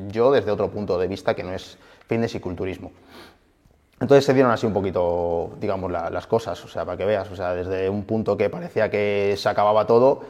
yo 0.09 0.31
desde 0.31 0.49
otro 0.51 0.69
punto 0.71 0.97
de 0.97 1.07
vista 1.07 1.35
que 1.35 1.43
no 1.43 1.53
es 1.53 1.77
fitness 2.07 2.33
y 2.35 2.39
culturismo. 2.39 2.91
Entonces 3.99 4.25
se 4.25 4.33
dieron 4.33 4.51
así 4.51 4.65
un 4.65 4.73
poquito, 4.73 5.51
digamos, 5.59 5.91
la- 5.91 6.09
las 6.09 6.25
cosas, 6.25 6.63
o 6.65 6.67
sea, 6.67 6.83
para 6.85 6.97
que 6.97 7.05
veas, 7.05 7.29
o 7.29 7.35
sea, 7.35 7.53
desde 7.53 7.87
un 7.89 8.03
punto 8.03 8.35
que 8.35 8.49
parecía 8.49 8.89
que 8.89 9.35
se 9.37 9.47
acababa 9.49 9.85
todo, 9.85 10.21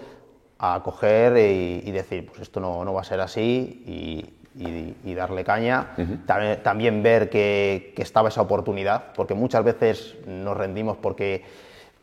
a 0.59 0.81
coger 0.83 1.37
y, 1.37 1.81
y 1.87 1.91
decir, 1.91 2.25
pues 2.27 2.41
esto 2.41 2.59
no, 2.59 2.83
no 2.83 2.93
va 2.93 3.01
a 3.01 3.05
ser 3.05 3.21
así 3.21 3.83
y, 3.87 4.33
y- 4.57 4.95
y 5.05 5.13
darle 5.13 5.43
caña. 5.43 5.87
también, 6.25 6.63
también 6.63 7.03
ver 7.03 7.29
que, 7.29 7.93
que 7.95 8.01
estaba 8.01 8.29
esa 8.29 8.41
oportunidad, 8.41 9.13
porque 9.15 9.33
muchas 9.33 9.63
veces 9.63 10.15
nos 10.27 10.57
rendimos 10.57 10.97
porque 10.97 11.43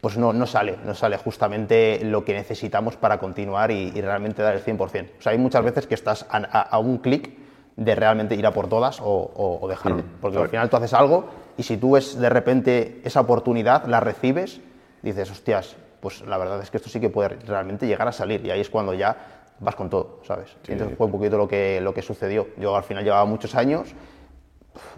pues 0.01 0.17
no, 0.17 0.33
no 0.33 0.47
sale, 0.47 0.77
no 0.85 0.95
sale 0.95 1.17
justamente 1.19 2.01
lo 2.05 2.25
que 2.25 2.33
necesitamos 2.33 2.97
para 2.97 3.19
continuar 3.19 3.71
y, 3.73 3.93
y 3.95 4.01
realmente 4.01 4.43
dar 4.43 4.55
el 4.55 4.63
100%. 4.63 4.79
O 5.19 5.23
sea, 5.23 5.33
hay 5.33 5.39
muchas 5.39 5.65
veces 5.65 5.87
que 5.89 5.95
estás 5.95 6.25
a, 6.31 6.37
a- 6.37 6.63
a 6.63 6.79
un 6.79 6.99
clic 6.99 7.37
de 7.77 7.95
realmente 7.97 8.35
ir 8.37 8.47
a 8.47 8.53
por 8.53 8.69
todas 8.69 9.01
o, 9.01 9.05
o- 9.07 9.59
o 9.61 9.69
dejarlo. 9.69 10.03
Porque 10.21 10.37
al 10.39 10.49
final 10.51 10.71
tú 10.71 10.77
haces 10.77 10.95
algo, 10.95 11.29
y 11.57 11.65
si 11.65 11.77
tú 11.77 11.97
es 11.97 12.17
de 12.19 12.29
repente 12.29 13.01
esa 13.05 13.21
oportunidad, 13.21 13.87
la 13.87 13.99
recibes, 14.01 14.61
dices, 15.03 15.31
hostias, 15.33 15.77
pues 16.01 16.21
la 16.23 16.39
verdad 16.39 16.63
es 16.63 16.71
que 16.71 16.77
esto 16.77 16.89
sí 16.89 17.01
que 17.01 17.11
puede 17.11 17.31
realmente 17.31 17.87
llegar 17.89 18.07
a 18.07 18.13
salir 18.13 18.45
y 18.47 18.51
ahí 18.53 18.61
es 18.61 18.71
cuando 18.71 18.95
ya 18.95 19.17
vas 19.61 19.75
con 19.75 19.91
todo, 19.91 20.21
¿sabes? 20.25 20.57
Y 20.69 20.73
entonces 20.73 20.97
fue 20.97 21.07
un 21.07 21.13
poquito 21.13 21.37
lo 21.37 21.49
que, 21.49 21.81
lo 21.81 21.93
que 21.95 22.03
sucedió. 22.03 22.49
Yo 22.59 22.77
al 22.77 22.85
final 22.85 23.05
llevaba 23.05 23.25
muchos 23.25 23.55
años, 23.55 23.95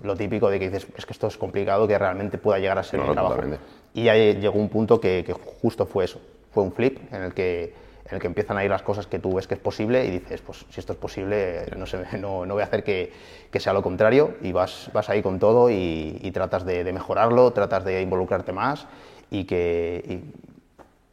lo 0.02 0.14
típico 0.16 0.50
de 0.50 0.58
que 0.58 0.68
dices, 0.70 0.86
es 0.96 1.06
que 1.06 1.12
esto 1.12 1.26
es 1.26 1.36
complicado, 1.36 1.88
que 1.88 1.98
realmente 1.98 2.38
pueda 2.38 2.58
llegar 2.58 2.78
a 2.78 2.82
ser 2.82 2.98
No, 2.98 3.04
mi 3.04 3.08
no, 3.08 3.14
trabajo. 3.14 3.34
totalmente. 3.36 3.64
Y 3.94 4.08
ahí 4.08 4.34
llegó 4.34 4.58
un 4.58 4.68
punto 4.68 5.00
que, 5.00 5.24
que 5.24 5.32
justo 5.32 5.86
fue 5.86 6.04
eso, 6.04 6.20
fue 6.52 6.62
un 6.62 6.72
flip 6.72 6.98
en 7.12 7.22
el 7.22 7.34
que 7.34 7.90
en 8.06 8.16
el 8.16 8.20
que 8.20 8.26
empiezan 8.26 8.58
a 8.58 8.64
ir 8.64 8.70
las 8.70 8.82
cosas 8.82 9.06
que 9.06 9.20
tú 9.20 9.34
ves 9.34 9.46
que 9.46 9.54
es 9.54 9.60
posible 9.60 10.04
y 10.04 10.10
dices, 10.10 10.40
pues 10.40 10.66
si 10.68 10.80
esto 10.80 10.94
es 10.94 10.98
posible, 10.98 11.64
no, 11.76 11.86
sé, 11.86 11.98
no, 12.18 12.44
no 12.44 12.54
voy 12.54 12.62
a 12.62 12.66
hacer 12.66 12.82
que, 12.82 13.12
que 13.52 13.60
sea 13.60 13.72
lo 13.72 13.82
contrario 13.84 14.34
y 14.42 14.50
vas, 14.50 14.90
vas 14.92 15.08
ahí 15.10 15.22
con 15.22 15.38
todo 15.38 15.70
y, 15.70 16.18
y 16.20 16.30
tratas 16.32 16.64
de, 16.64 16.82
de 16.82 16.92
mejorarlo, 16.92 17.52
tratas 17.52 17.84
de 17.84 18.02
involucrarte 18.02 18.52
más 18.52 18.88
y 19.30 19.44
que 19.44 20.02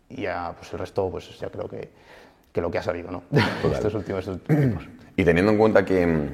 y, 0.10 0.16
y 0.16 0.22
ya 0.24 0.56
pues 0.58 0.74
el 0.74 0.80
resto 0.80 1.08
pues 1.12 1.38
ya 1.40 1.50
creo 1.50 1.68
que, 1.70 1.90
que 2.58 2.62
lo 2.62 2.72
que 2.72 2.80
ha 2.80 2.82
salido, 2.82 3.12
¿no? 3.12 3.22
Estos 3.72 3.94
últimos 3.94 4.26
tiempos. 4.26 4.84
Y 5.16 5.24
teniendo 5.24 5.52
en 5.52 5.60
cuenta 5.60 5.86
que 5.86 6.08
mm, 6.08 6.28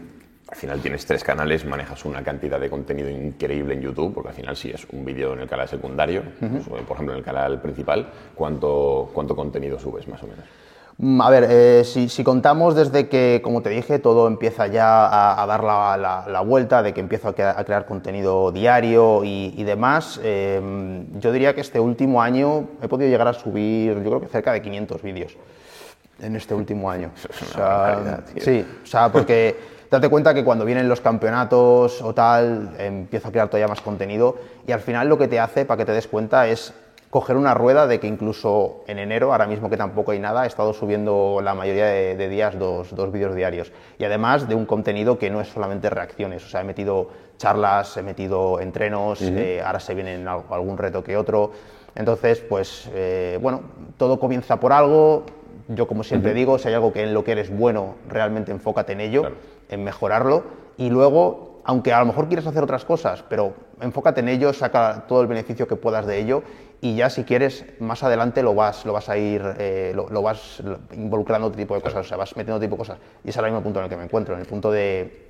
al 0.52 0.56
final 0.56 0.80
tienes 0.80 1.06
tres 1.06 1.22
canales, 1.22 1.66
manejas 1.66 2.06
una 2.06 2.24
cantidad 2.24 2.58
de 2.62 2.70
contenido 2.70 3.10
increíble 3.10 3.74
en 3.74 3.82
YouTube, 3.82 4.14
porque 4.14 4.30
al 4.30 4.36
final 4.36 4.56
sí 4.56 4.72
es 4.74 4.88
un 4.94 5.04
vídeo 5.04 5.34
en 5.34 5.42
el 5.42 5.50
canal 5.50 5.68
secundario, 5.68 6.24
pues, 6.40 6.82
por 6.84 6.94
ejemplo 6.96 7.12
en 7.14 7.18
el 7.20 7.26
canal 7.26 7.60
principal, 7.60 8.08
¿cuánto, 8.36 9.10
cuánto 9.14 9.36
contenido 9.36 9.78
subes 9.78 10.08
más 10.08 10.24
o 10.24 10.28
menos? 10.28 10.46
Mm, 10.98 11.20
A 11.22 11.30
ver, 11.30 11.48
eh, 11.50 11.84
si, 11.84 12.08
si 12.08 12.24
contamos 12.24 12.74
desde 12.74 13.10
que, 13.10 13.42
como 13.44 13.62
te 13.62 13.70
dije, 13.72 14.00
todo 14.00 14.28
empieza 14.28 14.68
ya 14.68 15.06
a, 15.08 15.44
a 15.44 15.46
dar 15.46 15.62
la, 15.64 15.98
la- 15.98 16.26
la 16.30 16.40
vuelta, 16.42 16.84
de 16.84 16.94
que 16.94 17.02
empiezo 17.02 17.28
a, 17.28 17.34
crea- 17.36 17.56
a 17.60 17.66
crear 17.66 17.86
contenido 17.86 18.52
diario 18.54 19.26
y, 19.26 19.54
y 19.58 19.64
demás, 19.66 20.22
eh, 20.24 20.62
yo 21.20 21.34
diría 21.34 21.54
que 21.54 21.60
este 21.62 21.82
último 21.82 22.22
año 22.22 22.70
he 22.82 22.88
podido 22.88 23.10
llegar 23.10 23.28
a 23.28 23.34
subir, 23.34 23.96
yo 23.98 24.10
creo 24.10 24.22
que 24.22 24.28
cerca 24.28 24.54
de 24.54 24.62
500 24.62 25.02
vídeos 25.02 25.36
en 26.24 26.36
este 26.36 26.54
último 26.54 26.90
año. 26.90 27.12
es 27.16 27.56
una 27.56 27.66
barbaridad, 27.66 28.24
tío. 28.34 28.44
sí, 28.44 28.66
o 28.84 28.86
sea, 28.86 29.12
porque 29.12 29.56
date 29.92 30.10
cuenta 30.10 30.34
que 30.34 30.44
cuando 30.44 30.66
vienen 30.66 30.90
los 30.90 31.02
campeonatos 31.02 32.02
o 32.02 32.14
tal, 32.14 32.76
empiezo 32.80 33.28
a 33.28 33.32
crear 33.32 33.48
todavía 33.48 33.68
más 33.68 33.82
contenido 33.82 34.36
y 34.68 34.72
al 34.72 34.80
final 34.80 35.08
lo 35.10 35.18
que 35.18 35.28
te 35.28 35.40
hace, 35.40 35.66
para 35.66 35.78
que 35.78 35.86
te 35.86 35.92
des 35.92 36.08
cuenta, 36.08 36.48
es 36.48 36.74
coger 37.10 37.38
una 37.38 37.54
rueda 37.54 37.86
de 37.86 38.00
que 38.00 38.08
incluso 38.08 38.84
en 38.88 38.98
enero, 38.98 39.34
ahora 39.34 39.46
mismo 39.46 39.70
que 39.70 39.78
tampoco 39.78 40.12
hay 40.14 40.20
nada, 40.20 40.46
he 40.46 40.48
estado 40.48 40.74
subiendo 40.74 41.42
la 41.44 41.54
mayoría 41.54 41.86
de, 41.86 42.16
de 42.16 42.28
días 42.28 42.58
dos, 42.58 42.96
dos 42.96 43.12
vídeos 43.12 43.36
diarios. 43.36 43.72
Y 44.00 44.04
además 44.06 44.48
de 44.50 44.56
un 44.56 44.66
contenido 44.66 45.20
que 45.20 45.30
no 45.30 45.40
es 45.40 45.48
solamente 45.48 45.92
reacciones, 45.92 46.44
o 46.44 46.50
sea, 46.50 46.62
he 46.62 46.64
metido 46.64 47.10
charlas, 47.38 47.96
he 47.98 48.02
metido 48.02 48.60
entrenos, 48.60 49.22
eh, 49.22 49.62
ahora 49.64 49.80
se 49.80 49.94
vienen 49.94 50.28
al- 50.28 50.42
algún 50.50 50.76
reto 50.76 51.04
que 51.04 51.16
otro. 51.16 51.52
Entonces, 51.94 52.40
pues, 52.40 52.90
eh, 52.96 53.38
bueno, 53.40 53.62
todo 53.98 54.20
comienza 54.20 54.60
por 54.60 54.74
algo. 54.74 55.24
Yo, 55.68 55.88
como 55.88 56.04
siempre 56.04 56.34
digo, 56.34 56.58
si 56.60 56.68
hay 56.68 56.74
algo 56.74 56.92
que 56.92 57.04
en 57.04 57.14
lo 57.14 57.24
que 57.24 57.32
eres 57.34 57.56
bueno, 57.56 57.96
realmente 58.10 58.52
enfócate 58.52 58.94
en 58.94 59.02
ello, 59.02 59.22
Claro. 59.22 59.36
en 59.70 59.84
mejorarlo. 59.84 60.44
Y 60.78 60.90
luego, 60.90 61.62
aunque 61.64 61.94
a 61.94 62.00
lo 62.00 62.06
mejor 62.06 62.28
quieres 62.28 62.46
hacer 62.48 62.64
otras 62.64 62.84
cosas, 62.86 63.24
pero 63.30 63.54
enfócate 63.80 64.20
en 64.20 64.30
ello, 64.30 64.52
saca 64.54 65.06
todo 65.08 65.22
el 65.22 65.28
beneficio 65.28 65.68
que 65.68 65.76
puedas 65.76 66.06
de 66.06 66.20
ello 66.20 66.44
y 66.82 66.96
ya 66.98 67.10
si 67.10 67.24
quieres, 67.24 67.66
más 67.80 68.04
adelante 68.04 68.44
lo 68.44 68.54
vas, 68.56 68.86
lo 68.86 68.92
vas 68.92 69.08
a 69.08 69.18
ir, 69.18 69.42
eh, 69.58 69.94
lo, 69.96 70.10
lo 70.10 70.22
vas 70.22 70.62
involucrando 70.92 71.48
otro 71.48 71.58
tipo 71.58 71.76
de 71.76 71.82
cosas, 71.82 72.06
o 72.06 72.10
sea, 72.10 72.18
vas 72.18 72.36
metiendo 72.36 72.56
otro 72.58 72.66
tipo 72.68 72.76
de 72.76 72.80
cosas. 72.80 72.98
Y 73.24 73.30
es 73.30 73.38
ahora 73.38 73.48
mismo 73.48 73.60
el 73.60 73.64
punto 73.64 73.80
en 73.80 73.86
el 73.86 73.90
que 73.90 73.96
me 73.98 74.04
encuentro, 74.04 74.34
en 74.36 74.42
el 74.42 74.46
punto 74.48 74.70
de, 74.70 75.30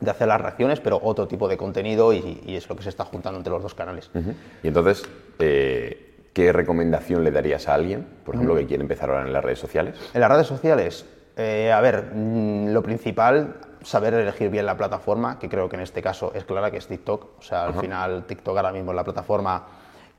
de 0.00 0.10
hacer 0.10 0.26
las 0.26 0.40
reacciones, 0.40 0.80
pero 0.80 0.98
otro 1.00 1.28
tipo 1.28 1.46
de 1.46 1.56
contenido 1.56 2.12
y, 2.12 2.42
y 2.44 2.56
es 2.56 2.68
lo 2.68 2.74
que 2.74 2.82
se 2.82 2.88
está 2.88 3.04
juntando 3.04 3.38
entre 3.38 3.52
los 3.52 3.62
dos 3.62 3.74
canales. 3.74 4.10
Y 4.64 4.66
entonces, 4.68 5.04
eh, 5.38 6.07
¿qué 6.38 6.52
recomendación 6.52 7.24
le 7.24 7.32
darías 7.32 7.66
a 7.66 7.74
alguien, 7.74 8.06
por 8.24 8.36
ejemplo, 8.36 8.54
que 8.54 8.64
quiere 8.64 8.80
empezar 8.80 9.10
ahora 9.10 9.26
en 9.26 9.32
las 9.32 9.44
redes 9.44 9.58
sociales? 9.58 9.96
En 10.14 10.20
las 10.20 10.30
redes 10.30 10.46
sociales, 10.46 11.04
eh, 11.36 11.72
a 11.72 11.80
ver, 11.80 12.12
mm, 12.14 12.68
lo 12.68 12.80
principal, 12.80 13.56
saber 13.82 14.14
elegir 14.14 14.48
bien 14.48 14.64
la 14.64 14.76
plataforma, 14.76 15.40
que 15.40 15.48
creo 15.48 15.68
que 15.68 15.74
en 15.74 15.82
este 15.82 16.00
caso 16.00 16.30
es 16.36 16.44
clara 16.44 16.70
que 16.70 16.76
es 16.76 16.86
TikTok. 16.86 17.40
O 17.40 17.42
sea, 17.42 17.64
al 17.64 17.74
final 17.74 18.22
TikTok 18.28 18.56
ahora 18.56 18.70
mismo 18.70 18.92
es 18.92 18.96
la 18.96 19.02
plataforma 19.02 19.66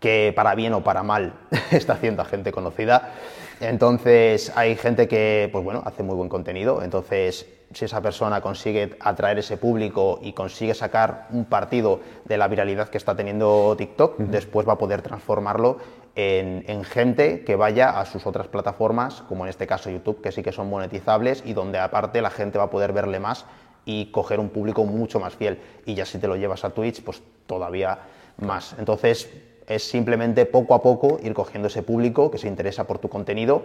que 0.02 0.34
para 0.36 0.56
bien 0.56 0.74
o 0.74 0.84
para 0.84 1.04
mal 1.04 1.36
está 1.72 1.94
haciendo 1.94 2.22
a 2.22 2.26
gente 2.26 2.52
conocida. 2.52 3.14
Entonces 3.62 4.52
hay 4.58 4.76
gente 4.76 5.08
que, 5.08 5.48
pues 5.54 5.64
bueno, 5.64 5.84
hace 5.86 6.04
muy 6.04 6.16
buen 6.16 6.28
contenido. 6.28 6.84
Entonces, 6.84 7.48
si 7.74 7.86
esa 7.86 8.02
persona 8.02 8.42
consigue 8.42 8.98
atraer 9.00 9.40
ese 9.40 9.58
público 9.58 10.20
y 10.22 10.34
consigue 10.34 10.74
sacar 10.74 11.28
un 11.32 11.46
partido 11.46 12.00
de 12.26 12.38
la 12.38 12.48
viralidad 12.48 12.90
que 12.90 12.98
está 12.98 13.16
teniendo 13.16 13.76
TikTok, 13.78 14.18
después 14.18 14.68
va 14.68 14.74
a 14.74 14.78
poder 14.78 15.02
transformarlo 15.02 15.78
en, 16.16 16.64
en 16.68 16.84
gente 16.84 17.44
que 17.44 17.56
vaya 17.56 18.00
a 18.00 18.06
sus 18.06 18.26
otras 18.26 18.48
plataformas, 18.48 19.22
como 19.28 19.46
en 19.46 19.50
este 19.50 19.68
caso 19.68 19.90
YouTube, 19.90 20.22
que 20.22 20.32
sí 20.32 20.44
que 20.44 20.52
son 20.52 20.70
monetizables 20.70 21.44
y 21.46 21.54
donde 21.54 21.80
aparte 21.80 22.22
la 22.22 22.30
gente 22.30 22.58
va 22.58 22.66
a 22.66 22.70
poder 22.70 22.94
verle 22.94 23.20
más 23.20 23.46
y 23.86 24.08
coger 24.12 24.40
un 24.40 24.50
público 24.50 24.84
mucho 24.86 25.20
más 25.20 25.36
fiel. 25.36 25.60
Y 25.86 25.96
ya 25.96 26.06
si 26.06 26.20
te 26.20 26.28
lo 26.28 26.36
llevas 26.36 26.64
a 26.64 26.72
Twitch, 26.72 27.02
pues 27.02 27.22
todavía 27.48 28.00
más. 28.38 28.76
Entonces 28.78 29.30
es 29.68 29.84
simplemente 29.84 30.46
poco 30.46 30.74
a 30.74 30.82
poco 30.82 31.20
ir 31.24 31.34
cogiendo 31.34 31.68
ese 31.68 31.84
público 31.84 32.30
que 32.32 32.38
se 32.38 32.48
interesa 32.48 32.86
por 32.86 33.00
tu 33.00 33.08
contenido. 33.10 33.64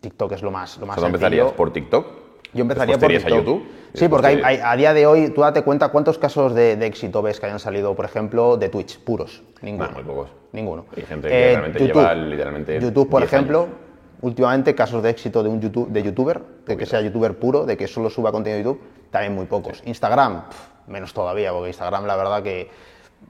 TikTok 0.00 0.32
es 0.32 0.42
lo 0.42 0.50
más, 0.50 0.78
lo 0.78 0.86
más 0.86 0.98
O 0.98 1.00
sea, 1.00 1.08
¿tú 1.08 1.18
sencillo. 1.18 1.26
empezarías 1.26 1.52
por 1.52 1.72
TikTok? 1.72 2.21
Yo 2.54 2.62
empezaría 2.62 2.98
por 2.98 3.08
TikTok. 3.08 3.32
a 3.32 3.36
YouTube. 3.36 3.64
Sí, 3.94 4.08
porque 4.08 4.26
hay- 4.26 4.60
a 4.62 4.76
día 4.76 4.92
de 4.94 5.06
hoy, 5.06 5.30
tú 5.30 5.40
date 5.42 5.62
cuenta 5.62 5.88
cuántos 5.88 6.18
casos 6.18 6.54
de, 6.54 6.76
de 6.76 6.86
éxito 6.86 7.22
ves 7.22 7.40
que 7.40 7.46
hayan 7.46 7.58
salido, 7.58 7.94
por 7.94 8.04
ejemplo, 8.04 8.56
de 8.56 8.68
Twitch, 8.68 8.98
puros. 9.00 9.42
Ninguno. 9.62 9.88
Bueno, 9.90 9.94
muy 10.04 10.14
pocos. 10.14 10.30
Ninguno. 10.52 10.86
Hay 10.96 11.02
gente 11.04 11.28
que 11.28 11.34
realmente 11.50 11.78
lleva 11.86 12.14
literalmente 12.14 12.80
YouTube, 12.80 13.08
por 13.08 13.20
10 13.22 13.32
ejemplo, 13.32 13.62
años. 13.62 13.74
últimamente 14.22 14.74
casos 14.74 15.02
de 15.02 15.10
éxito 15.10 15.42
de 15.42 15.48
un 15.48 15.60
YouTube, 15.60 15.88
de 15.90 16.02
youtuber, 16.02 16.40
de 16.66 16.76
que 16.76 16.86
sea 16.86 17.00
youtuber 17.00 17.38
puro, 17.38 17.64
de 17.66 17.76
que 17.76 17.86
solo 17.88 18.08
suba 18.10 18.32
contenido 18.32 18.58
de 18.58 18.64
YouTube, 18.64 18.80
también 19.10 19.34
muy 19.34 19.46
pocos. 19.46 19.82
Instagram, 19.84 20.44
menos 20.86 21.12
todavía, 21.12 21.52
porque 21.52 21.68
Instagram 21.68 22.06
la 22.06 22.16
verdad 22.16 22.42
que, 22.42 22.68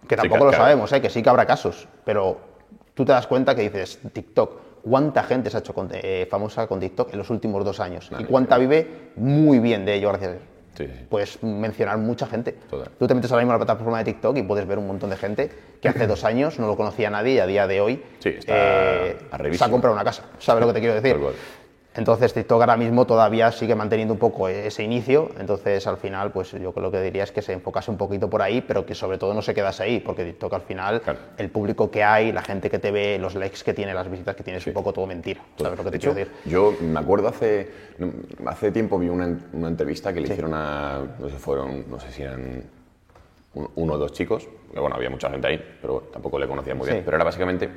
que 0.08 0.16
tampoco 0.16 0.40
que- 0.46 0.50
lo 0.50 0.52
sabemos, 0.52 0.92
¿eh? 0.92 1.00
que 1.00 1.10
sí 1.10 1.22
que 1.22 1.28
habrá 1.30 1.46
casos, 1.46 1.86
pero 2.04 2.38
tú 2.94 3.04
te 3.04 3.12
das 3.12 3.26
cuenta 3.26 3.54
que 3.54 3.62
dices, 3.62 3.98
TikTok, 4.12 4.60
¿cuánta 4.82 5.22
gente 5.22 5.50
se 5.50 5.56
ha 5.56 5.60
hecho 5.60 5.74
conte- 5.74 6.00
eh, 6.02 6.26
famosa 6.26 6.66
con 6.66 6.80
TikTok 6.80 7.12
en 7.12 7.18
los 7.18 7.30
últimos 7.30 7.64
dos 7.64 7.80
años? 7.80 8.10
¿Y 8.18 8.24
cuánta 8.24 8.58
vive 8.58 9.10
muy 9.16 9.58
bien 9.58 9.84
de 9.84 9.94
ello 9.94 10.08
gracias 10.08 10.30
a 10.30 10.34
eso? 10.34 10.44
Sí. 10.74 10.86
Puedes 11.10 11.42
mencionar 11.42 11.98
mucha 11.98 12.26
gente. 12.26 12.52
Total. 12.70 12.88
Tú 12.98 13.06
te 13.06 13.14
metes 13.14 13.30
ahora 13.30 13.42
mismo 13.44 13.52
en 13.54 13.60
la 13.60 13.66
plataforma 13.66 13.98
de 13.98 14.04
TikTok 14.04 14.36
y 14.38 14.42
puedes 14.42 14.66
ver 14.66 14.78
un 14.78 14.86
montón 14.86 15.10
de 15.10 15.16
gente 15.16 15.50
que 15.82 15.88
hace 15.88 16.06
dos 16.06 16.24
años 16.24 16.58
no 16.58 16.66
lo 16.66 16.76
conocía 16.76 17.10
nadie 17.10 17.34
y 17.34 17.38
a 17.40 17.46
día 17.46 17.66
de 17.66 17.80
hoy 17.82 17.92
eh, 17.94 18.02
Sí, 18.20 18.28
está 18.30 18.54
se 18.54 19.16
arribísimo. 19.30 19.66
ha 19.66 19.70
comprado 19.70 19.94
una 19.94 20.04
casa. 20.04 20.22
¿Sabes 20.38 20.62
lo 20.62 20.68
que 20.68 20.72
te 20.74 20.80
quiero 20.80 20.94
decir? 20.94 21.14
Entonces 21.94 22.32
TikTok 22.32 22.58
ahora 22.60 22.76
mismo 22.78 23.06
todavía 23.06 23.52
sigue 23.52 23.74
manteniendo 23.74 24.14
un 24.14 24.18
poco 24.18 24.48
ese 24.48 24.82
inicio, 24.82 25.28
entonces 25.38 25.86
al 25.86 25.98
final 25.98 26.32
pues 26.32 26.52
yo 26.52 26.72
creo 26.72 26.90
que 26.90 27.02
diría 27.02 27.22
es 27.24 27.32
que 27.32 27.42
se 27.42 27.52
enfocase 27.52 27.90
un 27.90 27.98
poquito 27.98 28.30
por 28.30 28.40
ahí, 28.40 28.62
pero 28.62 28.86
que 28.86 28.94
sobre 28.94 29.18
todo 29.18 29.34
no 29.34 29.42
se 29.42 29.52
quedase 29.52 29.82
ahí, 29.82 30.00
porque 30.00 30.24
TikTok 30.24 30.54
al 30.54 30.62
final 30.62 31.02
Claro. 31.02 31.18
el 31.36 31.50
público 31.50 31.90
que 31.90 32.02
hay, 32.02 32.32
la 32.32 32.40
gente 32.42 32.70
que 32.70 32.78
te 32.78 32.90
ve, 32.90 33.18
los 33.18 33.34
likes 33.34 33.58
que 33.62 33.74
tiene, 33.74 33.92
las 33.92 34.10
visitas 34.10 34.34
que 34.34 34.42
tiene 34.42 34.58
es 34.58 34.66
un 34.66 34.72
poco 34.72 34.92
todo 34.94 35.06
mentira, 35.06 35.42
¿sabes 35.58 35.76
lo 35.78 35.84
que 35.84 35.90
te 35.90 35.96
hecho, 35.98 36.14
quiero 36.14 36.30
decir? 36.30 36.50
Yo 36.50 36.74
me 36.80 36.98
acuerdo 36.98 37.28
hace, 37.28 37.70
hace 38.46 38.72
tiempo 38.72 38.98
vi 38.98 39.10
una, 39.10 39.38
una 39.52 39.68
entrevista 39.68 40.14
que 40.14 40.20
le 40.22 40.28
hicieron 40.28 40.54
a, 40.54 40.98
no 41.18 41.28
sé, 41.28 41.36
fueron, 41.36 41.84
no 41.90 42.00
sé 42.00 42.10
si 42.10 42.22
eran 42.22 42.62
un- 43.54 43.68
uno 43.74 43.92
o 43.92 43.98
dos 43.98 44.12
chicos, 44.12 44.48
que 44.72 44.80
bueno, 44.80 44.96
había 44.96 45.10
mucha 45.10 45.28
gente 45.28 45.46
ahí, 45.46 45.62
pero 45.82 46.04
tampoco 46.10 46.38
le 46.38 46.48
conocía 46.48 46.74
muy 46.74 46.88
bien, 46.88 47.02
pero 47.04 47.16
era 47.18 47.24
básicamente 47.24 47.68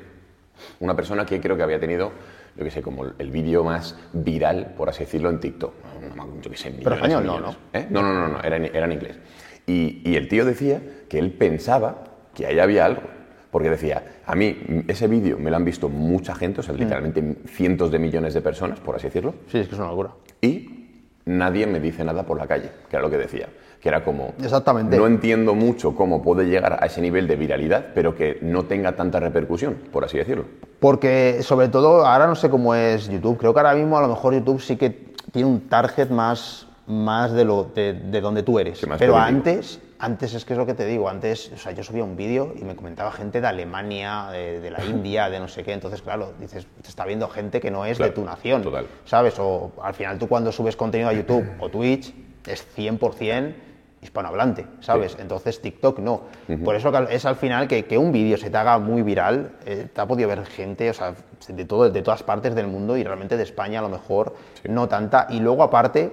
una 0.80 0.96
persona 0.96 1.26
que 1.26 1.42
creo 1.42 1.58
que 1.58 1.64
había 1.64 1.82
tenido, 1.82 2.14
yo 2.56 2.64
que 2.64 2.72
sé, 2.72 2.82
como 2.82 3.06
el 3.06 3.32
vídeo 3.32 3.64
más 3.64 3.98
viral, 4.14 4.74
por 4.78 4.90
así 4.90 5.00
decirlo, 5.04 5.30
en 5.30 5.40
TikTok. 5.40 5.74
No, 6.16 6.26
no, 6.26 6.42
yo 6.42 6.50
que 6.52 6.58
sé, 6.58 6.70
millones, 6.72 6.98
español 6.98 7.26
no, 7.26 7.34
millones. 7.38 7.58
¿Eh? 7.74 7.88
No, 7.90 8.02
no, 8.02 8.14
no, 8.14 8.28
no, 8.30 8.42
era 8.42 8.56
en, 8.58 8.66
era 8.66 8.86
en 8.86 8.92
inglés. 8.94 9.18
Y, 9.68 10.02
y 10.10 10.16
el 10.16 10.28
tío 10.28 10.46
decía 10.46 10.82
que 11.10 11.20
él 11.20 11.32
pensaba 11.34 12.04
que 12.34 12.46
ahí 12.48 12.60
había 12.60 12.86
algo. 12.86 13.02
Porque 13.52 13.70
decía, 13.70 14.04
a 14.26 14.36
mí 14.36 14.84
ese 14.90 15.08
vídeo 15.08 15.38
me 15.40 15.50
lo 15.50 15.56
han 15.56 15.64
visto 15.64 15.88
mucha 15.88 16.36
gente, 16.36 16.60
o 16.60 16.64
Mm. 16.64 16.66
sea, 16.66 16.76
literalmente 16.76 17.36
cientos 17.48 17.90
de 17.90 18.00
millones 18.00 18.34
de 18.34 18.42
personas, 18.42 18.80
por 18.82 18.96
así 18.96 19.08
decirlo, 19.08 19.36
Sí, 19.50 19.60
es 19.60 19.68
que 19.68 19.76
es 19.76 19.80
una 19.80 19.90
locura. 19.90 20.12
y 20.42 20.98
nadie 21.26 21.66
me 21.66 21.80
dice 21.80 22.04
nada 22.04 22.26
por 22.26 22.38
la 22.38 22.48
calle, 22.48 22.70
que 22.90 22.96
era 22.98 23.02
lo 23.04 23.10
que 23.10 23.18
decía. 23.18 23.48
Que 23.86 23.90
era 23.90 24.04
como, 24.04 24.34
Exactamente. 24.42 24.98
no 24.98 25.06
entiendo 25.06 25.54
mucho 25.54 25.94
cómo 25.96 26.24
puede 26.24 26.46
llegar 26.48 26.80
a 26.82 26.88
ese 26.88 27.02
nivel 27.02 27.28
de 27.28 27.36
viralidad, 27.36 27.90
pero 27.94 28.16
que 28.16 28.40
no 28.42 28.64
tenga 28.66 28.96
tanta 28.96 29.20
repercusión, 29.20 29.76
por 29.92 30.04
así 30.04 30.18
decirlo. 30.18 30.46
Porque 30.80 31.38
sobre 31.44 31.68
todo, 31.68 32.04
ahora 32.04 32.26
no 32.26 32.34
sé 32.34 32.50
cómo 32.50 32.74
es 32.74 33.08
YouTube, 33.08 33.38
creo 33.38 33.54
que 33.54 33.60
ahora 33.60 33.76
mismo 33.76 33.96
a 33.96 34.02
lo 34.02 34.08
mejor 34.08 34.34
YouTube 34.34 34.60
sí 34.60 34.76
que 34.76 35.14
tiene 35.32 35.48
un 35.48 35.70
target 35.70 36.10
más, 36.10 36.66
más 36.88 37.32
de, 37.34 37.46
lo, 37.46 37.66
de, 37.76 37.94
de 37.94 38.22
donde 38.22 38.42
tú 38.42 38.58
eres. 38.58 38.80
Pero 38.80 38.90
político. 38.98 39.18
antes, 39.20 39.80
antes 40.00 40.34
es 40.34 40.46
que 40.46 40.54
es 40.54 40.58
lo 40.58 40.66
que 40.66 40.74
te 40.74 40.88
digo, 40.88 41.08
antes, 41.08 41.52
o 41.54 41.58
sea, 41.58 41.72
yo 41.72 41.84
subía 41.84 42.04
un 42.04 42.18
vídeo 42.18 42.56
y 42.60 42.64
me 42.64 42.76
comentaba 42.76 43.12
gente 43.12 43.40
de 43.40 43.46
Alemania, 43.46 44.30
de, 44.32 44.62
de 44.62 44.72
la 44.72 44.84
India, 44.90 45.30
de 45.30 45.40
no 45.40 45.48
sé 45.48 45.62
qué, 45.64 45.74
entonces 45.74 46.02
claro, 46.02 46.34
dices, 46.40 46.66
te 46.82 46.90
está 46.90 47.06
viendo 47.06 47.28
gente 47.28 47.60
que 47.62 47.70
no 47.70 47.86
es 47.86 47.98
Claro, 47.98 48.10
de 48.14 48.16
tu 48.16 48.26
nación, 48.26 48.64
total. 48.64 48.88
¿sabes? 49.06 49.36
O 49.38 49.74
al 49.80 49.94
final 49.94 50.18
tú 50.18 50.28
cuando 50.28 50.52
subes 50.52 50.76
contenido 50.76 51.08
a 51.12 51.14
YouTube 51.14 51.46
o 51.60 51.70
Twitch 51.70 52.12
es 52.48 52.66
100% 52.76 53.54
hispanohablante, 54.06 54.66
¿sabes? 54.80 55.18
Entonces 55.20 55.62
TikTok 55.62 56.00
no. 56.00 56.22
Por 56.64 56.76
eso 56.76 56.92
es 57.10 57.26
al 57.26 57.36
final 57.36 57.68
que, 57.68 57.86
que 57.86 57.98
un 57.98 58.12
vídeo 58.12 58.38
se 58.38 58.50
te 58.50 58.58
haga 58.58 58.80
muy 58.80 59.02
viral, 59.02 59.52
eh, 59.66 59.88
te 59.94 60.02
ha 60.02 60.06
podido 60.06 60.30
ver 60.30 60.46
gente, 60.46 60.90
o 60.90 60.94
sea, 60.94 61.14
de, 61.48 61.66
todo, 61.66 61.90
de 61.90 62.02
todas 62.02 62.24
partes 62.24 62.56
del 62.56 62.68
mundo 62.68 62.96
y 62.98 63.04
realmente 63.04 63.36
de 63.36 63.44
España 63.44 63.80
a 63.80 63.82
lo 63.82 63.90
mejor 63.90 64.36
no 64.68 64.88
tanta. 64.88 65.28
Y 65.30 65.40
luego 65.40 65.64
aparte, 65.64 66.12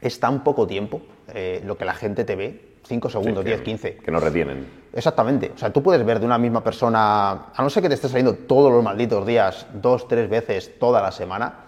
es 0.00 0.20
tan 0.20 0.44
poco 0.44 0.66
tiempo 0.66 1.00
eh, 1.32 1.62
lo 1.64 1.78
que 1.78 1.84
la 1.84 1.94
gente 1.94 2.24
te 2.24 2.36
ve, 2.36 2.76
5 2.86 3.10
segundos, 3.10 3.44
10, 3.44 3.62
15. 3.62 3.96
Que 3.96 4.10
no 4.10 4.20
retienen. 4.20 4.66
Exactamente. 4.92 5.52
O 5.54 5.58
sea, 5.58 5.72
tú 5.72 5.82
puedes 5.82 6.04
ver 6.04 6.20
de 6.20 6.26
una 6.26 6.38
misma 6.38 6.62
persona, 6.62 7.30
a 7.54 7.62
no 7.62 7.70
ser 7.70 7.82
que 7.82 7.88
te 7.88 7.94
esté 7.94 8.08
saliendo 8.08 8.34
todos 8.34 8.72
los 8.72 8.82
malditos 8.82 9.26
días, 9.26 9.66
dos, 9.74 10.06
tres 10.06 10.28
veces 10.28 10.78
toda 10.78 11.02
la 11.02 11.10
semana, 11.10 11.64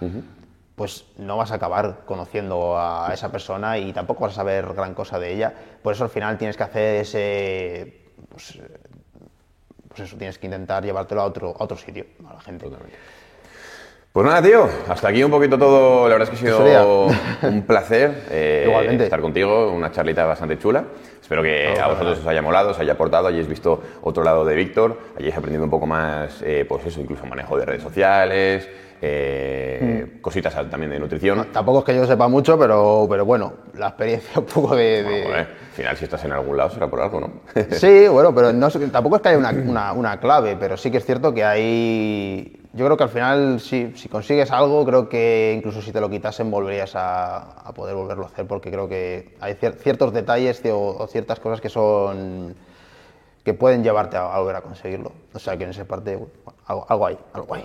pues 0.79 1.05
no 1.19 1.37
vas 1.37 1.51
a 1.51 1.57
acabar 1.57 2.03
conociendo 2.07 2.79
a 2.79 3.11
esa 3.13 3.31
persona 3.31 3.77
y 3.77 3.93
tampoco 3.93 4.23
vas 4.23 4.33
a 4.33 4.37
saber 4.37 4.73
gran 4.73 4.95
cosa 4.95 5.19
de 5.19 5.35
ella. 5.35 5.53
Por 5.83 5.93
eso 5.93 6.05
al 6.05 6.11
final 6.11 6.39
tienes 6.39 6.57
que 6.57 6.63
hacer 6.63 7.01
ese... 7.03 8.01
Pues, 8.29 8.59
pues 9.89 10.01
eso, 10.01 10.17
tienes 10.17 10.39
que 10.39 10.47
intentar 10.47 10.85
llevártelo 10.85 11.23
a 11.23 11.25
otro, 11.25 11.55
a 11.59 11.65
otro 11.65 11.77
sitio, 11.77 12.07
a 12.31 12.35
la 12.35 12.41
gente. 12.41 12.67
Pues 14.13 14.27
nada, 14.27 14.41
tío, 14.41 14.69
hasta 14.89 15.09
aquí 15.09 15.23
un 15.23 15.31
poquito 15.31 15.59
todo. 15.59 16.09
La 16.09 16.15
verdad 16.15 16.33
es 16.33 16.41
que 16.41 16.49
ha 16.49 16.57
sido 16.57 17.07
un 17.43 17.63
placer 17.63 18.25
eh, 18.31 18.99
estar 19.01 19.21
contigo, 19.21 19.73
una 19.73 19.91
charlita 19.91 20.25
bastante 20.25 20.59
chula. 20.59 20.85
Espero 21.21 21.43
que 21.43 21.79
a 21.79 21.89
vosotros 21.89 22.21
os 22.21 22.27
haya 22.27 22.41
molado, 22.41 22.71
os 22.71 22.79
haya 22.79 22.93
aportado, 22.93 23.29
hayáis 23.29 23.49
visto 23.49 23.83
otro 24.03 24.23
lado 24.23 24.45
de 24.45 24.55
Víctor, 24.55 24.99
hayáis 25.19 25.37
aprendido 25.37 25.65
un 25.65 25.71
poco 25.71 25.87
más, 25.87 26.41
eh, 26.43 26.65
pues 26.67 26.87
eso, 26.87 27.01
incluso 27.01 27.27
manejo 27.27 27.59
de 27.59 27.67
redes 27.67 27.83
sociales, 27.83 28.69
eh, 29.01 30.07
mm. 30.17 30.21
cositas 30.21 30.55
también 30.69 30.91
de 30.91 30.99
nutrición. 30.99 31.47
tampoco 31.53 31.81
es 31.81 31.85
que 31.85 31.97
yo 31.97 32.07
sepa 32.07 32.29
mucho, 32.29 32.59
pero, 32.59 33.07
pero 33.09 33.25
bueno, 33.25 33.53
la 33.75 33.89
experiencia 33.89 34.41
un 34.41 34.47
poco 34.47 34.75
de... 34.75 35.25
al 35.35 35.47
final 35.73 35.97
si 35.97 36.05
estás 36.05 36.25
en 36.25 36.33
algún 36.33 36.57
lado 36.57 36.71
será 36.71 36.89
por 36.89 37.01
algo, 37.01 37.21
¿no? 37.21 37.33
sí, 37.71 38.09
bueno, 38.09 38.35
pero 38.35 38.53
no, 38.53 38.69
tampoco 38.71 39.17
es 39.17 39.23
que 39.23 39.29
haya 39.29 39.39
una, 39.39 39.93
una, 39.93 40.21
clave, 40.21 40.57
pero 40.59 40.77
sí 40.77 40.91
que 40.91 40.99
es 40.99 41.05
cierto 41.05 41.33
que 41.33 41.45
hay... 41.45 42.55
Yo 42.75 42.85
creo 42.85 42.97
que 42.97 43.05
al 43.05 43.11
final, 43.11 43.61
si, 43.61 43.93
si 43.97 44.09
consigues 44.09 44.51
algo, 44.51 44.85
creo 44.85 45.09
que 45.09 45.55
incluso 45.57 45.81
si 45.81 45.91
te 45.91 46.01
lo 46.01 46.11
quitasen 46.11 46.51
volverías 46.51 46.95
a, 46.95 47.39
a 47.39 47.73
poder 47.73 47.95
volverlo 47.95 48.25
a 48.25 48.27
hacer, 48.29 48.47
porque 48.47 48.71
creo 48.71 48.89
que 48.89 49.35
hay 49.41 49.55
ciertos 49.55 50.13
detalles 50.13 50.63
o 50.71 51.07
ciertas 51.09 51.41
cosas 51.41 51.61
que 51.61 51.71
son 51.71 52.55
que 53.49 53.55
pueden 53.55 53.83
llevarte 53.83 54.19
a, 54.19 54.39
volver 54.39 54.57
a 54.57 54.61
conseguirlo. 54.61 55.11
O 55.39 55.41
sea 55.41 55.57
que 55.57 55.63
en 55.63 55.71
esa 55.71 55.85
parte, 55.85 56.19
algo, 56.67 57.07
hay, 57.07 57.17
algo 57.33 57.55
hay. 57.55 57.63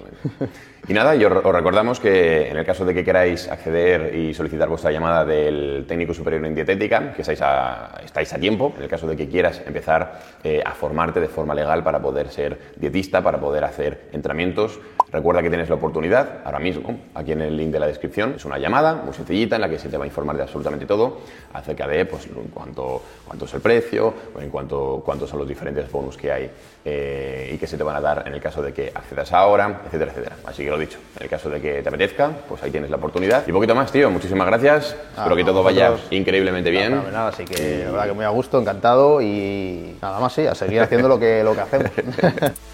Y 0.88 0.94
nada, 0.94 1.16
os, 1.16 1.54
recordamos 1.54 2.00
que 2.00 2.50
en 2.50 2.58
el 2.58 2.64
caso 2.64 2.86
de 2.86 2.94
que 2.94 3.04
queráis 3.04 3.50
acceder 3.50 4.14
y 4.14 4.32
solicitar 4.36 4.70
vuestra 4.70 4.92
llamada 4.92 5.26
del 5.26 5.86
técnico 5.88 6.14
superior 6.14 6.46
en 6.46 6.54
dietética, 6.54 7.12
que 7.14 7.24
estáis 7.24 7.42
a, 7.42 8.00
estáis 8.06 8.32
a 8.32 8.38
tiempo, 8.38 8.74
en 8.78 8.84
el 8.84 8.90
caso 8.90 9.08
de 9.08 9.18
que 9.18 9.28
quieras 9.28 9.60
empezar 9.66 10.20
eh, 10.44 10.62
a 10.64 10.72
formarte 10.74 11.20
de 11.20 11.28
forma 11.28 11.56
legal 11.56 11.84
para 11.84 12.00
poder 12.00 12.30
ser 12.30 12.74
dietista, 12.76 13.24
para 13.24 13.40
poder 13.40 13.64
hacer 13.64 14.10
entrenamientos, 14.12 14.80
recuerda 15.12 15.42
que 15.42 15.50
tienes 15.50 15.70
la 15.70 15.76
oportunidad 15.76 16.42
ahora 16.46 16.60
mismo, 16.60 17.00
aquí 17.16 17.32
en 17.32 17.42
el 17.42 17.58
link 17.58 17.72
de 17.72 17.80
la 17.80 17.88
descripción, 17.88 18.34
es 18.36 18.46
una 18.46 18.60
llamada 18.60 18.94
muy 18.94 19.16
sencillita 19.16 19.56
en 19.56 19.62
la 19.62 19.70
que 19.70 19.80
se 19.80 19.90
te 19.90 19.98
va 19.98 20.04
a 20.04 20.08
informar 20.08 20.38
de 20.38 20.44
absolutamente 20.44 20.86
todo 20.86 21.22
acerca 21.54 21.88
de 21.88 22.06
pues, 22.06 22.28
en 22.28 22.50
cuanto, 22.50 23.02
cuánto 23.26 23.46
es 23.46 23.54
el 23.56 23.62
precio, 23.62 24.14
en 24.40 24.52
cuanto 24.52 25.02
cuántos 25.04 25.28
son 25.28 25.40
los 25.40 25.48
diferentes 25.48 25.92
bonus 25.92 26.18
que 26.18 26.32
hay 26.32 26.52
eh, 26.86 27.52
y 27.54 27.58
que 27.58 27.68
se 27.68 27.78
te 27.78 27.84
van 27.84 27.96
a 27.96 28.02
dar 28.02 28.24
en 28.26 28.34
el 28.34 28.42
caso 28.42 28.62
de 28.62 28.74
que 28.74 28.92
accedas 28.94 29.32
ahora, 29.32 29.82
etcétera, 29.86 30.12
etcétera. 30.12 30.36
Así 30.46 30.64
que 30.64 30.70
lo 30.70 30.78
dicho, 30.78 31.00
en 31.18 31.24
el 31.24 31.30
caso 31.30 31.50
de 31.50 31.62
que 31.62 31.82
te 31.82 31.90
apetezca, 31.90 32.32
pues 32.48 32.62
ahí 32.64 32.72
tienes 32.72 32.90
la 32.90 32.98
oportunidad. 32.98 33.48
Y 33.48 33.52
poquito 33.52 33.74
más, 33.74 33.92
tío, 33.92 34.10
muchísimas 34.10 34.48
gracias. 34.48 34.96
Espero 35.16 35.36
que 35.36 35.44
todo 35.44 35.64
vaya 35.64 35.94
increíblemente 36.12 36.70
bien. 36.72 36.96
Nada, 36.96 37.12
nada, 37.12 37.28
así 37.30 37.46
que 37.46 37.84
la 37.86 37.92
verdad 37.92 38.08
que 38.08 38.14
muy 38.14 38.26
a 38.26 38.30
gusto, 38.30 38.60
encantado 38.60 39.22
y 39.22 39.96
nada 40.02 40.20
más, 40.20 40.34
sí, 40.34 40.46
a 40.46 40.56
seguir 40.56 40.82
haciendo 40.82 41.08
lo 41.08 41.20
que, 41.20 41.44
lo 41.44 41.54
que 41.54 41.62
hacemos. 41.62 41.92